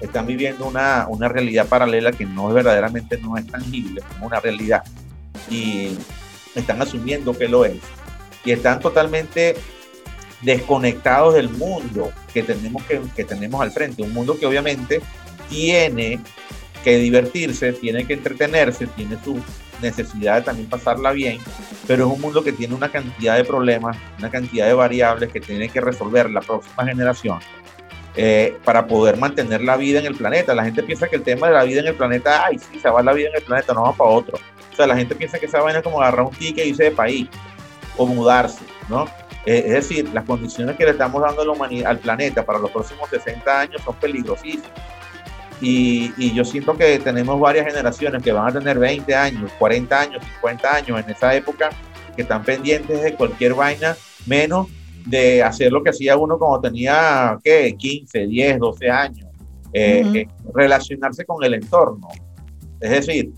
están 0.00 0.26
viviendo 0.26 0.66
una, 0.66 1.06
una 1.08 1.28
realidad 1.28 1.66
paralela 1.66 2.12
que 2.12 2.24
no 2.24 2.48
es 2.48 2.54
verdaderamente 2.54 3.18
no 3.18 3.36
es 3.36 3.46
tangible, 3.46 4.00
es 4.00 4.22
una 4.22 4.40
realidad. 4.40 4.84
Y 5.50 5.96
están 6.54 6.80
asumiendo 6.80 7.36
que 7.36 7.48
lo 7.48 7.64
es. 7.64 7.78
Y 8.44 8.52
están 8.52 8.80
totalmente 8.80 9.56
desconectados 10.42 11.34
del 11.34 11.48
mundo 11.50 12.12
que 12.32 12.42
tenemos, 12.42 12.82
que, 12.84 13.00
que 13.16 13.24
tenemos 13.24 13.60
al 13.60 13.72
frente. 13.72 14.02
Un 14.02 14.12
mundo 14.12 14.38
que 14.38 14.46
obviamente 14.46 15.00
tiene 15.48 16.20
que 16.84 16.98
divertirse, 16.98 17.72
tiene 17.72 18.06
que 18.06 18.14
entretenerse, 18.14 18.86
tiene 18.86 19.16
su 19.22 19.40
necesidad 19.82 20.36
de 20.36 20.42
también 20.42 20.68
pasarla 20.68 21.12
bien, 21.12 21.38
pero 21.86 22.06
es 22.06 22.12
un 22.12 22.20
mundo 22.20 22.42
que 22.42 22.52
tiene 22.52 22.74
una 22.74 22.90
cantidad 22.90 23.36
de 23.36 23.44
problemas, 23.44 23.96
una 24.18 24.30
cantidad 24.30 24.66
de 24.66 24.74
variables 24.74 25.30
que 25.30 25.40
tiene 25.40 25.68
que 25.68 25.80
resolver 25.80 26.30
la 26.30 26.40
próxima 26.40 26.84
generación 26.84 27.38
eh, 28.20 28.58
para 28.64 28.84
poder 28.88 29.16
mantener 29.16 29.62
la 29.62 29.76
vida 29.76 30.00
en 30.00 30.06
el 30.06 30.16
planeta. 30.16 30.52
La 30.52 30.64
gente 30.64 30.82
piensa 30.82 31.06
que 31.06 31.14
el 31.14 31.22
tema 31.22 31.46
de 31.46 31.52
la 31.52 31.62
vida 31.62 31.78
en 31.78 31.86
el 31.86 31.94
planeta, 31.94 32.46
ay, 32.46 32.58
sí, 32.58 32.80
se 32.80 32.90
va 32.90 33.00
la 33.00 33.12
vida 33.12 33.28
en 33.28 33.36
el 33.36 33.42
planeta, 33.42 33.72
no 33.72 33.84
va 33.84 33.92
para 33.92 34.10
otro. 34.10 34.38
O 34.72 34.74
sea, 34.74 34.88
la 34.88 34.96
gente 34.96 35.14
piensa 35.14 35.38
que 35.38 35.46
esa 35.46 35.60
vaina 35.60 35.78
es 35.78 35.84
como 35.84 36.02
agarrar 36.02 36.26
un 36.26 36.32
ticket 36.32 36.66
y 36.66 36.70
irse 36.70 36.82
de 36.82 36.90
país 36.90 37.28
o 37.96 38.06
mudarse, 38.06 38.64
¿no? 38.88 39.04
Eh, 39.46 39.62
es 39.66 39.72
decir, 39.72 40.08
las 40.12 40.24
condiciones 40.24 40.74
que 40.74 40.84
le 40.84 40.90
estamos 40.90 41.22
dando 41.22 41.42
a 41.42 41.44
la 41.44 41.52
humanidad, 41.52 41.92
al 41.92 42.00
planeta 42.00 42.44
para 42.44 42.58
los 42.58 42.72
próximos 42.72 43.08
60 43.08 43.60
años 43.60 43.82
son 43.84 43.94
peligrosísimas. 43.94 44.72
Y, 45.60 46.12
y 46.16 46.34
yo 46.34 46.44
siento 46.44 46.76
que 46.76 46.98
tenemos 46.98 47.38
varias 47.38 47.66
generaciones 47.66 48.20
que 48.20 48.32
van 48.32 48.48
a 48.48 48.52
tener 48.58 48.80
20 48.80 49.14
años, 49.14 49.52
40 49.60 50.00
años, 50.00 50.24
50 50.34 50.74
años 50.74 51.04
en 51.04 51.08
esa 51.08 51.36
época 51.36 51.70
que 52.16 52.22
están 52.22 52.42
pendientes 52.42 53.00
de 53.00 53.14
cualquier 53.14 53.54
vaina, 53.54 53.96
menos 54.26 54.66
de 55.06 55.42
hacer 55.42 55.72
lo 55.72 55.82
que 55.82 55.90
hacía 55.90 56.16
uno 56.16 56.38
cuando 56.38 56.60
tenía, 56.60 57.38
¿qué? 57.42 57.74
15, 57.76 58.26
10, 58.26 58.58
12 58.58 58.90
años. 58.90 59.26
eh, 59.74 60.02
eh, 60.20 60.26
relacionarse 60.54 61.24
con 61.26 61.44
el 61.44 61.52
entorno. 61.54 62.08
Es 62.80 62.90
decir, 62.90 63.32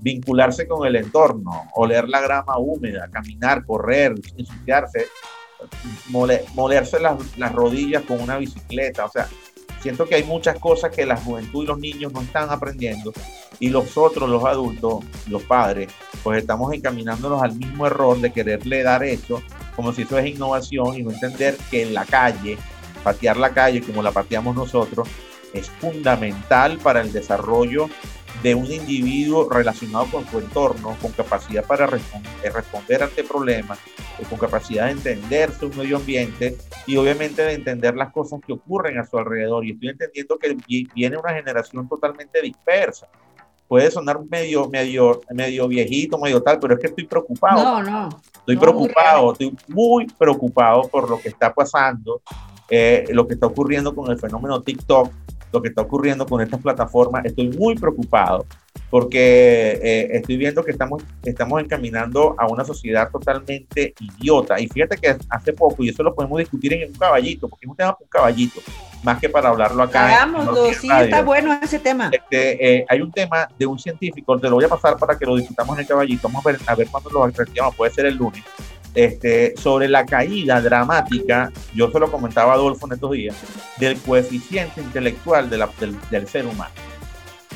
vincularse 0.00 0.66
con 0.66 0.86
el 0.86 0.96
entorno, 0.96 1.50
oler 1.74 2.08
la 2.08 2.20
grama 2.22 2.56
húmeda, 2.58 3.06
caminar, 3.10 3.64
correr, 3.66 4.14
ensuciarse, 4.38 5.06
mole- 6.10 6.44
molerse 6.54 6.98
las, 7.00 7.16
las 7.38 7.52
rodillas 7.52 8.02
con 8.04 8.20
una 8.20 8.38
bicicleta. 8.38 9.04
O 9.04 9.10
sea, 9.10 9.28
siento 9.80 10.06
que 10.06 10.14
hay 10.14 10.24
muchas 10.24 10.58
cosas 10.58 10.90
que 10.94 11.04
la 11.06 11.16
juventud 11.16 11.64
y 11.64 11.66
los 11.66 11.78
niños 11.78 12.12
no 12.12 12.22
están 12.22 12.48
aprendiendo 12.50 13.12
y 13.60 13.68
los 13.68 13.96
otros, 13.96 14.28
los 14.28 14.44
adultos, 14.44 15.04
los 15.28 15.42
padres, 15.42 15.88
pues 16.22 16.38
estamos 16.40 16.72
encaminándonos 16.72 17.42
al 17.42 17.54
mismo 17.56 17.86
error 17.86 18.18
de 18.20 18.32
quererle 18.32 18.82
dar 18.82 19.04
eso 19.04 19.42
como 19.76 19.92
si 19.92 20.02
eso 20.02 20.18
es 20.18 20.26
innovación 20.26 20.96
y 20.96 21.02
no 21.02 21.10
entender 21.10 21.56
que 21.70 21.82
en 21.82 21.94
la 21.94 22.04
calle, 22.04 22.58
patear 23.02 23.36
la 23.36 23.50
calle 23.50 23.82
como 23.82 24.02
la 24.02 24.12
pateamos 24.12 24.54
nosotros, 24.54 25.08
es 25.52 25.68
fundamental 25.68 26.78
para 26.78 27.00
el 27.00 27.12
desarrollo 27.12 27.88
de 28.42 28.54
un 28.54 28.70
individuo 28.70 29.48
relacionado 29.48 30.06
con 30.06 30.26
su 30.28 30.38
entorno, 30.40 30.96
con 31.00 31.12
capacidad 31.12 31.64
para 31.64 31.86
respon- 31.86 32.22
eh, 32.42 32.50
responder 32.50 33.02
ante 33.04 33.22
problemas, 33.24 33.78
eh, 34.18 34.24
con 34.28 34.38
capacidad 34.38 34.86
de 34.86 34.92
entender 34.92 35.52
su 35.52 35.70
medio 35.70 35.96
ambiente 35.98 36.56
y 36.86 36.96
obviamente 36.96 37.42
de 37.42 37.52
entender 37.54 37.94
las 37.94 38.12
cosas 38.12 38.40
que 38.44 38.52
ocurren 38.52 38.98
a 38.98 39.06
su 39.06 39.16
alrededor. 39.16 39.64
Y 39.64 39.72
estoy 39.72 39.90
entendiendo 39.90 40.38
que 40.38 40.56
vi- 40.66 40.88
viene 40.94 41.16
una 41.16 41.32
generación 41.32 41.88
totalmente 41.88 42.42
dispersa. 42.42 43.06
Puede 43.74 43.90
sonar 43.90 44.20
medio, 44.30 44.68
medio, 44.68 45.20
medio 45.30 45.66
viejito, 45.66 46.16
medio 46.16 46.40
tal, 46.40 46.60
pero 46.60 46.74
es 46.74 46.80
que 46.80 46.86
estoy 46.86 47.06
preocupado. 47.08 47.60
No, 47.60 47.82
no. 47.82 48.08
Estoy 48.32 48.54
No, 48.54 48.60
preocupado, 48.60 49.32
estoy 49.32 49.56
muy 49.66 50.06
preocupado 50.06 50.82
por 50.82 51.10
lo 51.10 51.20
que 51.20 51.30
está 51.30 51.52
pasando, 51.52 52.22
eh, 52.70 53.04
lo 53.10 53.26
que 53.26 53.34
está 53.34 53.46
ocurriendo 53.46 53.92
con 53.92 54.08
el 54.12 54.18
fenómeno 54.20 54.62
TikTok, 54.62 55.10
lo 55.52 55.60
que 55.60 55.70
está 55.70 55.82
ocurriendo 55.82 56.24
con 56.24 56.40
estas 56.40 56.62
plataformas. 56.62 57.24
Estoy 57.24 57.48
muy 57.48 57.74
preocupado 57.74 58.46
porque 58.90 59.80
eh, 59.82 60.08
estoy 60.12 60.36
viendo 60.36 60.64
que 60.64 60.70
estamos, 60.70 61.02
estamos 61.24 61.60
encaminando 61.62 62.36
a 62.38 62.46
una 62.46 62.64
sociedad 62.64 63.10
totalmente 63.10 63.94
idiota. 64.00 64.60
Y 64.60 64.68
fíjate 64.68 64.96
que 64.98 65.16
hace 65.28 65.52
poco, 65.52 65.82
y 65.82 65.88
eso 65.88 66.02
lo 66.02 66.14
podemos 66.14 66.38
discutir 66.38 66.72
en 66.74 66.90
un 66.90 66.96
caballito, 66.96 67.48
porque 67.48 67.66
es 67.66 67.70
un 67.70 67.76
tema 67.76 67.96
un 68.00 68.06
caballito, 68.08 68.60
más 69.02 69.18
que 69.18 69.28
para 69.28 69.48
hablarlo 69.48 69.82
acá. 69.82 70.06
Hagámoslo, 70.06 70.72
sí, 70.74 70.88
Radio. 70.88 71.04
está 71.06 71.22
bueno 71.22 71.58
ese 71.62 71.78
tema. 71.78 72.10
Este, 72.12 72.76
eh, 72.76 72.86
hay 72.88 73.00
un 73.00 73.10
tema 73.10 73.48
de 73.58 73.66
un 73.66 73.78
científico, 73.78 74.38
te 74.38 74.48
lo 74.48 74.56
voy 74.56 74.64
a 74.64 74.68
pasar 74.68 74.96
para 74.96 75.18
que 75.18 75.26
lo 75.26 75.36
discutamos 75.36 75.76
en 75.76 75.82
el 75.82 75.86
caballito. 75.88 76.28
Vamos 76.28 76.46
a 76.46 76.50
ver, 76.52 76.60
a 76.66 76.74
ver 76.74 76.86
cuándo 76.88 77.10
lo 77.10 77.26
reactivamos, 77.26 77.74
puede 77.74 77.92
ser 77.92 78.06
el 78.06 78.14
lunes. 78.16 78.42
Este, 78.94 79.56
sobre 79.56 79.88
la 79.88 80.06
caída 80.06 80.60
dramática, 80.60 81.50
yo 81.74 81.90
se 81.90 81.98
lo 81.98 82.12
comentaba 82.12 82.52
a 82.52 82.54
Adolfo 82.54 82.86
en 82.86 82.92
estos 82.92 83.10
días, 83.10 83.34
del 83.78 83.98
coeficiente 83.98 84.80
intelectual 84.80 85.50
de 85.50 85.58
la- 85.58 85.68
del, 85.80 85.96
del 86.12 86.28
ser 86.28 86.46
humano. 86.46 86.70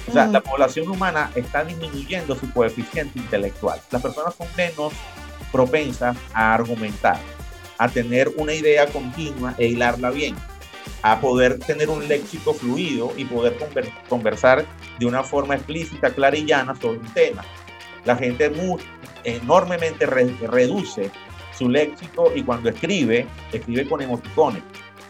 O 0.09 0.13
sea, 0.13 0.27
la 0.27 0.41
población 0.41 0.89
humana 0.89 1.31
está 1.35 1.65
disminuyendo 1.65 2.35
su 2.35 2.51
coeficiente 2.53 3.19
intelectual. 3.19 3.81
Las 3.91 4.03
personas 4.03 4.35
son 4.35 4.47
menos 4.57 4.93
propensas 5.53 6.17
a 6.33 6.55
argumentar, 6.55 7.19
a 7.79 7.89
tener 7.89 8.31
una 8.37 8.53
idea 8.55 8.87
continua 8.87 9.55
e 9.59 9.67
hilarla 9.67 10.11
bien, 10.11 10.35
a 11.03 11.21
poder 11.21 11.59
tener 11.59 11.89
un 11.89 12.07
léxico 12.09 12.55
fluido 12.55 13.13
y 13.17 13.25
poder 13.25 13.59
conver- 13.59 13.93
conversar 14.09 14.65
de 14.99 15.07
una 15.07 15.23
forma 15.23 15.55
explícita, 15.55 16.11
clara 16.11 16.37
y 16.37 16.45
llana 16.45 16.75
sobre 16.75 16.99
un 16.99 17.13
tema. 17.15 17.45
La 18.05 18.17
gente 18.17 18.51
enormemente 19.25 20.07
re- 20.07 20.35
reduce 20.41 21.11
su 21.57 21.69
léxico 21.69 22.33
y 22.35 22.43
cuando 22.43 22.69
escribe, 22.71 23.27
escribe 23.53 23.89
con 23.89 24.01
emoticones 24.01 24.63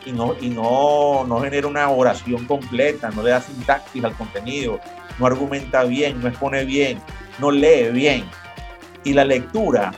y 0.05 0.13
no, 0.13 0.35
y 0.41 0.49
no, 0.49 1.25
no 1.27 1.41
genera 1.41 1.67
una 1.67 1.89
oración 1.91 2.47
completa, 2.47 3.11
no 3.11 3.23
le 3.23 3.31
da 3.31 3.41
sintaxis 3.41 4.05
al 4.05 4.15
contenido, 4.17 4.81
no 5.19 5.27
argumenta 5.27 5.85
bien, 5.85 6.21
no 6.21 6.29
expone 6.29 6.65
bien, 6.65 7.01
no 7.39 7.51
lee 7.51 7.91
bien. 7.93 8.25
Y 9.05 9.13
la 9.13 9.25
lectura, 9.25 9.93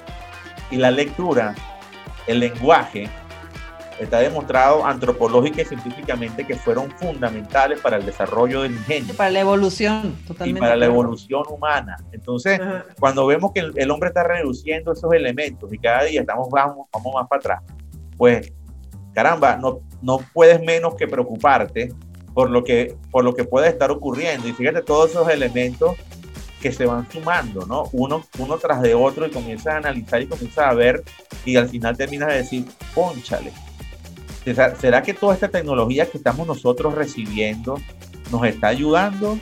y 0.70 0.76
la 0.76 0.90
lectura, 0.90 1.54
el 2.26 2.40
lenguaje, 2.40 3.08
está 3.98 4.18
demostrado 4.20 4.86
antropológica 4.86 5.60
y 5.60 5.64
científicamente 5.66 6.46
que 6.46 6.56
fueron 6.56 6.90
fundamentales 6.92 7.80
para 7.80 7.98
el 7.98 8.06
desarrollo 8.06 8.62
del 8.62 8.72
ingenio 8.72 9.14
Para 9.14 9.30
la 9.30 9.40
evolución, 9.40 10.16
y 10.22 10.26
totalmente. 10.26 10.60
para 10.60 10.74
la 10.76 10.86
evolución 10.86 11.42
humana. 11.50 11.98
Entonces, 12.12 12.58
Ajá. 12.60 12.86
cuando 12.98 13.26
vemos 13.26 13.52
que 13.52 13.60
el, 13.60 13.72
el 13.76 13.90
hombre 13.90 14.08
está 14.08 14.22
reduciendo 14.22 14.92
esos 14.92 15.12
elementos 15.12 15.70
y 15.72 15.78
cada 15.78 16.04
día 16.04 16.22
estamos 16.22 16.48
vamos, 16.50 16.86
vamos 16.92 17.14
más 17.14 17.28
para 17.28 17.38
atrás, 17.40 17.62
pues 18.16 18.52
caramba, 19.12 19.56
no, 19.56 19.80
no 20.02 20.18
puedes 20.32 20.60
menos 20.60 20.94
que 20.94 21.06
preocuparte 21.06 21.92
por 22.34 22.50
lo 22.50 22.64
que, 22.64 22.96
por 23.10 23.24
lo 23.24 23.34
que 23.34 23.44
puede 23.44 23.68
estar 23.68 23.90
ocurriendo. 23.90 24.48
Y 24.48 24.52
fíjate 24.52 24.82
todos 24.82 25.10
esos 25.10 25.28
elementos 25.28 25.96
que 26.60 26.72
se 26.72 26.86
van 26.86 27.10
sumando, 27.10 27.66
¿no? 27.66 27.88
Uno, 27.92 28.24
uno 28.38 28.58
tras 28.58 28.82
de 28.82 28.94
otro 28.94 29.26
y 29.26 29.30
comienzas 29.30 29.74
a 29.74 29.76
analizar 29.78 30.20
y 30.22 30.26
comienzas 30.26 30.66
a 30.66 30.74
ver 30.74 31.02
y 31.44 31.56
al 31.56 31.68
final 31.68 31.96
terminas 31.96 32.28
de 32.28 32.36
decir, 32.36 32.66
ponchale. 32.94 33.52
¿Será, 34.80 35.02
que 35.02 35.12
toda 35.12 35.34
esta 35.34 35.48
tecnología 35.48 36.06
que 36.06 36.16
estamos 36.16 36.46
nosotros 36.46 36.94
recibiendo 36.94 37.78
nos 38.30 38.44
está 38.44 38.68
ayudando? 38.68 39.38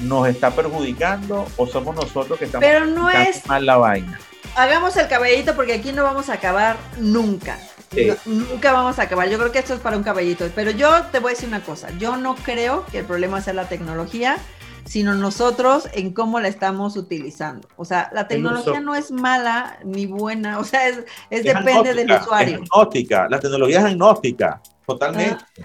¿Nos 0.00 0.28
está 0.28 0.50
perjudicando? 0.50 1.46
¿O 1.56 1.66
somos 1.66 1.94
nosotros 1.94 2.38
que 2.38 2.44
estamos 2.46 2.66
Pero 2.66 2.86
no 2.86 3.08
aplicando 3.08 3.30
es, 3.30 3.46
mal 3.46 3.66
la 3.66 3.76
vaina? 3.76 4.18
hagamos 4.56 4.96
el 4.96 5.08
caballito 5.08 5.54
porque 5.54 5.74
aquí 5.74 5.92
no 5.92 6.04
vamos 6.04 6.28
a 6.28 6.34
acabar 6.34 6.76
nunca. 6.98 7.58
Sí. 7.94 8.06
No- 8.26 8.34
nunca 8.50 8.72
vamos 8.72 8.98
a 8.98 9.02
acabar. 9.02 9.28
Yo 9.28 9.38
creo 9.38 9.52
que 9.52 9.58
esto 9.58 9.74
es 9.74 9.80
para 9.80 9.96
un 9.96 10.02
caballito. 10.02 10.46
Pero 10.54 10.70
yo 10.70 10.90
te 11.12 11.18
voy 11.20 11.30
a 11.32 11.34
decir 11.34 11.48
una 11.48 11.62
cosa. 11.62 11.88
Yo 11.98 12.16
no 12.16 12.34
creo 12.34 12.84
que 12.86 12.98
el 13.00 13.04
problema 13.04 13.40
sea 13.40 13.52
la 13.54 13.68
tecnología, 13.68 14.36
sino 14.84 15.14
nosotros 15.14 15.88
en 15.94 16.12
cómo 16.12 16.40
la 16.40 16.48
estamos 16.48 16.96
utilizando. 16.96 17.68
O 17.76 17.84
sea, 17.84 18.10
la 18.12 18.28
tecnología 18.28 18.80
no 18.80 18.94
es 18.94 19.10
mala 19.10 19.78
ni 19.84 20.06
buena. 20.06 20.58
O 20.58 20.64
sea, 20.64 20.88
es, 20.88 20.98
es 21.30 21.40
Es 21.40 21.44
depende 21.44 21.94
del 21.94 22.10
usuario. 22.12 22.56
Es 22.62 22.70
agnóstica, 22.70 23.26
la 23.30 23.40
tecnología 23.40 23.78
es 23.78 23.84
agnóstica, 23.86 24.60
totalmente. 24.86 25.44
Ah. 25.60 25.62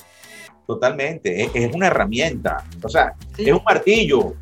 Totalmente, 0.68 1.44
es, 1.46 1.50
es 1.56 1.74
una 1.74 1.88
herramienta, 1.88 2.64
o 2.84 2.90
sea, 2.90 3.14
Sí. 3.36 3.50
es 3.50 3.54
un 3.54 3.64
martillo. 3.66 4.36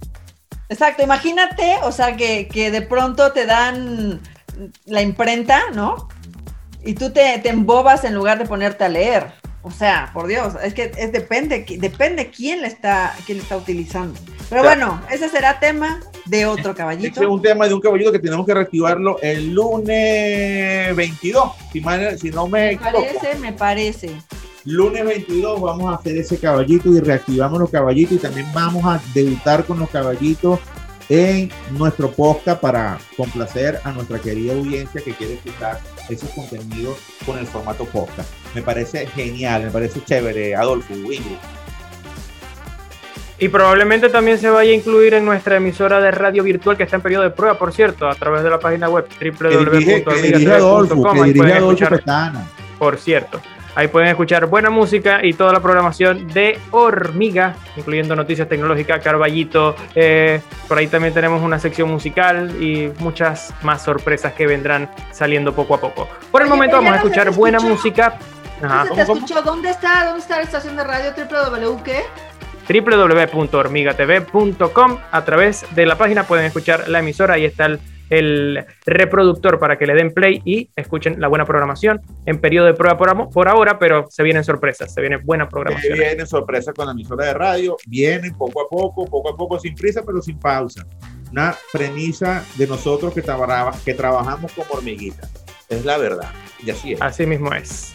Exacto, 0.67 1.01
imagínate, 1.01 1.77
o 1.83 1.91
sea, 1.93 2.17
que, 2.17 2.49
que 2.49 2.69
de 2.69 2.81
pronto 2.81 3.31
te 3.31 3.45
dan 3.45 4.19
la 4.87 5.01
imprenta, 5.01 5.71
¿no? 5.73 6.09
Y 6.87 6.93
tú 6.95 7.11
te, 7.11 7.37
te 7.39 7.49
embobas 7.49 8.03
en 8.05 8.15
lugar 8.15 8.39
de 8.39 8.45
ponerte 8.45 8.83
a 8.85 8.89
leer. 8.89 9.27
O 9.61 9.71
sea, 9.71 10.11
por 10.13 10.27
Dios, 10.27 10.53
es 10.63 10.73
que 10.73 10.91
es 10.97 11.11
depende, 11.11 11.65
depende 11.79 12.29
quién 12.29 12.61
le 12.61 12.67
está, 12.69 13.13
quién 13.25 13.39
le 13.39 13.43
está 13.43 13.57
utilizando. 13.57 14.17
Pero 14.49 14.61
Claro. 14.61 14.79
bueno, 14.87 15.01
ese 15.11 15.27
será 15.27 15.59
tema 15.59 15.99
de 16.25 16.45
otro 16.45 16.57
Este 16.57 16.71
es 16.71 16.77
caballito. 16.77 17.29
un 17.31 17.41
tema 17.41 17.67
de 17.67 17.73
un 17.73 17.81
caballito 17.81 18.11
que 18.13 18.19
tenemos 18.19 18.45
que 18.45 18.53
reactivarlo 18.53 19.19
el 19.21 19.53
lunes 19.53 20.95
22, 20.95 21.51
si, 21.73 21.81
mal- 21.81 22.17
si 22.17 22.29
no 22.29 22.47
me 22.47 22.71
Me 22.71 22.77
parece, 22.77 23.35
me 23.39 23.51
parece. 23.53 24.11
Lunes 24.63 25.05
22 25.05 25.59
vamos 25.61 25.91
a 25.93 25.97
hacer 25.97 26.17
ese 26.17 26.37
caballito 26.39 26.89
y 26.93 26.99
reactivamos 27.01 27.59
los 27.59 27.69
caballitos 27.69 28.13
y 28.17 28.19
también 28.19 28.47
vamos 28.53 28.85
a 28.85 29.01
debutar 29.13 29.65
con 29.65 29.79
los 29.79 29.89
caballitos 29.89 30.59
en 31.09 31.49
nuestro 31.71 32.11
podcast 32.11 32.59
para 32.61 32.97
complacer 33.17 33.79
a 33.83 33.91
nuestra 33.91 34.19
querida 34.19 34.53
audiencia 34.53 35.01
que 35.01 35.13
quiere 35.13 35.35
escuchar 35.35 35.79
esos 36.09 36.29
contenidos 36.29 36.97
con 37.25 37.37
el 37.37 37.45
formato 37.45 37.85
podcast. 37.85 38.29
Me 38.55 38.61
parece 38.61 39.07
genial, 39.07 39.63
me 39.63 39.71
parece 39.71 40.03
chévere, 40.03 40.55
Adolfo, 40.55 40.93
Ingrid. 40.93 41.21
Y 43.39 43.49
probablemente 43.49 44.09
también 44.09 44.39
se 44.39 44.49
vaya 44.49 44.71
a 44.71 44.73
incluir 44.73 45.13
en 45.13 45.23
nuestra 45.23 45.57
emisora 45.57 45.99
de 45.99 46.09
radio 46.09 46.43
virtual 46.43 46.75
que 46.75 46.83
está 46.83 46.95
en 46.95 47.03
periodo 47.03 47.23
de 47.23 47.29
prueba, 47.29 47.57
por 47.57 47.71
cierto, 47.71 48.07
a 48.07 48.15
través 48.15 48.43
de 48.43 48.49
la 48.49 48.59
página 48.59 48.89
web 48.89 49.07
Petana. 51.89 52.47
por 52.79 52.97
cierto. 52.97 53.39
Ahí 53.77 53.87
pueden 53.89 54.09
escuchar 54.09 54.47
buena 54.47 54.71
música 54.71 55.23
y 55.23 55.33
toda 55.33 55.53
la 55.53 55.59
programación 55.59 56.27
de 56.29 56.57
Hormiga, 56.71 57.53
incluyendo 57.75 58.15
noticias 58.15 58.49
tecnológicas, 58.49 59.03
Carballito. 59.03 59.75
eh, 59.93 60.41
por 60.67 60.79
ahí 60.79 60.87
también 60.87 61.13
tenemos 61.13 61.43
una 61.43 61.59
sección 61.59 61.87
musical 61.87 62.59
y 62.59 62.91
muchas 62.97 63.53
más 63.61 63.83
sorpresas 63.83 64.33
que 64.33 64.47
vendrán 64.47 64.89
saliendo 65.11 65.53
poco 65.53 65.75
a 65.75 65.79
poco. 65.79 66.09
Por 66.31 66.41
el 66.41 66.47
Oye, 66.47 66.55
momento 66.55 66.77
vamos 66.77 66.93
a 66.93 66.95
escuchar 66.95 67.29
buena 67.29 67.59
música. 67.59 68.17
Ajá. 68.63 68.85
¿Dónde 68.85 68.95
te 68.95 69.05
¿cómo, 69.05 69.07
cómo? 69.13 69.25
escuchó? 69.25 69.43
¿Dónde 69.43 69.69
está? 69.69 70.05
¿Dónde 70.05 70.21
está 70.21 70.37
la 70.37 70.41
estación 70.41 70.75
de 70.75 70.83
radio? 70.83 71.13
qué? 71.83 72.01
www.hormigatv.com. 72.81 74.97
A 75.11 75.23
través 75.23 75.67
de 75.75 75.85
la 75.85 75.99
página 75.99 76.23
pueden 76.23 76.45
escuchar 76.45 76.89
la 76.89 76.97
emisora. 76.97 77.35
Ahí 77.35 77.45
está 77.45 77.67
el, 77.67 77.79
el 78.09 78.65
reproductor 78.85 79.59
para 79.59 79.77
que 79.77 79.85
le 79.85 79.93
den 79.93 80.13
play 80.13 80.41
y 80.45 80.69
escuchen 80.75 81.19
la 81.19 81.27
buena 81.27 81.45
programación 81.45 82.01
en 82.25 82.39
periodo 82.39 82.67
de 82.67 82.73
prueba 82.73 82.97
por, 82.97 83.29
por 83.29 83.47
ahora, 83.47 83.77
pero 83.79 84.05
se 84.09 84.23
vienen 84.23 84.43
sorpresas, 84.43 84.93
se 84.93 85.01
viene 85.01 85.17
buena 85.17 85.47
programación. 85.49 85.97
viene 85.97 86.25
sorpresa 86.25 86.73
con 86.73 86.85
la 86.85 86.91
emisora 86.93 87.25
de 87.25 87.33
radio, 87.33 87.77
vienen 87.87 88.35
poco 88.35 88.61
a 88.61 88.69
poco, 88.69 89.05
poco 89.05 89.29
a 89.29 89.35
poco, 89.37 89.59
sin 89.59 89.75
prisa, 89.75 90.03
pero 90.05 90.21
sin 90.21 90.39
pausa. 90.39 90.85
Una 91.31 91.53
premisa 91.73 92.43
de 92.55 92.67
nosotros 92.67 93.13
que, 93.13 93.21
traba- 93.21 93.73
que 93.83 93.93
trabajamos 93.93 94.51
como 94.53 94.67
hormiguitas. 94.75 95.29
Es 95.67 95.83
la 95.83 95.97
verdad. 95.97 96.29
Y 96.65 96.71
así 96.71 96.93
es. 96.93 97.01
Así 97.01 97.25
mismo 97.25 97.53
es. 97.53 97.93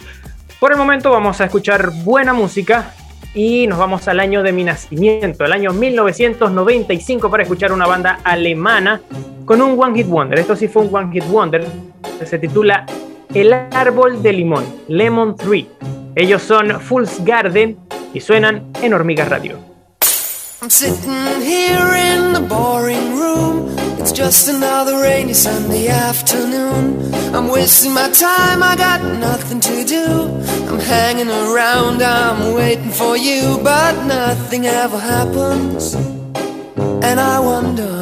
Por 0.60 0.72
el 0.72 0.78
momento 0.78 1.10
vamos 1.10 1.40
a 1.40 1.46
escuchar 1.46 1.90
buena 2.04 2.34
música 2.34 2.92
y 3.34 3.66
nos 3.66 3.78
vamos 3.78 4.06
al 4.08 4.20
año 4.20 4.42
de 4.42 4.52
mi 4.52 4.62
nacimiento, 4.62 5.46
el 5.46 5.52
año 5.54 5.72
1995, 5.72 7.30
para 7.30 7.42
escuchar 7.44 7.72
una 7.72 7.86
banda 7.86 8.20
alemana 8.24 9.00
con 9.44 9.60
un 9.60 9.78
One 9.78 9.96
Hit 9.96 10.08
Wonder. 10.08 10.38
Esto 10.38 10.56
sí 10.56 10.68
fue 10.68 10.82
un 10.82 10.94
One 10.94 11.12
Hit 11.12 11.24
Wonder. 11.28 11.66
Se 12.24 12.38
titula 12.38 12.86
El 13.34 13.52
Árbol 13.52 14.22
de 14.22 14.32
Limón, 14.32 14.64
Lemon 14.88 15.36
Tree. 15.36 15.68
Ellos 16.14 16.42
son 16.42 16.80
Fool's 16.80 17.24
Garden 17.24 17.78
y 18.14 18.20
suenan 18.20 18.70
en 18.80 18.92
Hormigas 18.92 19.28
Radio. 19.28 19.58
I'm 20.60 20.70
sitting 20.70 21.42
here 21.42 21.92
in 21.96 22.32
the 22.34 22.40
boring 22.40 23.18
room. 23.18 23.74
It's 23.98 24.12
just 24.12 24.48
another 24.48 25.00
rainy 25.00 25.34
Sunday 25.34 25.88
afternoon. 25.88 27.12
I'm 27.34 27.48
wasting 27.48 27.92
my 27.92 28.08
time, 28.10 28.62
I 28.62 28.76
got 28.76 29.02
nothing 29.18 29.58
to 29.60 29.84
do. 29.84 30.28
I'm 30.68 30.78
hanging 30.78 31.28
around, 31.28 32.02
I'm 32.02 32.54
waiting 32.54 32.90
for 32.90 33.16
you, 33.16 33.58
but 33.64 34.04
nothing 34.06 34.66
ever 34.66 34.98
happens. 34.98 35.94
And 37.02 37.18
I 37.18 37.40
wonder. 37.40 38.01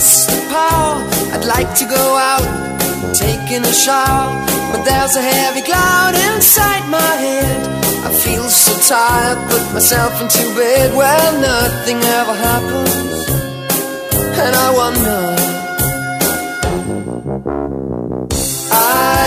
The 0.00 0.40
power. 0.48 0.96
I'd 1.34 1.44
like 1.44 1.74
to 1.76 1.84
go 1.84 2.16
out, 2.16 2.40
taking 3.12 3.62
a 3.62 3.72
shower, 3.72 4.32
but 4.72 4.82
there's 4.82 5.14
a 5.14 5.20
heavy 5.20 5.60
cloud 5.60 6.14
inside 6.14 6.88
my 6.88 7.12
head. 7.24 7.60
I 8.08 8.10
feel 8.24 8.48
so 8.48 8.72
tired, 8.88 9.36
put 9.50 9.74
myself 9.74 10.18
into 10.22 10.42
bed 10.56 10.94
where 10.96 11.32
nothing 11.42 11.98
ever 11.98 12.32
happens, 12.32 13.28
and 14.40 14.56
I 14.56 14.70
wonder. 14.80 15.36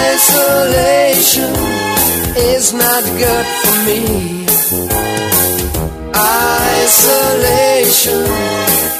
Isolation 0.09 1.53
is 2.36 2.74
not 2.74 3.03
good 3.21 3.45
for 3.61 3.76
me. 3.86 4.01
Isolation. 6.82 8.24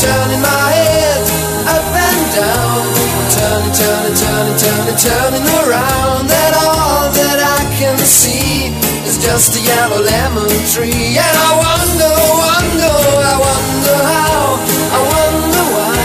Turning 0.00 0.40
my 0.40 0.68
head 0.80 1.24
up 1.68 1.92
and 1.92 2.24
down. 2.32 2.88
Turning, 3.36 3.74
turning, 3.76 4.16
turning, 4.16 4.56
turning, 4.56 4.96
turning 4.96 5.46
around. 5.60 6.24
And 6.24 6.54
all 6.56 7.12
that 7.12 7.36
I 7.36 7.60
can 7.76 7.98
see 7.98 8.72
is 9.04 9.20
just 9.20 9.56
a 9.56 9.60
yellow 9.60 10.00
lemon 10.00 10.48
tree. 10.72 11.20
And 11.20 11.36
I 11.36 11.50
wonder, 11.52 12.16
wonder, 12.32 12.96
I 13.28 13.36
wonder 13.44 13.98
how, 14.08 14.56
I 14.88 15.00
wonder 15.04 15.64
why. 15.68 16.00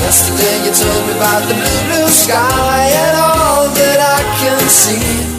Yesterday 0.00 0.64
you 0.64 0.72
told 0.72 1.04
me 1.04 1.12
about 1.12 1.44
the 1.44 1.60
blue, 1.60 1.80
blue 1.92 2.08
sky 2.08 2.88
and 3.04 3.16
all 3.20 3.68
that 3.68 3.98
I 4.00 4.20
can 4.40 4.60
see. 4.64 5.29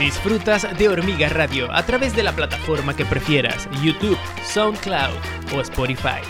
Disfrutas 0.00 0.66
de 0.76 0.88
Hormiga 0.88 1.28
Radio 1.28 1.70
a 1.70 1.86
través 1.86 2.16
de 2.16 2.24
la 2.24 2.32
plataforma 2.32 2.96
que 2.96 3.04
prefieras, 3.04 3.68
YouTube, 3.80 4.18
SoundCloud 4.44 5.14
o 5.54 5.60
Spotify. 5.60 6.20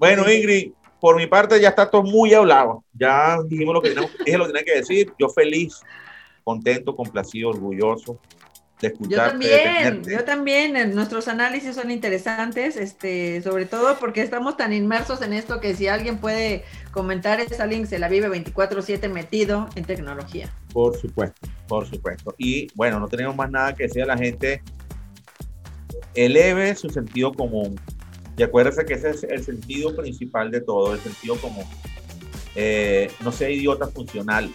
Bueno, 0.00 0.28
Ingrid, 0.28 0.72
por 1.00 1.16
mi 1.16 1.28
parte 1.28 1.60
ya 1.60 1.68
está 1.68 1.88
todo 1.88 2.02
muy 2.02 2.34
hablado. 2.34 2.82
Ya 2.92 3.38
dijimos 3.46 3.74
lo 3.74 3.82
que 3.82 3.90
dije 3.90 4.38
lo 4.38 4.46
que 4.46 4.52
tenía 4.52 4.64
que 4.64 4.78
decir. 4.78 5.12
Yo 5.16 5.28
feliz, 5.28 5.80
contento, 6.42 6.96
complacido, 6.96 7.50
orgulloso 7.50 8.18
yo 8.80 9.16
también, 9.16 10.02
yo 10.04 10.24
también. 10.24 10.94
Nuestros 10.94 11.26
análisis 11.28 11.74
son 11.74 11.90
interesantes, 11.90 12.76
este, 12.76 13.42
sobre 13.42 13.66
todo 13.66 13.98
porque 13.98 14.22
estamos 14.22 14.56
tan 14.56 14.72
inmersos 14.72 15.20
en 15.22 15.32
esto 15.32 15.60
que 15.60 15.74
si 15.74 15.88
alguien 15.88 16.18
puede 16.18 16.64
comentar 16.92 17.40
es 17.40 17.58
alguien 17.58 17.82
que 17.82 17.88
se 17.88 17.98
la 17.98 18.08
vive 18.08 18.28
24/7 18.28 19.08
metido 19.08 19.68
en 19.74 19.84
tecnología. 19.84 20.52
Por 20.72 20.96
supuesto, 20.96 21.48
por 21.66 21.88
supuesto. 21.88 22.34
Y 22.38 22.68
bueno, 22.74 23.00
no 23.00 23.08
tenemos 23.08 23.34
más 23.34 23.50
nada 23.50 23.74
que 23.74 23.84
decir 23.84 24.02
a 24.02 24.06
la 24.06 24.16
gente. 24.16 24.62
Eleve 26.14 26.74
su 26.76 26.88
sentido 26.88 27.32
común. 27.32 27.78
Y 28.36 28.42
acuérdese 28.44 28.84
que 28.84 28.94
ese 28.94 29.10
es 29.10 29.24
el 29.24 29.42
sentido 29.42 29.96
principal 29.96 30.52
de 30.52 30.60
todo, 30.60 30.94
el 30.94 31.00
sentido 31.00 31.34
común. 31.36 31.64
Eh, 32.54 33.10
no 33.24 33.32
sea 33.32 33.50
idiota 33.50 33.88
funcional. 33.88 34.52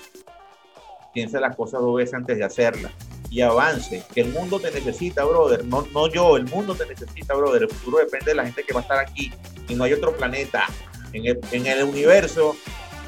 Piense 1.14 1.40
las 1.42 1.56
cosas 1.56 1.82
dos 1.82 1.96
veces 1.98 2.14
antes 2.14 2.38
de 2.38 2.44
hacerlas 2.46 2.94
y 3.34 3.42
avance, 3.42 4.04
que 4.14 4.22
el 4.22 4.28
mundo 4.28 4.60
te 4.60 4.70
necesita, 4.70 5.26
brother, 5.26 5.66
no, 5.66 5.88
no 5.92 6.08
yo, 6.08 6.38
el 6.38 6.46
mundo 6.46 6.76
te 6.76 6.86
necesita, 6.86 7.34
brother, 7.34 7.64
el 7.64 7.70
futuro 7.70 7.98
depende 7.98 8.26
de 8.26 8.36
la 8.36 8.44
gente 8.44 8.64
que 8.64 8.74
va 8.74 8.82
a 8.82 8.84
estar 8.84 9.00
aquí 9.00 9.34
y 9.68 9.74
no 9.74 9.86
hay 9.86 9.94
otro 9.94 10.16
planeta 10.16 10.68
en 11.14 11.26
el, 11.26 11.40
en 11.52 11.66
el 11.66 11.84
universo 11.84 12.56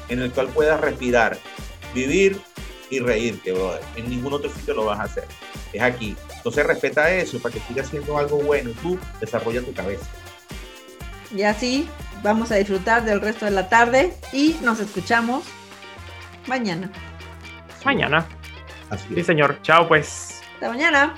en 0.08 0.20
el 0.20 0.32
cual 0.32 0.48
puedas 0.48 0.80
respirar, 0.80 1.38
vivir 1.94 2.40
y 2.90 2.98
reírte, 2.98 3.52
brother. 3.52 3.80
En 3.94 4.10
ningún 4.10 4.32
otro 4.32 4.52
sitio 4.52 4.74
lo 4.74 4.84
vas 4.86 4.98
a 4.98 5.04
hacer. 5.04 5.26
Es 5.72 5.80
aquí. 5.80 6.16
Entonces 6.36 6.66
respeta 6.66 7.08
eso 7.12 7.38
para 7.38 7.54
que 7.54 7.60
sigas 7.60 7.86
haciendo 7.86 8.18
algo 8.18 8.38
bueno. 8.38 8.72
Tú 8.82 8.98
desarrolla 9.20 9.62
tu 9.62 9.72
cabeza. 9.74 10.06
Y 11.32 11.42
así 11.42 11.88
vamos 12.24 12.50
a 12.50 12.56
disfrutar 12.56 13.04
del 13.04 13.20
resto 13.20 13.44
de 13.44 13.52
la 13.52 13.68
tarde 13.68 14.12
y 14.32 14.56
nos 14.62 14.80
escuchamos 14.80 15.44
mañana. 16.46 16.90
Mañana. 17.84 18.26
Sí, 19.14 19.22
señor. 19.22 19.58
Chao, 19.62 19.88
pues. 19.88 20.42
Hasta 20.54 20.68
mañana. 20.68 21.14